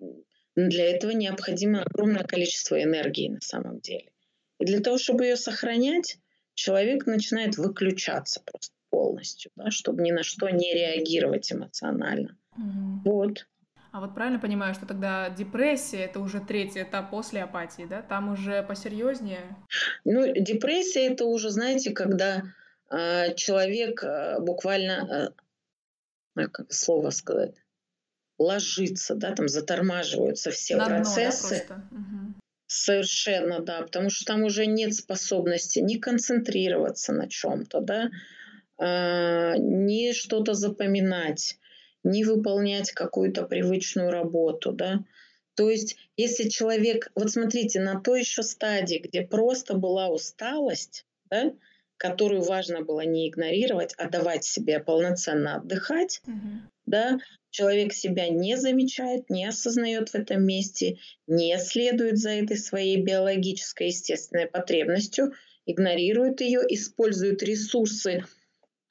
для 0.55 0.90
этого 0.90 1.12
необходимо 1.12 1.82
огромное 1.82 2.24
количество 2.24 2.82
энергии 2.82 3.28
на 3.28 3.40
самом 3.40 3.80
деле. 3.80 4.12
И 4.59 4.66
для 4.66 4.80
того, 4.80 4.98
чтобы 4.98 5.24
ее 5.24 5.36
сохранять, 5.36 6.18
человек 6.55 7.07
начинает 7.07 7.57
выключаться 7.57 8.42
просто 8.44 8.74
полностью, 8.91 9.51
да, 9.57 9.70
чтобы 9.70 10.03
ни 10.03 10.11
на 10.11 10.22
что 10.22 10.51
не 10.51 10.74
реагировать 10.74 11.51
эмоционально. 11.53 12.36
Угу. 12.57 13.01
Вот. 13.05 13.47
А 13.93 14.01
вот 14.01 14.14
правильно 14.14 14.38
понимаю, 14.38 14.74
что 14.74 14.86
тогда 14.86 15.30
депрессия 15.30 16.05
это 16.05 16.20
уже 16.20 16.41
третий 16.41 16.82
этап 16.82 17.11
после 17.11 17.43
апатии, 17.43 17.86
да? 17.88 18.03
Там 18.03 18.32
уже 18.32 18.62
посерьезнее? 18.62 19.57
Ну, 20.05 20.32
депрессия 20.32 21.09
это 21.09 21.24
уже, 21.24 21.51
знаете, 21.51 21.91
когда 21.91 22.45
э, 22.91 23.34
человек 23.34 24.05
э, 24.05 24.38
буквально 24.38 25.34
как 26.34 26.72
слово 26.72 27.11
сказать, 27.11 27.55
ложится, 28.38 29.14
да, 29.14 29.34
там 29.34 29.49
затормаживаются 29.49 30.51
все 30.51 30.76
На 30.76 30.86
процессы. 30.86 31.66
Дно, 31.66 31.76
да, 31.76 31.97
угу. 31.97 32.34
Совершенно, 32.66 33.61
да, 33.61 33.82
потому 33.82 34.11
что 34.11 34.24
там 34.24 34.45
уже 34.45 34.66
нет 34.66 34.95
способности 34.95 35.80
ни 35.80 35.97
концентрироваться 35.99 37.12
на 37.12 37.28
чем-то, 37.28 37.80
да, 37.80 38.11
а, 38.80 39.56
ни 39.58 40.12
что-то 40.12 40.54
запоминать, 40.54 41.58
ни 42.02 42.24
выполнять 42.24 42.92
какую-то 42.92 43.42
привычную 43.42 44.10
работу, 44.10 44.72
да. 44.72 45.04
То 45.54 45.68
есть, 45.68 45.96
если 46.16 46.48
человек, 46.48 47.10
вот 47.14 47.30
смотрите, 47.30 47.80
на 47.80 48.00
той 48.00 48.20
еще 48.20 48.42
стадии, 48.42 48.96
где 48.96 49.20
просто 49.20 49.74
была 49.74 50.08
усталость, 50.08 51.04
да, 51.28 51.52
которую 51.98 52.40
важно 52.40 52.80
было 52.80 53.02
не 53.02 53.28
игнорировать, 53.28 53.92
а 53.98 54.08
давать 54.08 54.44
себе 54.44 54.80
полноценно 54.80 55.56
отдыхать, 55.56 56.22
угу. 56.26 56.62
да, 56.86 57.18
человек 57.50 57.92
себя 57.92 58.30
не 58.30 58.56
замечает, 58.56 59.28
не 59.28 59.44
осознает 59.44 60.08
в 60.08 60.14
этом 60.14 60.42
месте, 60.42 60.96
не 61.26 61.58
следует 61.58 62.16
за 62.16 62.30
этой 62.30 62.56
своей 62.56 63.02
биологической 63.02 63.88
естественной 63.88 64.46
потребностью, 64.46 65.34
игнорирует 65.66 66.40
ее, 66.40 66.60
использует 66.66 67.42
ресурсы 67.42 68.24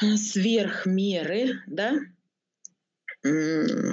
сверх 0.01 0.85
меры, 0.85 1.61
да, 1.67 1.99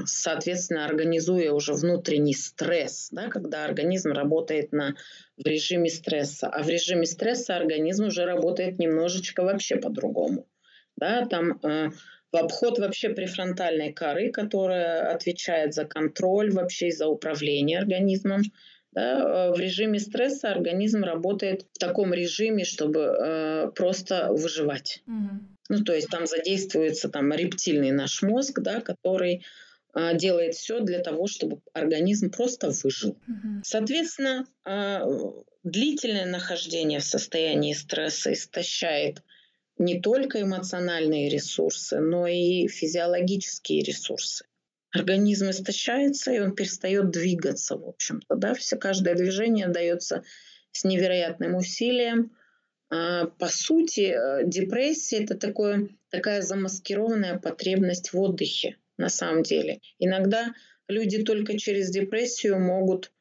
соответственно, 0.04 0.86
организуя 0.86 1.52
уже 1.52 1.72
внутренний 1.72 2.34
стресс, 2.34 3.08
да, 3.10 3.28
когда 3.28 3.64
организм 3.64 4.12
работает 4.12 4.72
на, 4.72 4.94
в 5.36 5.46
режиме 5.46 5.90
стресса. 5.90 6.48
А 6.48 6.62
в 6.62 6.68
режиме 6.68 7.06
стресса 7.06 7.56
организм 7.56 8.06
уже 8.06 8.24
работает 8.24 8.78
немножечко 8.78 9.42
вообще 9.42 9.76
по-другому. 9.76 10.46
Да, 10.96 11.26
там 11.26 11.58
э, 11.62 11.90
в 12.32 12.36
обход 12.36 12.78
вообще 12.78 13.10
префронтальной 13.10 13.92
коры, 13.92 14.30
которая 14.30 15.12
отвечает 15.12 15.74
за 15.74 15.84
контроль 15.84 16.52
вообще 16.52 16.88
и 16.88 16.92
за 16.92 17.08
управление 17.08 17.78
организмом. 17.78 18.42
Да, 18.92 19.48
э, 19.48 19.52
в 19.52 19.58
режиме 19.58 19.98
стресса 19.98 20.52
организм 20.52 21.02
работает 21.02 21.66
в 21.72 21.78
таком 21.78 22.14
режиме, 22.14 22.64
чтобы 22.64 23.00
э, 23.00 23.70
просто 23.74 24.28
выживать. 24.30 25.02
Mm-hmm. 25.08 25.55
Ну, 25.68 25.82
то 25.82 25.94
есть 25.94 26.08
там 26.08 26.26
задействуется 26.26 27.08
там 27.08 27.32
рептильный 27.32 27.90
наш 27.90 28.22
мозг, 28.22 28.60
да, 28.60 28.80
который 28.80 29.44
а, 29.92 30.14
делает 30.14 30.54
все 30.54 30.80
для 30.80 30.98
того, 30.98 31.26
чтобы 31.26 31.60
организм 31.72 32.30
просто 32.30 32.70
выжил. 32.70 33.18
Угу. 33.26 33.62
Соответственно, 33.64 34.46
а, 34.64 35.04
длительное 35.64 36.26
нахождение 36.26 37.00
в 37.00 37.04
состоянии 37.04 37.72
стресса 37.72 38.32
истощает 38.32 39.22
не 39.78 40.00
только 40.00 40.42
эмоциональные 40.42 41.28
ресурсы, 41.28 41.98
но 41.98 42.26
и 42.26 42.68
физиологические 42.68 43.82
ресурсы. 43.82 44.44
Организм 44.92 45.50
истощается, 45.50 46.32
и 46.32 46.38
он 46.38 46.54
перестает 46.54 47.10
двигаться, 47.10 47.76
в 47.76 47.86
общем-то. 47.86 48.36
Да? 48.36 48.54
Все, 48.54 48.76
каждое 48.76 49.14
движение 49.14 49.68
дается 49.68 50.22
с 50.72 50.84
невероятным 50.84 51.56
усилием, 51.56 52.36
по 52.88 53.48
сути, 53.48 54.14
э, 54.14 54.46
депрессия 54.46 55.24
это 55.24 55.36
такое, 55.36 55.88
такая 56.10 56.42
замаскированная 56.42 57.38
потребность 57.38 58.12
в 58.12 58.20
отдыхе 58.20 58.76
на 58.96 59.08
самом 59.08 59.42
деле. 59.42 59.80
Иногда 59.98 60.54
люди 60.88 61.22
только 61.22 61.58
через 61.58 61.90
депрессию 61.90 62.60
могут, 62.60 63.12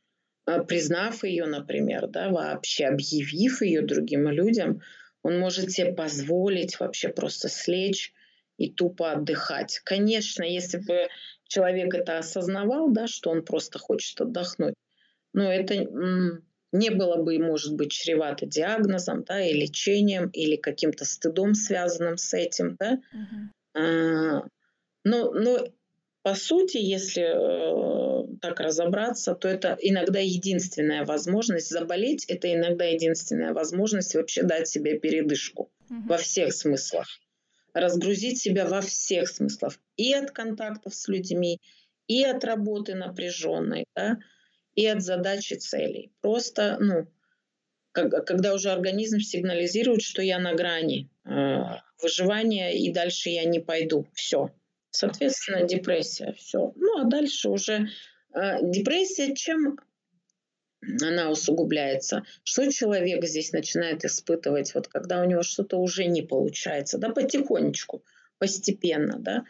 э, 0.47 0.63
признав 0.63 1.24
ее, 1.24 1.45
например, 1.45 2.07
да, 2.07 2.30
вообще 2.30 2.86
объявив 2.86 3.61
ее 3.61 3.82
другим 3.82 4.30
людям, 4.30 4.82
он 5.24 5.39
может 5.39 5.72
себе 5.72 5.93
позволить 5.93 6.80
вообще 6.80 7.09
просто 7.09 7.49
слечь 7.49 8.13
и 8.57 8.72
тупо 8.72 9.13
отдыхать. 9.13 9.82
Конечно, 9.84 10.43
если 10.43 10.78
бы 10.78 11.07
человек 11.47 11.95
это 11.95 12.20
осознавал, 12.20 12.91
да, 12.91 13.07
что 13.07 13.32
он 13.32 13.43
просто 13.43 13.80
хочет 13.80 14.22
отдохнуть, 14.22 14.76
но 15.34 15.51
это 15.51 15.88
не 16.76 16.89
было 16.89 17.21
бы, 17.21 17.38
может 17.39 17.76
быть, 17.76 17.91
чревато 17.91 18.45
диагнозом, 18.45 19.23
да, 19.23 19.41
и 19.41 19.53
лечением, 19.53 20.30
или 20.30 20.55
каким-то 20.55 21.05
стыдом, 21.05 21.53
связанным 21.53 22.17
с 22.17 22.34
этим, 22.34 22.78
да. 22.80 22.99
А, 23.73 24.45
но, 25.03 25.32
но 25.32 25.67
по 26.26 26.34
сути, 26.34 26.78
если 26.78 27.23
э, 27.23 28.38
так 28.41 28.59
разобраться, 28.59 29.36
то 29.36 29.47
это 29.47 29.78
иногда 29.80 30.19
единственная 30.19 31.05
возможность 31.05 31.69
заболеть, 31.69 32.26
это 32.26 32.51
иногда 32.51 32.86
единственная 32.86 33.53
возможность 33.53 34.15
вообще 34.15 34.41
дать 34.41 34.67
себе 34.67 34.97
передышку 34.97 35.69
угу. 35.88 36.01
во 36.07 36.17
всех 36.17 36.53
смыслах. 36.53 37.07
Разгрузить 37.76 38.39
себя 38.39 38.65
во 38.65 38.82
всех 38.82 39.30
смыслах. 39.30 39.78
И 39.97 40.13
от 40.13 40.32
контактов 40.32 40.95
с 40.95 41.07
людьми, 41.07 41.59
и 42.07 42.23
от 42.23 42.43
работы 42.43 42.95
напряженной, 42.95 43.86
да, 43.95 44.17
и 44.76 44.86
от 44.88 45.01
задачи 45.01 45.55
целей. 45.55 46.11
Просто, 46.21 46.78
ну, 46.80 47.07
когда 47.91 48.53
уже 48.53 48.71
организм 48.71 49.19
сигнализирует, 49.19 50.01
что 50.01 50.21
я 50.21 50.38
на 50.38 50.53
грани 50.53 51.09
э, 51.26 51.59
выживания, 52.01 52.78
и 52.78 52.91
дальше 52.91 53.30
я 53.30 53.45
не 53.45 53.59
пойду. 53.59 54.05
Все. 54.13 54.51
Соответственно, 54.91 55.63
депрессия. 55.63 56.34
Все. 56.38 56.73
Ну, 56.76 56.99
а 56.99 57.05
дальше 57.05 57.49
уже 57.49 57.88
э, 58.34 58.57
депрессия, 58.61 59.34
чем 59.34 59.78
она 61.01 61.30
усугубляется. 61.32 62.23
Что 62.43 62.71
человек 62.71 63.23
здесь 63.26 63.51
начинает 63.53 64.03
испытывать, 64.05 64.73
вот 64.76 64.88
когда 64.88 65.21
у 65.21 65.26
него 65.26 65.41
что-то 65.41 65.78
уже 65.78 66.05
не 66.05 66.21
получается, 66.21 66.97
да, 66.97 67.09
потихонечку, 67.09 68.03
постепенно, 68.38 69.17
да, 69.19 69.45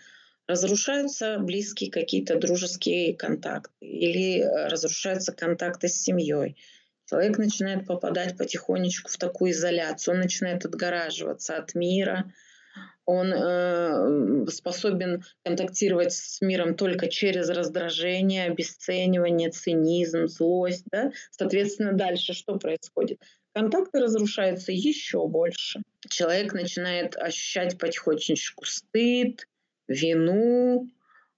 разрушаются 0.48 1.40
близкие 1.40 1.92
какие-то 1.92 2.38
дружеские 2.38 3.16
контакты 3.16 3.74
или 3.82 4.42
э, 4.42 4.68
разрушаются 4.68 5.32
контакты 5.34 5.88
с 5.88 6.02
семьей. 6.02 6.58
Человек 7.08 7.38
начинает 7.38 7.86
попадать 7.86 8.38
потихонечку 8.38 9.12
в 9.12 9.18
такую 9.18 9.52
изоляцию, 9.52 10.16
он 10.16 10.22
начинает 10.22 10.66
отгораживаться 10.66 11.58
от 11.58 11.76
мира, 11.76 12.32
он 13.06 13.32
э, 13.32 14.48
способен 14.50 15.24
контактировать 15.44 16.14
с 16.14 16.42
миром 16.42 16.76
только 16.76 17.08
через 17.08 17.50
раздражение, 17.50 18.46
обесценивание, 18.46 19.52
цинизм, 19.52 20.26
злость. 20.26 20.86
Да? 20.92 21.12
Соответственно, 21.30 21.94
дальше 21.94 22.34
что 22.34 22.58
происходит? 22.58 23.22
Контакты 23.54 24.00
разрушаются 24.00 24.72
еще 24.72 25.28
больше. 25.28 25.82
Человек 26.10 26.54
начинает 26.54 27.16
ощущать 27.16 27.78
потихонечку 27.78 28.66
стыд, 28.66 29.48
вину, 29.88 30.90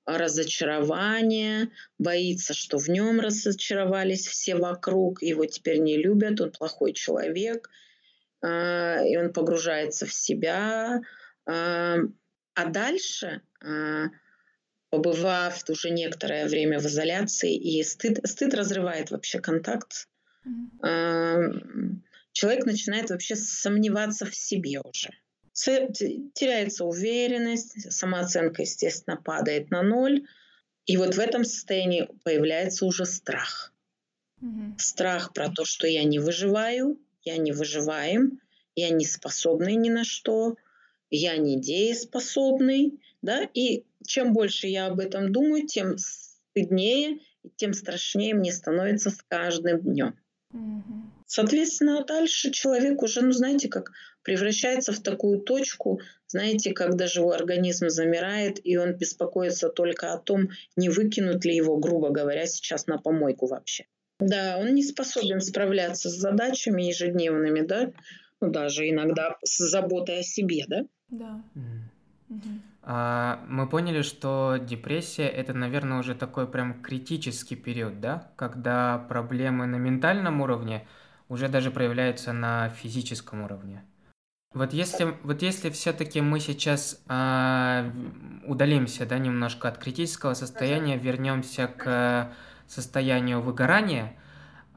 разочарование, 0.08 1.70
боится, 2.00 2.54
что 2.54 2.78
в 2.78 2.88
нем 2.88 3.20
разочаровались 3.20 4.26
все 4.26 4.56
вокруг, 4.56 5.22
его 5.22 5.46
теперь 5.46 5.80
не 5.80 5.98
любят, 5.98 6.40
он 6.40 6.52
плохой 6.52 6.94
человек, 6.94 7.70
а, 8.42 9.04
и 9.04 9.18
он 9.18 9.34
погружается 9.34 10.06
в 10.06 10.14
себя. 10.14 11.02
А, 11.46 11.98
а 12.54 12.66
дальше, 12.66 13.42
а, 13.62 14.06
побывав 14.90 15.70
уже 15.70 15.90
некоторое 15.90 16.48
время 16.48 16.80
в 16.80 16.86
изоляции, 16.86 17.54
и 17.54 17.84
стыд, 17.84 18.26
стыд 18.26 18.54
разрывает 18.54 19.12
вообще 19.12 19.40
контакт, 19.40 20.08
человек 22.32 22.66
начинает 22.66 23.10
вообще 23.10 23.36
сомневаться 23.36 24.26
в 24.26 24.34
себе 24.34 24.80
уже 24.80 25.10
теряется 25.58 26.86
уверенность, 26.86 27.92
самооценка, 27.92 28.62
естественно, 28.62 29.18
падает 29.18 29.72
на 29.72 29.82
ноль. 29.82 30.26
И 30.86 30.98
вот 30.98 31.16
в 31.16 31.20
этом 31.20 31.44
состоянии 31.44 32.10
появляется 32.24 32.86
уже 32.86 33.06
страх. 33.06 33.74
Угу. 34.42 34.76
Страх 34.78 35.34
про 35.34 35.50
то, 35.50 35.66
что 35.66 35.88
я 35.88 36.04
не 36.04 36.20
выживаю, 36.20 37.00
я 37.24 37.38
не 37.38 37.52
выживаем, 37.52 38.40
я 38.76 38.90
не 38.90 39.06
способный 39.06 39.76
ни 39.76 39.90
на 39.90 40.04
что, 40.04 40.56
я 41.10 41.38
не 41.38 41.60
дееспособный. 41.60 43.02
Да? 43.22 43.50
И 43.54 43.84
чем 44.06 44.34
больше 44.34 44.68
я 44.68 44.88
об 44.88 45.00
этом 45.00 45.32
думаю, 45.32 45.66
тем 45.66 45.98
стыднее, 45.98 47.20
тем 47.56 47.74
страшнее 47.74 48.36
мне 48.36 48.52
становится 48.52 49.10
с 49.10 49.18
каждым 49.28 49.82
днем. 49.82 50.16
Угу. 50.54 51.12
Соответственно, 51.26 52.06
дальше 52.06 52.52
человек 52.52 53.02
уже, 53.02 53.22
ну 53.22 53.32
знаете, 53.32 53.68
как 53.68 53.92
превращается 54.28 54.92
в 54.92 55.00
такую 55.00 55.40
точку, 55.40 56.02
знаете, 56.28 56.74
когда 56.74 57.08
живой 57.08 57.38
организм 57.38 57.88
замирает, 57.88 58.60
и 58.62 58.76
он 58.76 58.94
беспокоится 58.94 59.70
только 59.70 60.12
о 60.12 60.18
том, 60.18 60.50
не 60.76 60.90
выкинут 60.90 61.46
ли 61.46 61.56
его, 61.56 61.78
грубо 61.78 62.10
говоря, 62.10 62.46
сейчас 62.46 62.88
на 62.88 62.98
помойку 62.98 63.48
вообще. 63.48 63.86
Да, 64.20 64.58
он 64.60 64.76
не 64.76 64.84
способен 64.84 65.40
справляться 65.40 66.10
с 66.10 66.16
задачами 66.16 66.84
ежедневными, 66.84 67.62
да, 67.62 67.94
ну, 68.42 68.52
даже 68.52 68.90
иногда 68.90 69.38
с 69.46 69.60
заботой 69.60 70.20
о 70.20 70.24
себе, 70.24 70.66
да? 70.68 70.86
Да. 71.08 71.42
А, 72.84 73.46
мы 73.48 73.70
поняли, 73.70 74.02
что 74.02 74.58
депрессия 74.60 75.30
это, 75.30 75.54
наверное, 75.54 76.00
уже 76.00 76.16
такой 76.16 76.52
прям 76.52 76.82
критический 76.82 77.56
период, 77.56 78.02
да, 78.02 78.30
когда 78.36 78.98
проблемы 78.98 79.68
на 79.68 79.78
ментальном 79.78 80.42
уровне 80.42 80.86
уже 81.30 81.48
даже 81.48 81.72
проявляются 81.72 82.34
на 82.34 82.68
физическом 82.68 83.44
уровне. 83.44 83.86
Вот 84.58 84.74
если, 84.74 85.16
вот 85.24 85.42
если 85.44 85.70
все-таки 85.70 86.20
мы 86.20 86.40
сейчас 86.40 87.00
э, 87.08 87.92
удалимся, 88.46 89.06
да, 89.06 89.20
немножко 89.20 89.68
от 89.68 89.78
критического 89.78 90.34
состояния, 90.34 90.98
вернемся 90.98 91.68
к 91.68 92.32
состоянию 92.68 93.42
выгорания, 93.42 94.14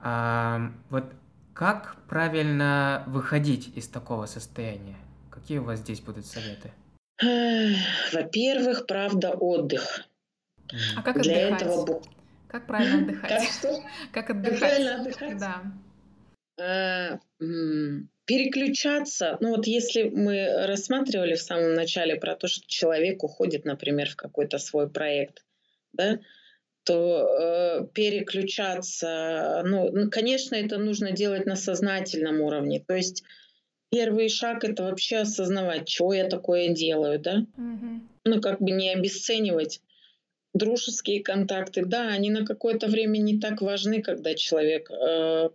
э, 0.03 0.69
вот 0.91 1.05
как 1.55 1.97
правильно 2.09 3.05
выходить 3.07 3.77
из 3.77 3.89
такого 3.89 4.27
состояния? 4.27 4.97
Какие 5.31 5.59
у 5.59 5.65
вас 5.65 5.81
здесь 5.81 6.01
будут 6.01 6.27
советы? 6.27 6.73
Во-первых, 8.13 8.87
правда, 8.87 9.31
отдых. 9.31 10.07
А 10.97 11.03
как 11.03 11.21
Для 11.21 11.49
отдыхать? 11.49 11.63
Этого... 11.63 12.03
Как 12.49 12.67
правильно 12.67 12.99
отдыхать? 12.99 13.31
Как 13.31 13.43
что? 13.43 13.83
Как 14.13 14.31
отдыхать? 14.31 14.61
Как 14.61 14.69
правильно 14.69 14.95
отдыхать? 15.01 15.39
Да. 15.39 15.63
А, 16.61 17.19
переключаться, 18.27 19.39
ну 19.41 19.51
вот 19.57 19.67
если 19.67 20.05
мы 20.05 20.67
рассматривали 20.67 21.35
в 21.35 21.43
самом 21.43 21.75
начале 21.75 22.15
про 22.17 22.37
то, 22.37 22.47
что 22.47 22.63
человек 22.69 23.25
уходит, 23.25 23.65
например, 23.65 24.09
в 24.11 24.17
какой-то 24.17 24.59
свой 24.59 24.89
проект, 24.89 25.45
да, 25.93 26.21
то 26.85 27.27
э, 27.27 27.87
переключаться, 27.93 29.63
ну, 29.65 30.11
конечно, 30.11 30.55
это 30.55 30.79
нужно 30.79 31.13
делать 31.13 31.45
на 31.47 31.57
сознательном 31.57 32.41
уровне. 32.41 32.83
То 32.87 32.95
есть 32.95 33.25
первый 33.91 34.29
шаг 34.29 34.65
это 34.65 34.85
вообще 34.85 35.19
осознавать, 35.19 35.89
что 35.89 36.13
я 36.13 36.29
такое 36.29 36.69
делаю, 36.69 37.19
да. 37.19 37.45
Mm-hmm. 37.59 38.01
Ну, 38.27 38.41
как 38.41 38.61
бы 38.61 38.71
не 38.71 38.91
обесценивать 38.91 39.81
дружеские 40.55 41.23
контакты. 41.23 41.85
Да, 41.85 42.09
они 42.09 42.31
на 42.31 42.47
какое-то 42.47 42.87
время 42.87 43.19
не 43.19 43.39
так 43.39 43.61
важны, 43.61 44.03
когда 44.03 44.35
человек 44.35 44.91
э, 44.91 45.51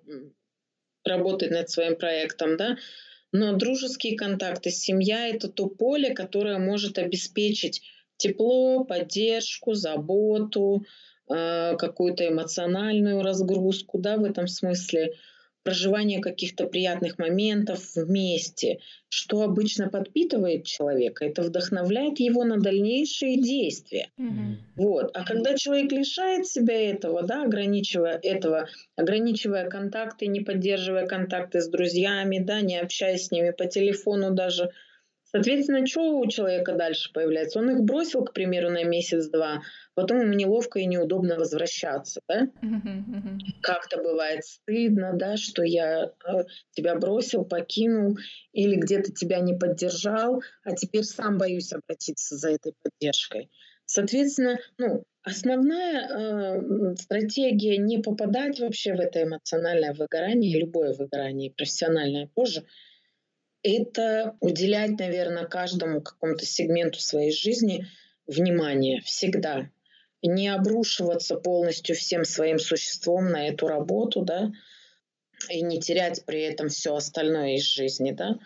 работать 1.06 1.52
над 1.52 1.70
своим 1.70 1.96
проектом, 1.96 2.58
да, 2.58 2.78
но 3.32 3.54
дружеские 3.54 4.16
контакты, 4.18 4.72
семья— 4.72 5.28
это 5.30 5.50
то 5.50 5.68
поле, 5.68 6.14
которое 6.14 6.58
может 6.58 6.98
обеспечить 6.98 7.82
тепло, 8.18 8.84
поддержку, 8.86 9.74
заботу, 9.74 10.86
э, 11.30 11.76
какую-то 11.78 12.28
эмоциональную 12.28 13.22
разгрузку, 13.22 14.00
да, 14.00 14.18
в 14.18 14.24
этом 14.24 14.48
смысле 14.48 15.14
проживание 15.66 16.22
каких-то 16.22 16.68
приятных 16.68 17.18
моментов 17.18 17.96
вместе, 17.96 18.78
что 19.10 19.42
обычно 19.42 19.90
подпитывает 19.90 20.64
человека, 20.64 21.26
это 21.26 21.42
вдохновляет 21.42 22.20
его 22.20 22.44
на 22.44 22.60
дальнейшие 22.60 23.42
действия. 23.42 24.10
Mm-hmm. 24.20 24.56
Вот. 24.76 25.10
А 25.16 25.26
когда 25.26 25.58
человек 25.58 25.92
лишает 25.92 26.46
себя 26.46 26.92
этого, 26.92 27.24
да, 27.24 27.44
ограничивая 27.44 28.20
этого, 28.22 28.70
ограничивая 28.96 29.68
контакты, 29.68 30.28
не 30.28 30.42
поддерживая 30.42 31.08
контакты 31.08 31.62
с 31.62 31.68
друзьями, 31.68 32.38
да, 32.38 32.62
не 32.62 32.78
общаясь 32.78 33.26
с 33.26 33.32
ними 33.32 33.50
по 33.50 33.66
телефону 33.66 34.36
даже, 34.36 34.70
Соответственно, 35.36 35.86
что 35.86 36.18
у 36.18 36.26
человека 36.28 36.76
дальше 36.76 37.12
появляется? 37.12 37.60
Он 37.60 37.70
их 37.70 37.82
бросил, 37.82 38.24
к 38.24 38.32
примеру, 38.32 38.70
на 38.70 38.86
месяц-два, 38.86 39.64
потом 39.94 40.22
ему 40.22 40.32
неловко 40.32 40.80
и 40.80 40.86
неудобно 40.86 41.36
возвращаться, 41.36 42.22
да? 42.30 42.48
Как-то 43.62 44.02
бывает 44.02 44.46
стыдно, 44.46 45.12
да, 45.14 45.36
что 45.36 45.62
я 45.64 46.06
э, 46.06 46.44
тебя 46.72 46.96
бросил, 46.96 47.44
покинул 47.44 48.18
или 48.54 48.78
где-то 48.78 49.12
тебя 49.12 49.42
не 49.42 49.54
поддержал, 49.54 50.42
а 50.64 50.74
теперь 50.74 51.04
сам 51.04 51.38
боюсь 51.38 51.74
обратиться 51.74 52.38
за 52.38 52.52
этой 52.52 52.74
поддержкой. 52.82 53.52
Соответственно, 53.86 54.58
ну, 54.78 55.04
основная 55.22 56.08
э, 56.08 56.96
стратегия 56.96 57.76
не 57.76 57.98
попадать 57.98 58.62
вообще 58.62 58.94
в 58.94 59.02
это 59.02 59.24
эмоциональное 59.24 59.94
выгорание, 59.94 60.62
любое 60.62 60.94
выгорание, 60.94 61.52
профессиональное 61.52 62.30
тоже– 62.34 62.64
это 63.66 64.36
уделять, 64.42 65.00
наверное, 65.00 65.46
каждому 65.46 66.02
какому-то 66.02 66.46
сегменту 66.46 67.00
своей 67.00 67.32
жизни 67.32 67.88
внимание 68.28 69.02
всегда. 69.02 69.70
Не 70.22 70.50
обрушиваться 70.50 71.36
полностью 71.36 71.96
всем 71.96 72.26
своим 72.26 72.60
существом 72.60 73.32
на 73.32 73.48
эту 73.48 73.68
работу, 73.68 74.22
да, 74.22 74.52
и 75.50 75.62
не 75.62 75.80
терять 75.80 76.26
при 76.26 76.42
этом 76.42 76.70
все 76.70 76.96
остальное 76.96 77.56
из 77.56 77.64
жизни, 77.64 78.12
да. 78.12 78.40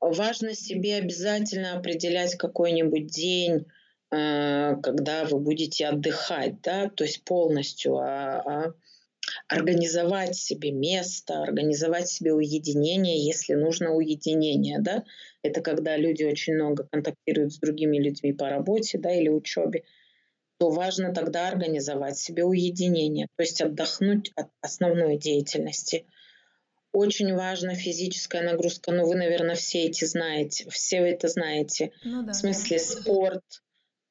Важно 0.00 0.54
себе 0.54 0.96
обязательно 0.96 1.78
определять 1.78 2.36
какой-нибудь 2.36 3.06
день, 3.06 3.66
э, 4.10 4.76
когда 4.82 5.24
вы 5.24 5.38
будете 5.38 5.86
отдыхать, 5.86 6.60
да, 6.62 6.88
то 6.88 7.04
есть 7.04 7.24
полностью 7.24 7.96
а, 7.96 8.42
а 8.44 8.74
организовать 9.48 10.34
себе 10.34 10.72
место, 10.72 11.42
организовать 11.42 12.08
себе 12.08 12.32
уединение, 12.32 13.24
если 13.24 13.54
нужно 13.54 13.92
уединение, 13.92 14.80
да, 14.80 15.04
это 15.42 15.60
когда 15.60 15.96
люди 15.96 16.24
очень 16.24 16.54
много 16.54 16.88
контактируют 16.90 17.52
с 17.52 17.58
другими 17.58 17.98
людьми 17.98 18.32
по 18.32 18.48
работе, 18.48 18.98
да, 18.98 19.12
или 19.12 19.28
учебе, 19.28 19.84
то 20.58 20.70
важно 20.70 21.14
тогда 21.14 21.48
организовать 21.48 22.18
себе 22.18 22.44
уединение, 22.44 23.28
то 23.36 23.42
есть 23.42 23.60
отдохнуть 23.60 24.32
от 24.34 24.48
основной 24.60 25.16
деятельности. 25.18 26.06
Очень 26.92 27.34
важна 27.34 27.74
физическая 27.74 28.42
нагрузка, 28.42 28.90
ну 28.90 29.06
вы, 29.06 29.16
наверное, 29.16 29.54
все 29.54 29.84
эти 29.84 30.06
знаете, 30.06 30.68
все 30.70 31.02
вы 31.02 31.08
это 31.08 31.28
знаете. 31.28 31.92
Ну, 32.04 32.24
да, 32.24 32.32
в 32.32 32.34
смысле 32.34 32.78
спорт, 32.78 33.44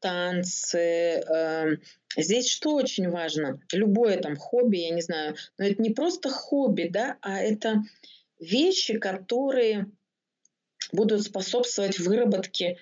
танцы. 0.05 1.23
Эм, 1.27 1.81
здесь 2.15 2.47
что 2.47 2.75
очень 2.75 3.09
важно? 3.09 3.59
Любое 3.73 4.17
там 4.17 4.35
хобби, 4.35 4.77
я 4.77 4.91
не 4.91 5.01
знаю, 5.01 5.35
но 5.57 5.65
это 5.65 5.81
не 5.81 5.89
просто 5.89 6.29
хобби, 6.29 6.87
да, 6.87 7.17
а 7.21 7.39
это 7.39 7.81
вещи, 8.39 8.99
которые 8.99 9.87
будут 10.91 11.23
способствовать 11.23 11.97
выработке 11.97 12.77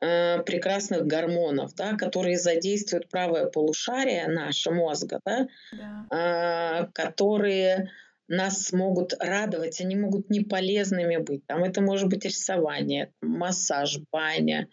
э, 0.00 0.40
прекрасных 0.44 1.04
гормонов, 1.04 1.74
да, 1.74 1.96
которые 1.96 2.38
задействуют 2.38 3.08
правое 3.08 3.46
полушарие 3.46 4.28
нашего 4.28 4.74
мозга, 4.74 5.20
да, 5.24 5.48
да. 5.72 6.82
Э, 6.84 6.92
которые 6.92 7.90
нас 8.28 8.72
могут 8.72 9.14
радовать, 9.18 9.80
они 9.80 9.96
могут 9.96 10.30
не 10.30 10.42
полезными 10.42 11.16
быть. 11.16 11.44
Там 11.46 11.64
это 11.64 11.80
может 11.80 12.08
быть 12.08 12.24
рисование, 12.24 13.12
массаж, 13.20 13.98
баня, 14.12 14.68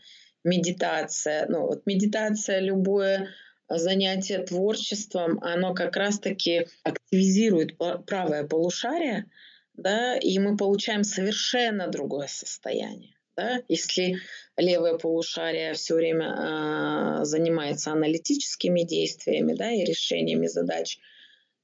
медитация. 0.45 1.47
Ну, 1.49 1.67
вот 1.67 1.85
медитация, 1.85 2.59
любое 2.59 3.29
занятие 3.67 4.39
творчеством, 4.39 5.39
оно 5.41 5.73
как 5.73 5.97
раз-таки 5.97 6.67
активизирует 6.83 7.77
правое 8.05 8.45
полушарие, 8.45 9.25
да, 9.73 10.17
и 10.17 10.37
мы 10.39 10.55
получаем 10.55 11.03
совершенно 11.03 11.87
другое 11.87 12.27
состояние. 12.27 13.15
Да? 13.35 13.61
Если 13.67 14.15
левое 14.55 14.97
полушарие 14.97 15.73
все 15.73 15.95
время 15.95 17.19
э, 17.21 17.25
занимается 17.25 17.91
аналитическими 17.91 18.83
действиями 18.83 19.53
да, 19.53 19.71
и 19.71 19.83
решениями 19.83 20.47
задач, 20.47 20.99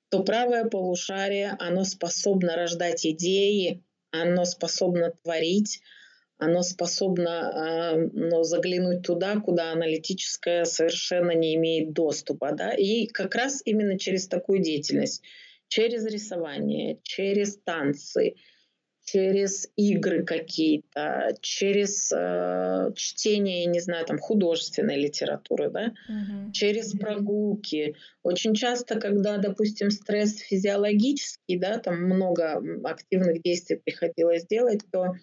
то 0.09 0.23
правое 0.23 0.65
полушарие, 0.65 1.55
оно 1.59 1.85
способно 1.85 2.57
рождать 2.57 3.05
идеи, 3.05 3.81
оно 4.11 4.43
способно 4.43 5.13
творить, 5.23 5.79
оно 6.41 6.63
способно 6.63 8.09
ну, 8.13 8.41
заглянуть 8.41 9.03
туда, 9.03 9.39
куда 9.39 9.71
аналитическое 9.71 10.65
совершенно 10.65 11.31
не 11.31 11.53
имеет 11.55 11.93
доступа. 11.93 12.51
Да? 12.51 12.73
И 12.73 13.05
как 13.05 13.35
раз 13.35 13.61
именно 13.63 13.99
через 13.99 14.27
такую 14.27 14.59
деятельность, 14.59 15.21
через 15.67 16.03
рисование, 16.05 16.99
через 17.03 17.57
танцы, 17.57 18.33
через 19.05 19.69
игры 19.75 20.23
какие-то, 20.23 21.35
через 21.41 22.11
э, 22.11 22.91
чтение, 22.95 23.63
я 23.63 23.69
не 23.69 23.79
знаю, 23.79 24.05
там 24.05 24.17
художественной 24.17 24.95
литературы, 24.95 25.69
да, 25.69 25.93
угу. 26.09 26.51
через 26.53 26.93
прогулки. 26.93 27.95
Очень 28.23 28.55
часто, 28.55 28.99
когда, 28.99 29.37
допустим, 29.37 29.91
стресс 29.91 30.37
физиологический, 30.37 31.59
да, 31.59 31.77
там 31.77 32.03
много 32.03 32.63
активных 32.83 33.43
действий 33.43 33.77
приходилось 33.83 34.47
делать, 34.47 34.81
то 34.91 35.13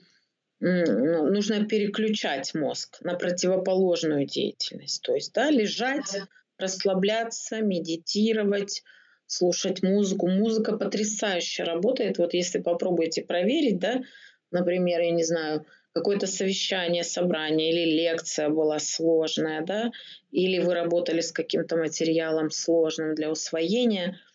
нужно 0.61 1.65
переключать 1.67 2.55
мозг 2.55 2.99
на 3.03 3.15
противоположную 3.15 4.27
деятельность. 4.27 5.03
То 5.03 5.15
есть 5.15 5.33
да, 5.33 5.51
лежать, 5.51 6.23
расслабляться, 6.59 7.61
медитировать, 7.61 8.83
слушать 9.27 9.83
музыку. 9.83 10.29
Музыка 10.29 10.77
потрясающе 10.77 11.63
работает. 11.63 12.19
Вот 12.19 12.35
если 12.35 12.59
попробуете 12.59 13.23
проверить, 13.23 13.79
да, 13.79 14.03
например, 14.51 15.01
я 15.01 15.11
не 15.13 15.25
знаю, 15.25 15.65
какое-то 15.93 16.27
совещание, 16.27 17.05
собрание 17.05 17.73
или 17.73 17.97
лекция 17.97 18.49
была 18.49 18.79
сложная, 18.79 19.65
да, 19.65 19.91
или 20.31 20.59
вы 20.59 20.75
работали 20.75 21.21
с 21.21 21.33
каким-то 21.33 21.77
материалом 21.77 22.51
сложным 22.51 23.15
для 23.15 23.31
усвоения– 23.31 24.19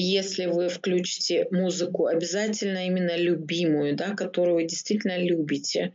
если 0.00 0.46
вы 0.46 0.68
включите 0.68 1.46
музыку, 1.50 2.06
обязательно 2.06 2.86
именно 2.86 3.16
любимую, 3.16 3.94
да, 3.94 4.14
которую 4.14 4.56
вы 4.56 4.64
действительно 4.64 5.18
любите, 5.18 5.94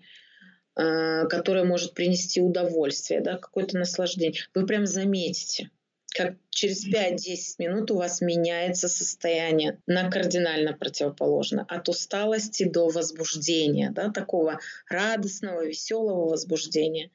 э, 0.78 1.26
которая 1.28 1.66
может 1.66 1.94
принести 1.94 2.40
удовольствие, 2.40 3.22
да, 3.22 3.38
какое-то 3.38 3.78
наслаждение, 3.78 4.40
вы 4.56 4.66
прям 4.66 4.86
заметите, 4.86 5.70
как 6.16 6.36
через 6.50 6.88
5-10 6.88 7.56
минут 7.60 7.92
у 7.92 7.98
вас 7.98 8.22
меняется 8.22 8.88
состояние 8.88 9.82
на 9.86 10.10
кардинально 10.10 10.74
противоположно. 10.74 11.66
От 11.68 11.90
усталости 11.90 12.64
до 12.64 12.88
возбуждения, 12.88 13.92
да, 13.92 14.12
такого 14.12 14.60
радостного, 14.90 15.66
веселого 15.66 16.30
возбуждения. 16.30 17.12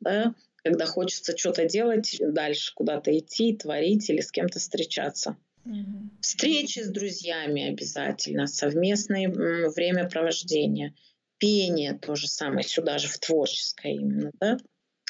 Да, 0.00 0.34
когда 0.62 0.86
хочется 0.86 1.36
что-то 1.36 1.64
делать, 1.64 2.16
дальше 2.20 2.72
куда-то 2.74 3.16
идти, 3.18 3.56
творить 3.56 4.08
или 4.08 4.20
с 4.20 4.30
кем-то 4.30 4.60
встречаться. 4.60 5.36
Угу. 5.68 6.10
Встречи 6.22 6.80
с 6.80 6.88
друзьями 6.88 7.68
обязательно, 7.68 8.46
совместное 8.46 9.28
времяпровождение, 9.28 10.94
пение 11.36 11.92
то 11.92 12.14
же 12.14 12.26
самое, 12.26 12.62
сюда 12.66 12.96
же 12.96 13.08
в 13.08 13.18
творческое 13.18 13.92
именно, 13.92 14.30
да, 14.40 14.56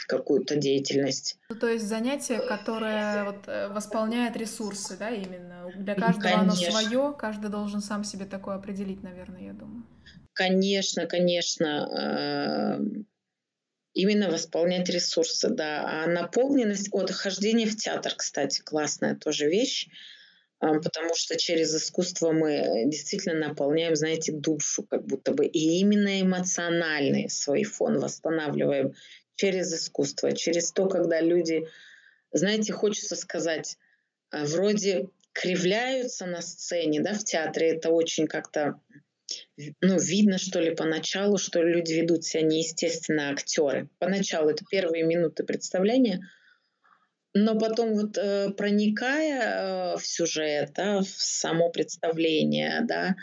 какую-то 0.09 0.57
деятельность. 0.57 1.39
Ну, 1.49 1.57
то 1.57 1.69
есть 1.69 1.87
занятие, 1.87 2.41
которое 2.41 3.25
вот, 3.25 3.47
э, 3.47 3.69
восполняет 3.69 4.37
ресурсы, 4.37 4.97
да, 4.97 5.11
именно. 5.11 5.71
Для 5.77 5.95
каждого 5.95 6.23
конечно. 6.23 6.41
оно 6.41 6.55
свое, 6.55 7.15
каждый 7.17 7.51
должен 7.51 7.81
сам 7.81 8.03
себе 8.03 8.25
такое 8.25 8.57
определить, 8.57 9.03
наверное, 9.05 9.43
я 9.43 9.53
думаю. 9.53 9.87
Конечно, 10.33 11.07
конечно. 11.07 12.79
Э, 12.81 13.03
именно 13.93 14.29
восполнять 14.29 14.89
ресурсы, 14.89 15.51
да. 15.51 15.85
А 15.87 16.07
наполненность 16.09 16.89
от 16.91 17.11
хождения 17.13 17.67
в 17.67 17.77
театр, 17.77 18.15
кстати, 18.17 18.61
классная 18.61 19.15
тоже 19.15 19.49
вещь 19.49 19.89
потому 20.61 21.15
что 21.15 21.37
через 21.37 21.75
искусство 21.75 22.33
мы 22.33 22.85
действительно 22.87 23.49
наполняем, 23.49 23.95
знаете, 23.95 24.33
душу 24.33 24.83
как 24.83 25.07
будто 25.07 25.33
бы. 25.33 25.47
И 25.47 25.79
именно 25.81 26.21
эмоциональный 26.21 27.29
свой 27.31 27.65
фон 27.65 27.99
восстанавливаем 27.99 28.95
через 29.37 29.73
искусство, 29.73 30.33
через 30.33 30.73
то, 30.73 30.89
когда 30.89 31.21
люди, 31.21 31.67
знаете, 32.33 32.73
хочется 32.73 33.15
сказать, 33.15 33.77
а, 34.31 34.45
вроде 34.45 35.09
кривляются 35.33 36.27
на 36.27 36.43
сцене, 36.43 37.01
да, 37.01 37.15
в 37.15 37.23
театре 37.23 37.71
это 37.71 37.91
очень 37.91 38.27
как-то 38.27 38.81
ну, 39.83 39.99
видно, 39.99 40.39
что 40.39 40.59
ли, 40.59 40.75
поначалу, 40.75 41.37
что 41.37 41.63
люди 41.63 41.93
ведут 41.93 42.25
себя 42.25 42.43
неестественно, 42.43 43.31
актеры. 43.31 43.91
Поначалу 43.99 44.49
это 44.49 44.65
первые 44.69 45.05
минуты 45.05 45.45
представления– 45.45 46.27
но 47.35 47.59
потом 47.59 47.95
вот 47.95 48.17
э, 48.17 48.51
проникая 48.51 49.95
э, 49.95 49.97
в 49.99 50.07
сюжет, 50.07 50.73
да, 50.75 51.01
в 51.01 51.09
само 51.09 51.71
представление, 51.71 52.83
да, 52.87 53.15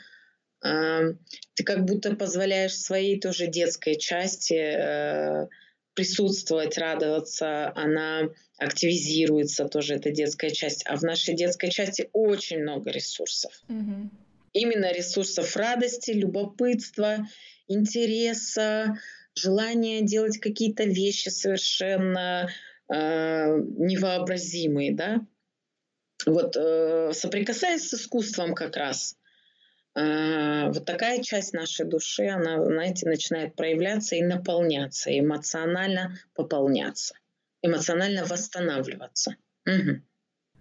э, 0.64 1.14
ты 1.56 1.64
как 1.64 1.86
будто 1.86 2.16
позволяешь 2.16 2.76
своей 2.76 3.20
тоже 3.20 3.48
детской 3.48 3.96
части 3.98 4.54
э, 4.54 5.48
присутствовать, 5.96 6.78
радоваться, 6.78 7.72
она 7.76 8.30
активизируется 8.58 9.66
тоже 9.66 9.96
эта 9.96 10.12
детская 10.12 10.50
часть. 10.50 10.84
А 10.86 10.98
в 10.98 11.04
нашей 11.04 11.36
детской 11.36 11.70
части 11.70 12.10
очень 12.14 12.62
много 12.62 12.92
ресурсов. 12.92 13.52
Mm-hmm. 13.70 14.10
Именно 14.54 14.94
ресурсов 14.94 15.56
радости, 15.56 16.12
любопытства, 16.12 17.28
интереса, 17.68 18.98
желания 19.36 20.02
делать 20.02 20.38
какие-то 20.38 20.84
вещи 20.84 21.30
совершенно 21.30 22.50
э, 22.94 23.58
невообразимые, 23.58 24.94
да. 24.94 25.22
Вот 26.26 26.56
э, 26.56 27.12
соприкасаясь 27.14 27.90
с 27.90 27.94
искусством 27.94 28.56
как 28.56 28.78
раз, 28.78 29.18
э, 29.96 30.68
вот 30.68 30.86
такая 30.86 31.22
часть 31.22 31.54
нашей 31.54 31.86
души, 31.86 32.28
она, 32.28 32.64
знаете, 32.64 33.08
начинает 33.08 33.56
проявляться 33.56 34.16
и 34.16 34.24
наполняться, 34.24 35.18
эмоционально 35.18 36.18
пополняться, 36.34 37.16
эмоционально 37.62 38.26
восстанавливаться. 38.26 39.36
Угу. 39.66 40.02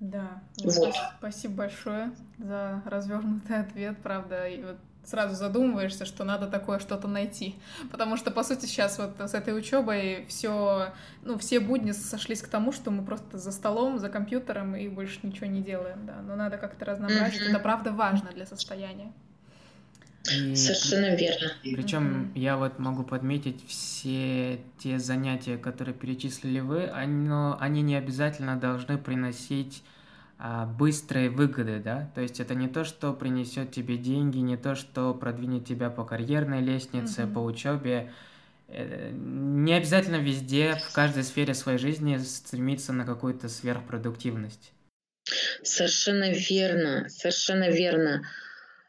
Да, 0.00 0.42
вот. 0.62 0.94
спасибо 1.18 1.54
большое 1.54 2.10
за 2.38 2.82
развернутый 2.84 3.60
ответ, 3.60 3.96
правда. 4.02 4.46
И 4.48 4.62
вот 4.62 4.76
сразу 5.07 5.34
задумываешься, 5.34 6.05
что 6.05 6.24
надо 6.24 6.46
такое 6.46 6.78
что-то 6.78 7.09
найти. 7.09 7.55
Потому 7.90 8.16
что, 8.16 8.30
по 8.30 8.42
сути, 8.42 8.66
сейчас 8.66 8.98
вот 8.98 9.12
с 9.18 9.34
этой 9.34 9.57
учебой 9.57 10.26
все, 10.28 10.92
ну, 11.22 11.38
все 11.38 11.61
будни 11.61 11.92
сошлись 11.92 12.42
к 12.42 12.48
тому, 12.48 12.72
что 12.72 12.90
мы 12.90 13.05
просто 13.05 13.38
за 13.38 13.52
столом, 13.52 13.98
за 13.98 14.09
компьютером 14.09 14.76
и 14.76 14.88
больше 14.88 15.20
ничего 15.22 15.46
не 15.46 15.62
делаем, 15.62 16.07
да. 16.07 16.22
Но 16.22 16.36
надо 16.36 16.59
как-то 16.59 16.84
разнообразить. 16.84 17.42
Mm-hmm. 17.42 17.50
Это 17.50 17.59
правда 17.59 17.92
важно 17.92 18.30
для 18.32 18.46
состояния. 18.46 19.12
И, 20.32 20.57
Совершенно 20.57 21.14
верно. 21.14 21.52
Причем 21.62 22.32
mm-hmm. 22.34 22.38
я 22.38 22.57
вот 22.57 22.78
могу 22.78 23.02
подметить 23.02 23.66
все 23.68 24.59
те 24.78 24.98
занятия, 24.98 25.59
которые 25.59 25.94
перечислили 25.94 26.61
вы, 26.61 26.86
они, 26.86 27.28
они 27.61 27.82
не 27.82 27.96
обязательно 27.96 28.57
должны 28.57 28.96
приносить 28.96 29.82
быстрые 30.39 31.30
выгоды, 31.30 31.78
да, 31.78 32.11
то 32.14 32.20
есть 32.20 32.41
это 32.41 32.55
не 32.55 32.68
то, 32.68 32.85
что 32.85 33.12
принесет 33.12 33.70
тебе 33.72 33.97
деньги, 33.97 34.39
не 34.39 34.57
то, 34.57 34.74
что 34.74 35.14
продвинет 35.14 35.66
тебя 35.66 35.91
по 35.91 36.05
карьерной 36.05 36.61
лестнице, 36.61 37.22
mm-hmm. 37.22 37.32
по 37.32 37.39
учебе. 37.39 38.12
Э, 38.68 39.11
не 39.12 39.74
обязательно 39.74 40.16
везде, 40.16 40.74
в 40.74 40.93
каждой 40.93 41.22
сфере 41.22 41.55
своей 41.55 41.78
жизни 41.78 42.16
стремиться 42.18 42.93
на 42.93 43.05
какую-то 43.05 43.49
сверхпродуктивность. 43.49 44.72
Совершенно 45.62 46.30
верно, 46.30 47.09
совершенно 47.09 47.70
верно. 47.70 48.22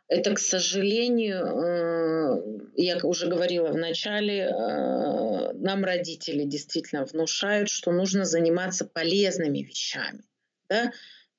Это, 0.08 0.34
к 0.36 0.40
сожалению, 0.40 1.46
э, 1.46 2.72
я 2.76 2.98
уже 2.98 3.28
говорила 3.28 3.70
в 3.70 3.78
начале, 3.78 4.42
э, 4.42 5.54
нам 5.54 5.84
родители 5.84 6.44
действительно 6.44 7.06
внушают, 7.06 7.70
что 7.70 7.92
нужно 7.92 8.26
заниматься 8.26 8.86
полезными 8.86 9.60
вещами. 9.60 10.24
Да? 10.70 10.92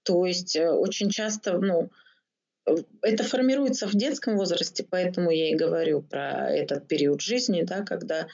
То 0.07 0.25
есть 0.25 0.55
э, 0.57 0.71
очень 0.71 1.11
часто, 1.11 1.59
ну, 1.59 1.91
это 3.03 3.25
формируется 3.25 3.89
в 3.89 3.95
детском 3.95 4.37
возрасте, 4.37 4.87
поэтому 4.89 5.31
я 5.31 5.51
и 5.51 5.57
говорю 5.57 6.01
про 6.01 6.49
этот 6.49 6.87
период 6.87 7.21
жизни, 7.21 7.63
да, 7.63 7.83
когда 7.83 8.29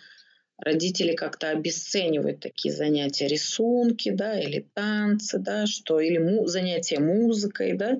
родители 0.59 1.15
как-то 1.15 1.49
обесценивают 1.49 2.41
такие 2.41 2.75
занятия, 2.75 3.27
рисунки, 3.27 4.11
да, 4.11 4.39
или 4.39 4.69
танцы, 4.75 5.39
да, 5.39 5.67
что, 5.67 5.99
или 5.99 6.19
му- 6.19 6.47
занятия 6.47 6.99
музыкой, 6.99 7.73
да, 7.73 7.99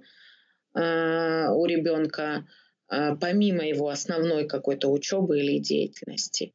э, 0.75 1.49
у 1.51 1.65
ребенка 1.65 2.47
э, 2.91 3.17
помимо 3.19 3.65
его 3.67 3.89
основной 3.89 4.47
какой-то 4.47 4.93
учебы 4.93 5.41
или 5.41 5.59
деятельности. 5.59 6.53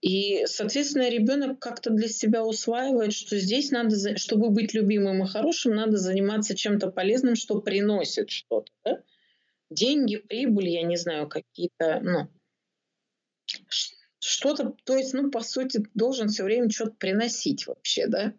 И, 0.00 0.46
соответственно, 0.46 1.10
ребенок 1.10 1.58
как-то 1.58 1.90
для 1.90 2.08
себя 2.08 2.42
усваивает, 2.42 3.12
что 3.12 3.38
здесь 3.38 3.70
надо, 3.70 4.16
чтобы 4.16 4.48
быть 4.48 4.72
любимым 4.72 5.22
и 5.22 5.28
хорошим, 5.28 5.74
надо 5.74 5.98
заниматься 5.98 6.56
чем-то 6.56 6.90
полезным, 6.90 7.36
что 7.36 7.60
приносит 7.60 8.30
что-то. 8.30 8.72
Да? 8.84 9.02
Деньги, 9.68 10.16
прибыль, 10.16 10.68
я 10.68 10.82
не 10.82 10.96
знаю, 10.96 11.28
какие-то, 11.28 12.00
ну, 12.00 12.28
что-то, 14.18 14.74
то 14.84 14.96
есть, 14.96 15.12
ну, 15.12 15.30
по 15.30 15.42
сути, 15.42 15.82
должен 15.94 16.28
все 16.28 16.44
время 16.44 16.70
что-то 16.70 16.92
приносить 16.92 17.66
вообще, 17.66 18.06
да. 18.06 18.34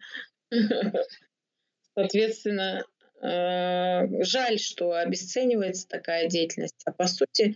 Соответственно, 1.93 2.86
э, 3.22 4.24
жаль, 4.24 4.57
что 4.57 4.93
обесценивается 4.93 5.88
такая 5.88 6.28
деятельность. 6.28 6.82
А 6.86 6.91
по 6.91 7.05
сути, 7.07 7.55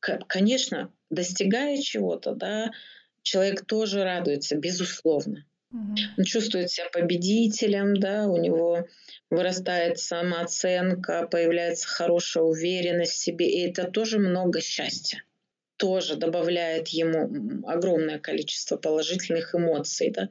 конечно, 0.00 0.92
достигая 1.10 1.76
чего-то, 1.80 2.34
да, 2.34 2.70
человек 3.24 3.66
тоже 3.66 4.04
радуется, 4.04 4.56
безусловно. 4.56 5.44
Он 5.72 6.24
чувствует 6.24 6.70
себя 6.70 6.86
победителем, 6.92 7.96
да, 7.96 8.28
у 8.28 8.36
него 8.36 8.86
вырастает 9.28 9.98
самооценка, 9.98 11.26
появляется 11.28 11.88
хорошая 11.88 12.44
уверенность 12.44 13.14
в 13.14 13.16
себе, 13.16 13.50
и 13.50 13.68
это 13.68 13.90
тоже 13.90 14.20
много 14.20 14.60
счастья 14.60 15.24
тоже 15.76 16.16
добавляет 16.16 16.88
ему 16.88 17.66
огромное 17.66 18.18
количество 18.18 18.76
положительных 18.76 19.54
эмоций. 19.54 20.10
Да? 20.10 20.28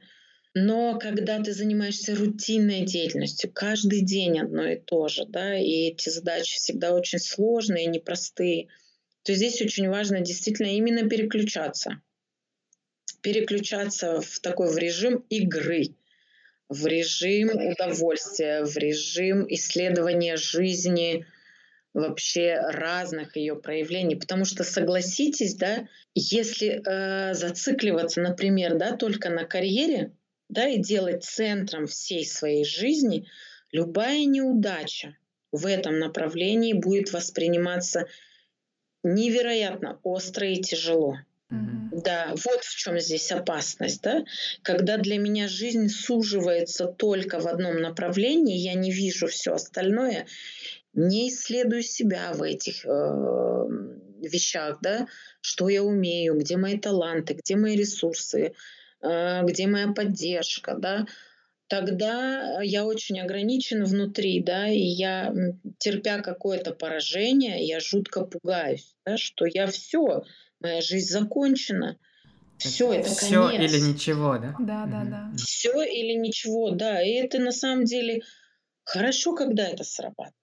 Но 0.54 0.98
когда 0.98 1.42
ты 1.42 1.52
занимаешься 1.52 2.14
рутинной 2.14 2.82
деятельностью, 2.82 3.52
каждый 3.52 4.02
день 4.02 4.40
одно 4.40 4.66
и 4.66 4.76
то 4.76 5.08
же, 5.08 5.26
да, 5.26 5.58
и 5.58 5.88
эти 5.88 6.08
задачи 6.08 6.56
всегда 6.56 6.94
очень 6.94 7.18
сложные, 7.18 7.86
непростые, 7.86 8.68
то 9.22 9.34
здесь 9.34 9.60
очень 9.60 9.88
важно 9.88 10.20
действительно 10.20 10.68
именно 10.68 11.08
переключаться. 11.08 12.00
Переключаться 13.24 14.20
в 14.20 14.38
такой 14.40 14.70
в 14.70 14.76
режим 14.76 15.24
игры, 15.30 15.94
в 16.68 16.86
режим 16.86 17.48
удовольствия, 17.48 18.64
в 18.64 18.76
режим 18.76 19.46
исследования 19.48 20.36
жизни, 20.36 21.26
вообще 21.94 22.58
разных 22.60 23.36
ее 23.36 23.56
проявлений. 23.56 24.16
Потому 24.16 24.44
что, 24.44 24.62
согласитесь, 24.62 25.54
да, 25.54 25.88
если 26.14 26.82
э, 26.84 27.32
зацикливаться, 27.32 28.20
например, 28.20 28.76
да, 28.76 28.94
только 28.94 29.30
на 29.30 29.44
карьере, 29.44 30.12
да, 30.50 30.68
и 30.68 30.78
делать 30.78 31.24
центром 31.24 31.86
всей 31.86 32.26
своей 32.26 32.64
жизни, 32.64 33.26
любая 33.72 34.26
неудача 34.26 35.16
в 35.50 35.66
этом 35.66 35.98
направлении 35.98 36.74
будет 36.74 37.12
восприниматься 37.12 38.06
невероятно 39.02 40.00
остро 40.02 40.48
и 40.48 40.60
тяжело. 40.60 41.16
Mm-hmm. 41.50 41.83
Да, 41.94 42.34
вот 42.44 42.64
в 42.64 42.76
чем 42.76 42.98
здесь 42.98 43.30
опасность, 43.30 44.02
да, 44.02 44.24
когда 44.62 44.96
для 44.96 45.16
меня 45.16 45.46
жизнь 45.46 45.88
суживается 45.88 46.86
только 46.86 47.38
в 47.38 47.46
одном 47.46 47.80
направлении, 47.80 48.56
я 48.56 48.74
не 48.74 48.90
вижу 48.90 49.28
все 49.28 49.54
остальное, 49.54 50.26
не 50.92 51.28
исследую 51.28 51.84
себя 51.84 52.32
в 52.32 52.42
этих 52.42 52.84
э, 52.84 52.88
вещах, 54.22 54.78
да, 54.82 55.06
что 55.40 55.68
я 55.68 55.84
умею, 55.84 56.36
где 56.36 56.56
мои 56.56 56.80
таланты, 56.80 57.34
где 57.34 57.54
мои 57.54 57.76
ресурсы, 57.76 58.54
э, 59.00 59.42
где 59.44 59.68
моя 59.68 59.92
поддержка, 59.92 60.74
да, 60.76 61.06
тогда 61.68 62.60
я 62.60 62.86
очень 62.86 63.20
ограничен 63.20 63.84
внутри, 63.84 64.42
да, 64.42 64.66
и 64.68 64.80
я, 64.80 65.32
терпя 65.78 66.22
какое-то 66.22 66.72
поражение, 66.72 67.64
я 67.64 67.78
жутко 67.78 68.24
пугаюсь, 68.24 68.96
да, 69.06 69.16
что 69.16 69.46
я 69.46 69.68
все, 69.68 70.24
моя 70.60 70.80
жизнь 70.80 71.10
закончена, 71.10 71.98
все, 72.58 72.92
это 72.92 73.10
все 73.10 73.50
или 73.50 73.78
ничего, 73.78 74.38
да? 74.38 74.54
Да, 74.58 74.86
да, 74.86 75.04
да. 75.04 75.30
Все 75.36 75.82
или 75.82 76.12
ничего, 76.12 76.70
да. 76.70 77.02
И 77.02 77.10
это 77.12 77.38
на 77.38 77.52
самом 77.52 77.84
деле 77.84 78.22
хорошо, 78.84 79.34
когда 79.34 79.66
это 79.66 79.84
срабатывает. 79.84 80.34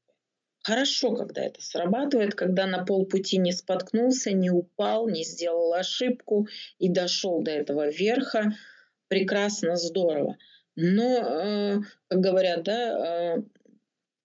Хорошо, 0.63 1.15
когда 1.15 1.41
это 1.41 1.61
срабатывает, 1.61 2.35
когда 2.35 2.67
на 2.67 2.85
полпути 2.85 3.37
не 3.37 3.51
споткнулся, 3.51 4.31
не 4.31 4.51
упал, 4.51 5.09
не 5.09 5.23
сделал 5.23 5.73
ошибку 5.73 6.47
и 6.77 6.89
дошел 6.89 7.41
до 7.41 7.51
этого 7.51 7.89
верха. 7.89 8.53
Прекрасно, 9.07 9.75
здорово. 9.75 10.37
Но, 10.75 11.17
э, 11.17 11.79
как 12.07 12.19
говорят, 12.19 12.63
да, 12.63 13.37
э, 13.37 13.41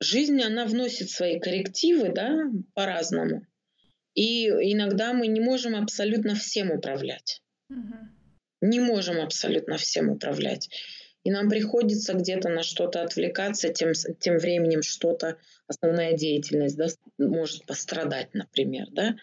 жизнь, 0.01 0.43
она 0.43 0.67
вносит 0.67 1.09
свои 1.09 1.41
коррективы, 1.41 2.13
да, 2.13 2.51
по-разному. 2.75 3.47
И 4.17 4.49
иногда 4.49 5.13
мы 5.13 5.29
не 5.29 5.41
можем 5.41 5.77
абсолютно 5.77 6.35
всем 6.35 6.73
управлять. 6.73 7.43
Угу. 7.71 7.95
Не 8.63 8.81
можем 8.81 9.21
абсолютно 9.21 9.77
всем 9.77 10.09
управлять 10.09 10.69
и 11.27 11.31
нам 11.33 11.49
приходится 11.49 12.15
где-то 12.15 12.51
на 12.51 12.63
что-то 12.63 13.03
отвлекаться, 13.03 13.69
тем, 13.71 13.95
тем 14.21 14.39
временем 14.39 14.83
что-то, 14.83 15.39
основная 15.67 16.13
деятельность 16.13 16.77
да, 16.77 16.87
может 17.19 17.67
пострадать, 17.67 18.33
например. 18.33 18.87
Да? 18.93 19.17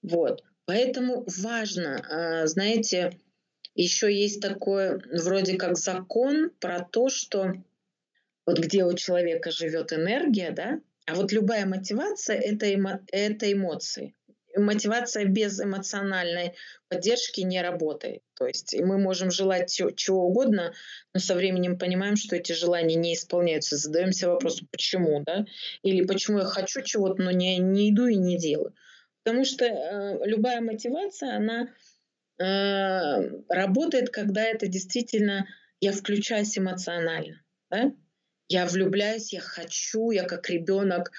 Вот. 0.00 0.42
Поэтому 0.64 1.26
важно, 1.42 2.02
а, 2.08 2.46
знаете, 2.46 3.12
еще 3.74 4.10
есть 4.10 4.40
такое 4.40 5.02
вроде 5.12 5.58
как 5.58 5.76
закон 5.76 6.48
про 6.60 6.80
то, 6.80 7.10
что 7.10 7.52
вот 8.46 8.58
где 8.58 8.86
у 8.86 8.94
человека 8.94 9.50
живет 9.50 9.92
энергия, 9.92 10.50
да, 10.50 10.80
а 11.08 11.14
вот 11.14 11.32
любая 11.32 11.66
мотивация 11.66 12.38
это, 12.38 12.72
эмо, 12.72 13.00
это 13.10 13.50
эмоции 13.52 14.14
мотивация 14.56 15.24
без 15.24 15.60
эмоциональной 15.60 16.54
поддержки 16.88 17.40
не 17.40 17.60
работает. 17.62 18.22
То 18.34 18.46
есть 18.46 18.74
мы 18.80 18.98
можем 18.98 19.30
желать 19.30 19.80
чего 19.96 20.26
угодно, 20.26 20.72
но 21.12 21.20
со 21.20 21.34
временем 21.34 21.78
понимаем, 21.78 22.16
что 22.16 22.36
эти 22.36 22.52
желания 22.52 22.96
не 22.96 23.14
исполняются. 23.14 23.76
Задаемся 23.76 24.28
вопросом, 24.28 24.68
почему, 24.70 25.22
да? 25.24 25.44
Или 25.82 26.04
почему 26.04 26.38
я 26.38 26.44
хочу 26.44 26.82
чего-то, 26.82 27.22
но 27.22 27.30
не, 27.30 27.58
не 27.58 27.90
иду 27.90 28.06
и 28.06 28.16
не 28.16 28.38
делаю. 28.38 28.74
Потому 29.22 29.44
что 29.44 29.64
э, 29.64 30.26
любая 30.26 30.60
мотивация, 30.60 31.36
она 31.36 31.68
э, 32.38 33.42
работает, 33.48 34.10
когда 34.10 34.42
это 34.42 34.66
действительно 34.66 35.46
я 35.80 35.92
включаюсь 35.92 36.56
эмоционально. 36.56 37.42
Да? 37.70 37.92
Я 38.48 38.66
влюбляюсь, 38.66 39.32
я 39.32 39.40
хочу, 39.40 40.10
я 40.10 40.24
как 40.24 40.48
ребенок 40.48 41.12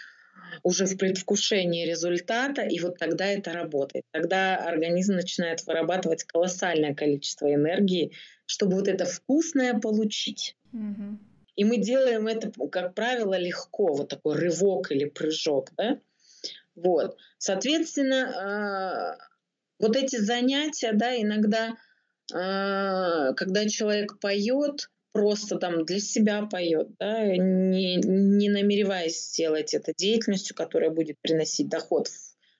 уже 0.64 0.86
в 0.86 0.98
предвкушении 0.98 1.86
результата, 1.86 2.64
и 2.64 2.80
вот 2.80 2.98
тогда 2.98 3.26
это 3.26 3.54
работает. 3.54 4.06
Тогда 4.12 4.58
организм 4.58 5.14
начинает 5.16 5.66
вырабатывать 5.66 6.24
колоссальное 6.24 6.96
количество 6.96 7.54
энергии, 7.54 8.14
чтобы 8.46 8.76
вот 8.76 8.88
это 8.88 9.06
вкусное 9.06 9.80
получить. 9.80 10.56
Mm-hmm. 10.74 11.18
И 11.56 11.66
мы 11.66 11.78
делаем 11.78 12.28
это, 12.28 12.52
как 12.72 12.96
правило, 12.96 13.38
легко, 13.38 13.94
вот 13.94 14.10
такой 14.10 14.38
рывок 14.38 14.92
или 14.92 15.06
прыжок, 15.06 15.72
да? 15.78 16.00
Вот. 16.76 17.18
Соответственно, 17.38 19.18
а, 19.18 19.18
вот 19.78 19.96
эти 19.98 20.16
занятия, 20.16 20.94
да, 20.94 21.16
иногда, 21.22 21.76
а, 22.34 23.34
когда 23.34 23.68
человек 23.68 24.20
поет, 24.20 24.90
просто 25.12 25.58
там 25.58 25.86
для 25.86 26.00
себя 26.00 26.46
поет, 26.46 26.90
да, 27.00 27.26
не, 27.26 27.96
не 27.96 28.50
намереваясь 28.50 29.20
сделать 29.20 29.74
это 29.74 29.94
деятельностью, 29.96 30.56
которая 30.56 30.90
будет 30.90 31.18
приносить 31.22 31.70
доход 31.70 32.10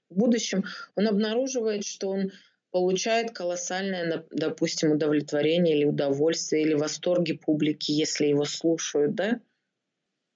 в 0.10 0.16
будущем 0.16 0.66
он 0.96 1.08
обнаруживает, 1.08 1.86
что 1.86 2.10
он 2.10 2.32
получает 2.72 3.32
колоссальное, 3.32 4.26
допустим, 4.32 4.92
удовлетворение 4.92 5.78
или 5.78 5.86
удовольствие, 5.86 6.64
или 6.64 6.74
восторги 6.74 7.34
публики, 7.34 7.92
если 7.92 8.28
его 8.28 8.46
слушают, 8.46 9.16
да? 9.16 9.40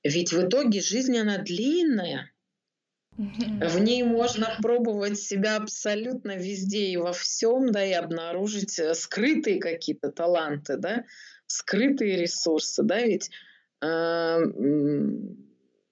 Ведь 0.04 0.34
в 0.34 0.48
итоге 0.48 0.82
жизнь, 0.82 1.18
она 1.18 1.38
длинная. 1.38 2.32
В 3.16 3.80
ней 3.80 4.02
можно 4.02 4.58
пробовать 4.62 5.20
себя 5.20 5.58
абсолютно 5.58 6.36
везде 6.36 6.88
и 6.88 6.98
во 6.98 7.14
всем, 7.14 7.72
да, 7.72 7.86
и 7.86 7.92
обнаружить 7.92 8.80
э, 8.80 8.96
скрытые 8.96 9.60
какие-то 9.60 10.12
таланты, 10.12 10.78
да, 10.78 11.06
скрытые 11.54 12.18
ресурсы, 12.18 12.84
да, 12.84 13.00
ведь 13.02 13.30
э, 13.82 13.86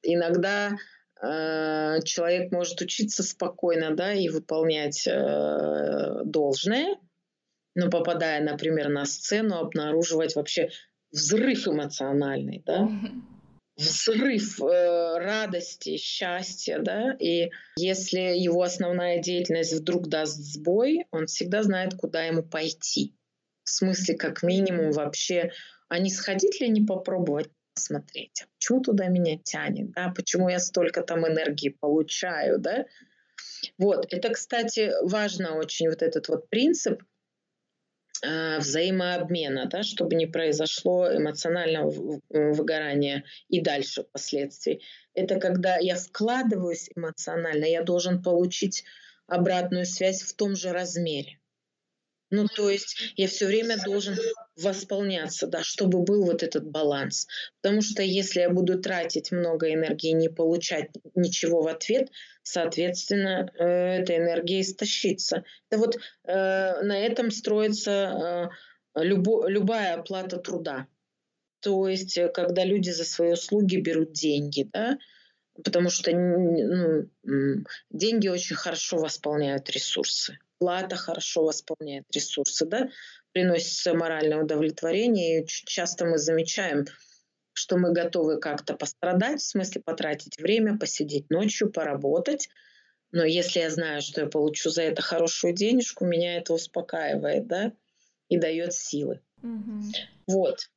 иногда 0.03 0.71
э, 1.21 1.99
человек 2.03 2.51
может 2.51 2.81
учиться 2.81 3.21
спокойно, 3.23 3.95
да, 3.95 4.13
и 4.13 4.29
выполнять 4.29 5.07
э, 5.07 6.23
должное, 6.25 6.95
но 7.75 7.89
попадая, 7.89 8.43
например, 8.43 8.89
на 8.89 9.05
сцену, 9.05 9.57
обнаруживать 9.57 10.35
вообще 10.35 10.69
взрыв 11.11 11.67
эмоциональный, 11.67 12.63
да, 12.65 12.89
взрыв 13.77 14.59
э, 14.61 15.17
радости, 15.19 15.97
счастья, 15.97 16.79
да, 16.79 17.15
и 17.19 17.51
если 17.77 18.19
его 18.19 18.63
основная 18.63 19.19
деятельность 19.19 19.73
вдруг 19.73 20.07
даст 20.07 20.37
сбой, 20.37 21.05
он 21.11 21.27
всегда 21.27 21.61
знает, 21.61 21.93
куда 21.95 22.23
ему 22.23 22.41
пойти. 22.43 23.15
В 23.71 23.73
смысле, 23.73 24.15
как 24.15 24.43
минимум 24.43 24.91
вообще, 24.91 25.51
а 25.87 25.97
не 25.97 26.09
сходить 26.09 26.59
ли, 26.59 26.67
не 26.67 26.85
попробовать 26.85 27.49
посмотреть, 27.73 28.45
почему 28.57 28.81
туда 28.81 29.07
меня 29.07 29.37
тянет, 29.37 29.91
да, 29.91 30.11
почему 30.13 30.49
я 30.49 30.59
столько 30.59 31.03
там 31.03 31.25
энергии 31.25 31.69
получаю, 31.69 32.59
да. 32.59 32.85
Вот, 33.77 34.05
это, 34.11 34.29
кстати, 34.29 34.91
важно 35.03 35.55
очень, 35.55 35.87
вот 35.87 36.01
этот 36.01 36.27
вот 36.27 36.49
принцип, 36.49 37.01
Э, 38.23 38.59
взаимообмена, 38.59 39.65
да, 39.65 39.81
чтобы 39.81 40.13
не 40.15 40.27
произошло 40.27 41.11
эмоционального 41.11 42.19
выгорания 42.29 43.23
и 43.49 43.61
дальше 43.61 44.03
последствий. 44.03 44.83
Это 45.15 45.39
когда 45.39 45.77
я 45.77 45.95
вкладываюсь 45.95 46.89
эмоционально, 46.95 47.65
я 47.65 47.81
должен 47.81 48.21
получить 48.21 48.83
обратную 49.25 49.87
связь 49.87 50.21
в 50.21 50.35
том 50.35 50.55
же 50.55 50.71
размере. 50.71 51.40
Ну, 52.33 52.47
то 52.47 52.69
есть 52.69 53.13
я 53.17 53.27
все 53.27 53.45
время 53.45 53.77
должен 53.83 54.15
восполняться, 54.55 55.47
да, 55.47 55.63
чтобы 55.63 56.01
был 56.01 56.23
вот 56.23 56.43
этот 56.43 56.65
баланс. 56.65 57.27
Потому 57.61 57.81
что 57.81 58.01
если 58.03 58.39
я 58.39 58.49
буду 58.49 58.79
тратить 58.79 59.33
много 59.33 59.71
энергии 59.71 60.11
и 60.11 60.13
не 60.13 60.29
получать 60.29 60.89
ничего 61.13 61.61
в 61.61 61.67
ответ, 61.67 62.09
соответственно, 62.41 63.51
э, 63.59 63.65
эта 64.01 64.15
энергия 64.15 64.61
истощится. 64.61 65.43
Это 65.69 65.79
вот 65.79 65.97
э, 66.23 66.81
на 66.81 66.97
этом 66.97 67.31
строится 67.31 68.49
э, 68.95 69.03
любо, 69.03 69.47
любая 69.49 69.95
оплата 69.95 70.37
труда. 70.37 70.87
То 71.59 71.89
есть, 71.89 72.17
э, 72.17 72.29
когда 72.29 72.63
люди 72.63 72.91
за 72.91 73.03
свои 73.03 73.33
услуги 73.33 73.75
берут 73.75 74.13
деньги, 74.13 74.69
да, 74.71 74.97
потому 75.61 75.89
что 75.89 76.11
ну, 76.13 77.09
деньги 77.89 78.29
очень 78.29 78.55
хорошо 78.55 78.99
восполняют 78.99 79.69
ресурсы 79.69 80.37
плата 80.61 80.95
хорошо 80.95 81.43
восполняет 81.43 82.05
ресурсы, 82.13 82.67
да, 82.67 82.89
приносит 83.31 83.91
моральное 83.95 84.43
удовлетворение. 84.43 85.39
И 85.39 85.43
очень 85.43 85.65
часто 85.65 86.05
мы 86.05 86.19
замечаем, 86.19 86.85
что 87.53 87.77
мы 87.77 87.91
готовы 87.91 88.39
как-то 88.39 88.75
пострадать, 88.75 89.41
в 89.41 89.47
смысле 89.47 89.81
потратить 89.81 90.37
время, 90.37 90.77
посидеть 90.77 91.31
ночью, 91.31 91.71
поработать. 91.71 92.47
Но 93.11 93.25
если 93.25 93.59
я 93.59 93.71
знаю, 93.71 94.03
что 94.03 94.21
я 94.21 94.27
получу 94.27 94.69
за 94.69 94.83
это 94.83 95.01
хорошую 95.01 95.53
денежку, 95.53 96.05
меня 96.05 96.37
это 96.37 96.53
успокаивает, 96.53 97.47
да, 97.47 97.73
и 98.29 98.37
дает 98.37 98.73
силы. 98.73 99.19
Угу. 99.41 99.81
Вот. 100.27 100.69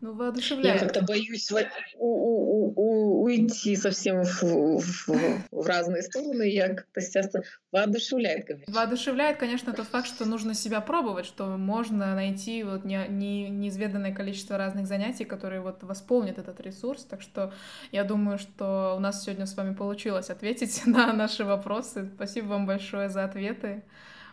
Ну, 0.00 0.14
воодушевляет. 0.14 0.80
Я 0.80 0.86
как-то 0.86 1.04
боюсь 1.04 1.50
у, 1.50 1.56
у, 1.98 2.72
у, 2.76 3.22
уйти 3.24 3.74
совсем 3.74 4.22
в, 4.22 4.42
в, 4.42 5.08
в 5.50 5.66
разные 5.66 6.02
стороны. 6.02 6.44
Я 6.44 6.74
как-то 6.74 7.00
часто 7.00 7.42
воодушевляет, 7.72 8.46
говорить. 8.46 8.68
Воодушевляет, 8.68 9.38
конечно, 9.38 9.72
тот 9.72 9.86
факт, 9.86 10.06
что 10.06 10.24
нужно 10.24 10.54
себя 10.54 10.80
пробовать, 10.80 11.26
что 11.26 11.46
можно 11.56 12.14
найти 12.14 12.62
вот 12.62 12.84
не, 12.84 13.06
не, 13.08 13.48
неизведанное 13.48 14.14
количество 14.14 14.56
разных 14.56 14.86
занятий, 14.86 15.24
которые 15.24 15.60
вот 15.60 15.82
восполнят 15.82 16.38
этот 16.38 16.60
ресурс. 16.60 17.04
Так 17.04 17.20
что 17.20 17.52
я 17.90 18.04
думаю, 18.04 18.38
что 18.38 18.94
у 18.96 19.00
нас 19.00 19.24
сегодня 19.24 19.46
с 19.46 19.56
вами 19.56 19.74
получилось 19.74 20.30
ответить 20.30 20.82
на 20.86 21.12
наши 21.12 21.44
вопросы. 21.44 22.08
Спасибо 22.14 22.46
вам 22.46 22.66
большое 22.66 23.08
за 23.08 23.24
ответы. 23.24 23.82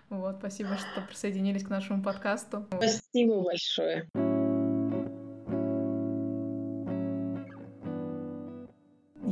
Вот, 0.09 0.36
спасибо, 0.38 0.78
что 0.78 1.01
присоединились 1.01 1.63
к 1.63 1.70
нашему 1.70 2.03
подкасту. 2.03 2.68
Спасибо 2.70 3.41
большое. 3.41 4.07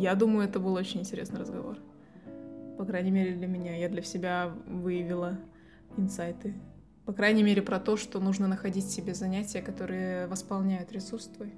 Я 0.03 0.15
думаю, 0.15 0.49
это 0.49 0.59
был 0.59 0.73
очень 0.73 0.99
интересный 0.99 1.39
разговор. 1.39 1.77
По 2.77 2.83
крайней 2.83 3.09
мере, 3.09 3.35
для 3.35 3.47
меня. 3.47 3.77
Я 3.77 3.87
для 3.87 4.01
себя 4.01 4.51
выявила 4.67 5.39
инсайты. 5.95 6.55
По 7.05 7.13
крайней 7.13 7.41
мере, 7.41 7.61
про 7.61 7.79
то, 7.79 7.95
что 7.95 8.19
нужно 8.19 8.49
находить 8.49 8.85
себе 8.85 9.13
занятия, 9.13 9.61
которые 9.61 10.27
восполняют 10.27 10.91
ресурс 10.91 11.27
твой. 11.27 11.53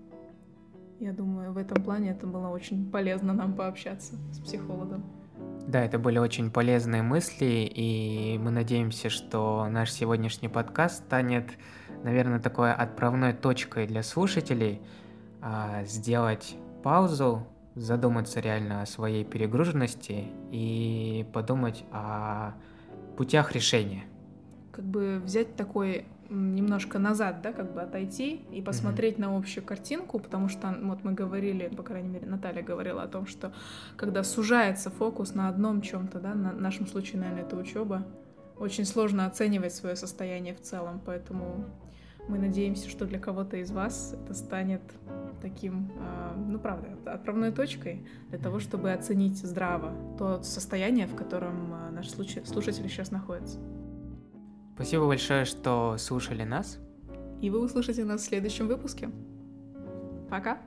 Я 0.99 1.11
думаю, 1.11 1.53
в 1.53 1.57
этом 1.57 1.81
плане 1.83 2.11
это 2.11 2.27
было 2.27 2.49
очень 2.49 2.91
полезно 2.91 3.33
нам 3.33 3.55
пообщаться 3.55 4.13
с 4.31 4.37
психологом. 4.37 5.03
Да, 5.67 5.83
это 5.83 5.97
были 5.97 6.19
очень 6.19 6.51
полезные 6.51 7.01
мысли, 7.01 7.67
и 7.73 8.37
мы 8.37 8.51
надеемся, 8.51 9.09
что 9.09 9.67
наш 9.71 9.91
сегодняшний 9.91 10.49
подкаст 10.49 11.03
станет, 11.03 11.49
наверное, 12.03 12.39
такой 12.39 12.71
отправной 12.71 13.33
точкой 13.33 13.87
для 13.87 14.03
слушателей, 14.03 14.81
а, 15.41 15.83
сделать 15.85 16.55
паузу, 16.83 17.47
задуматься 17.75 18.39
реально 18.39 18.81
о 18.81 18.85
своей 18.85 19.23
перегруженности 19.23 20.25
и 20.51 21.25
подумать 21.33 21.83
о 21.91 22.53
путях 23.17 23.51
решения. 23.51 24.05
Как 24.71 24.85
бы 24.85 25.21
взять 25.23 25.55
такой 25.55 26.05
немножко 26.29 26.99
назад, 26.99 27.41
да, 27.41 27.53
как 27.53 27.73
бы 27.73 27.81
отойти 27.81 28.41
и 28.51 28.61
посмотреть 28.61 29.17
mm-hmm. 29.17 29.29
на 29.29 29.37
общую 29.37 29.63
картинку, 29.63 30.19
потому 30.19 30.49
что 30.49 30.75
вот 30.81 31.03
мы 31.03 31.13
говорили, 31.13 31.67
по 31.67 31.83
крайней 31.83 32.09
мере, 32.09 32.25
Наталья 32.25 32.63
говорила 32.63 33.03
о 33.03 33.07
том, 33.07 33.27
что 33.27 33.53
когда 33.95 34.23
сужается 34.23 34.89
фокус 34.89 35.35
на 35.35 35.49
одном 35.49 35.81
чем-то, 35.81 36.19
да, 36.19 36.33
на 36.33 36.51
нашем 36.51 36.87
случае, 36.87 37.21
наверное, 37.21 37.43
это 37.43 37.55
учеба, 37.55 38.05
очень 38.57 38.85
сложно 38.85 39.25
оценивать 39.25 39.73
свое 39.73 39.95
состояние 39.95 40.55
в 40.55 40.61
целом, 40.61 41.01
поэтому 41.05 41.65
мы 42.27 42.39
надеемся, 42.39 42.89
что 42.89 43.05
для 43.05 43.19
кого-то 43.19 43.57
из 43.57 43.71
вас 43.71 44.13
это 44.13 44.33
станет 44.33 44.81
таким, 45.41 45.91
а, 45.99 46.35
ну 46.35 46.57
правда, 46.59 46.89
отправной 47.05 47.51
точкой 47.51 48.05
для 48.29 48.39
того, 48.39 48.59
чтобы 48.59 48.91
оценить 48.91 49.37
здраво 49.37 49.93
то 50.17 50.41
состояние, 50.41 51.07
в 51.07 51.15
котором 51.15 51.73
а, 51.73 51.91
наш 51.91 52.09
слушатель 52.09 52.89
сейчас 52.89 53.11
находится. 53.11 53.59
Спасибо 54.75 55.07
большое, 55.07 55.45
что 55.45 55.95
слушали 55.97 56.43
нас. 56.43 56.79
И 57.41 57.49
вы 57.49 57.63
услышите 57.63 58.03
нас 58.03 58.21
в 58.21 58.25
следующем 58.25 58.67
выпуске. 58.67 59.09
Пока! 60.29 60.59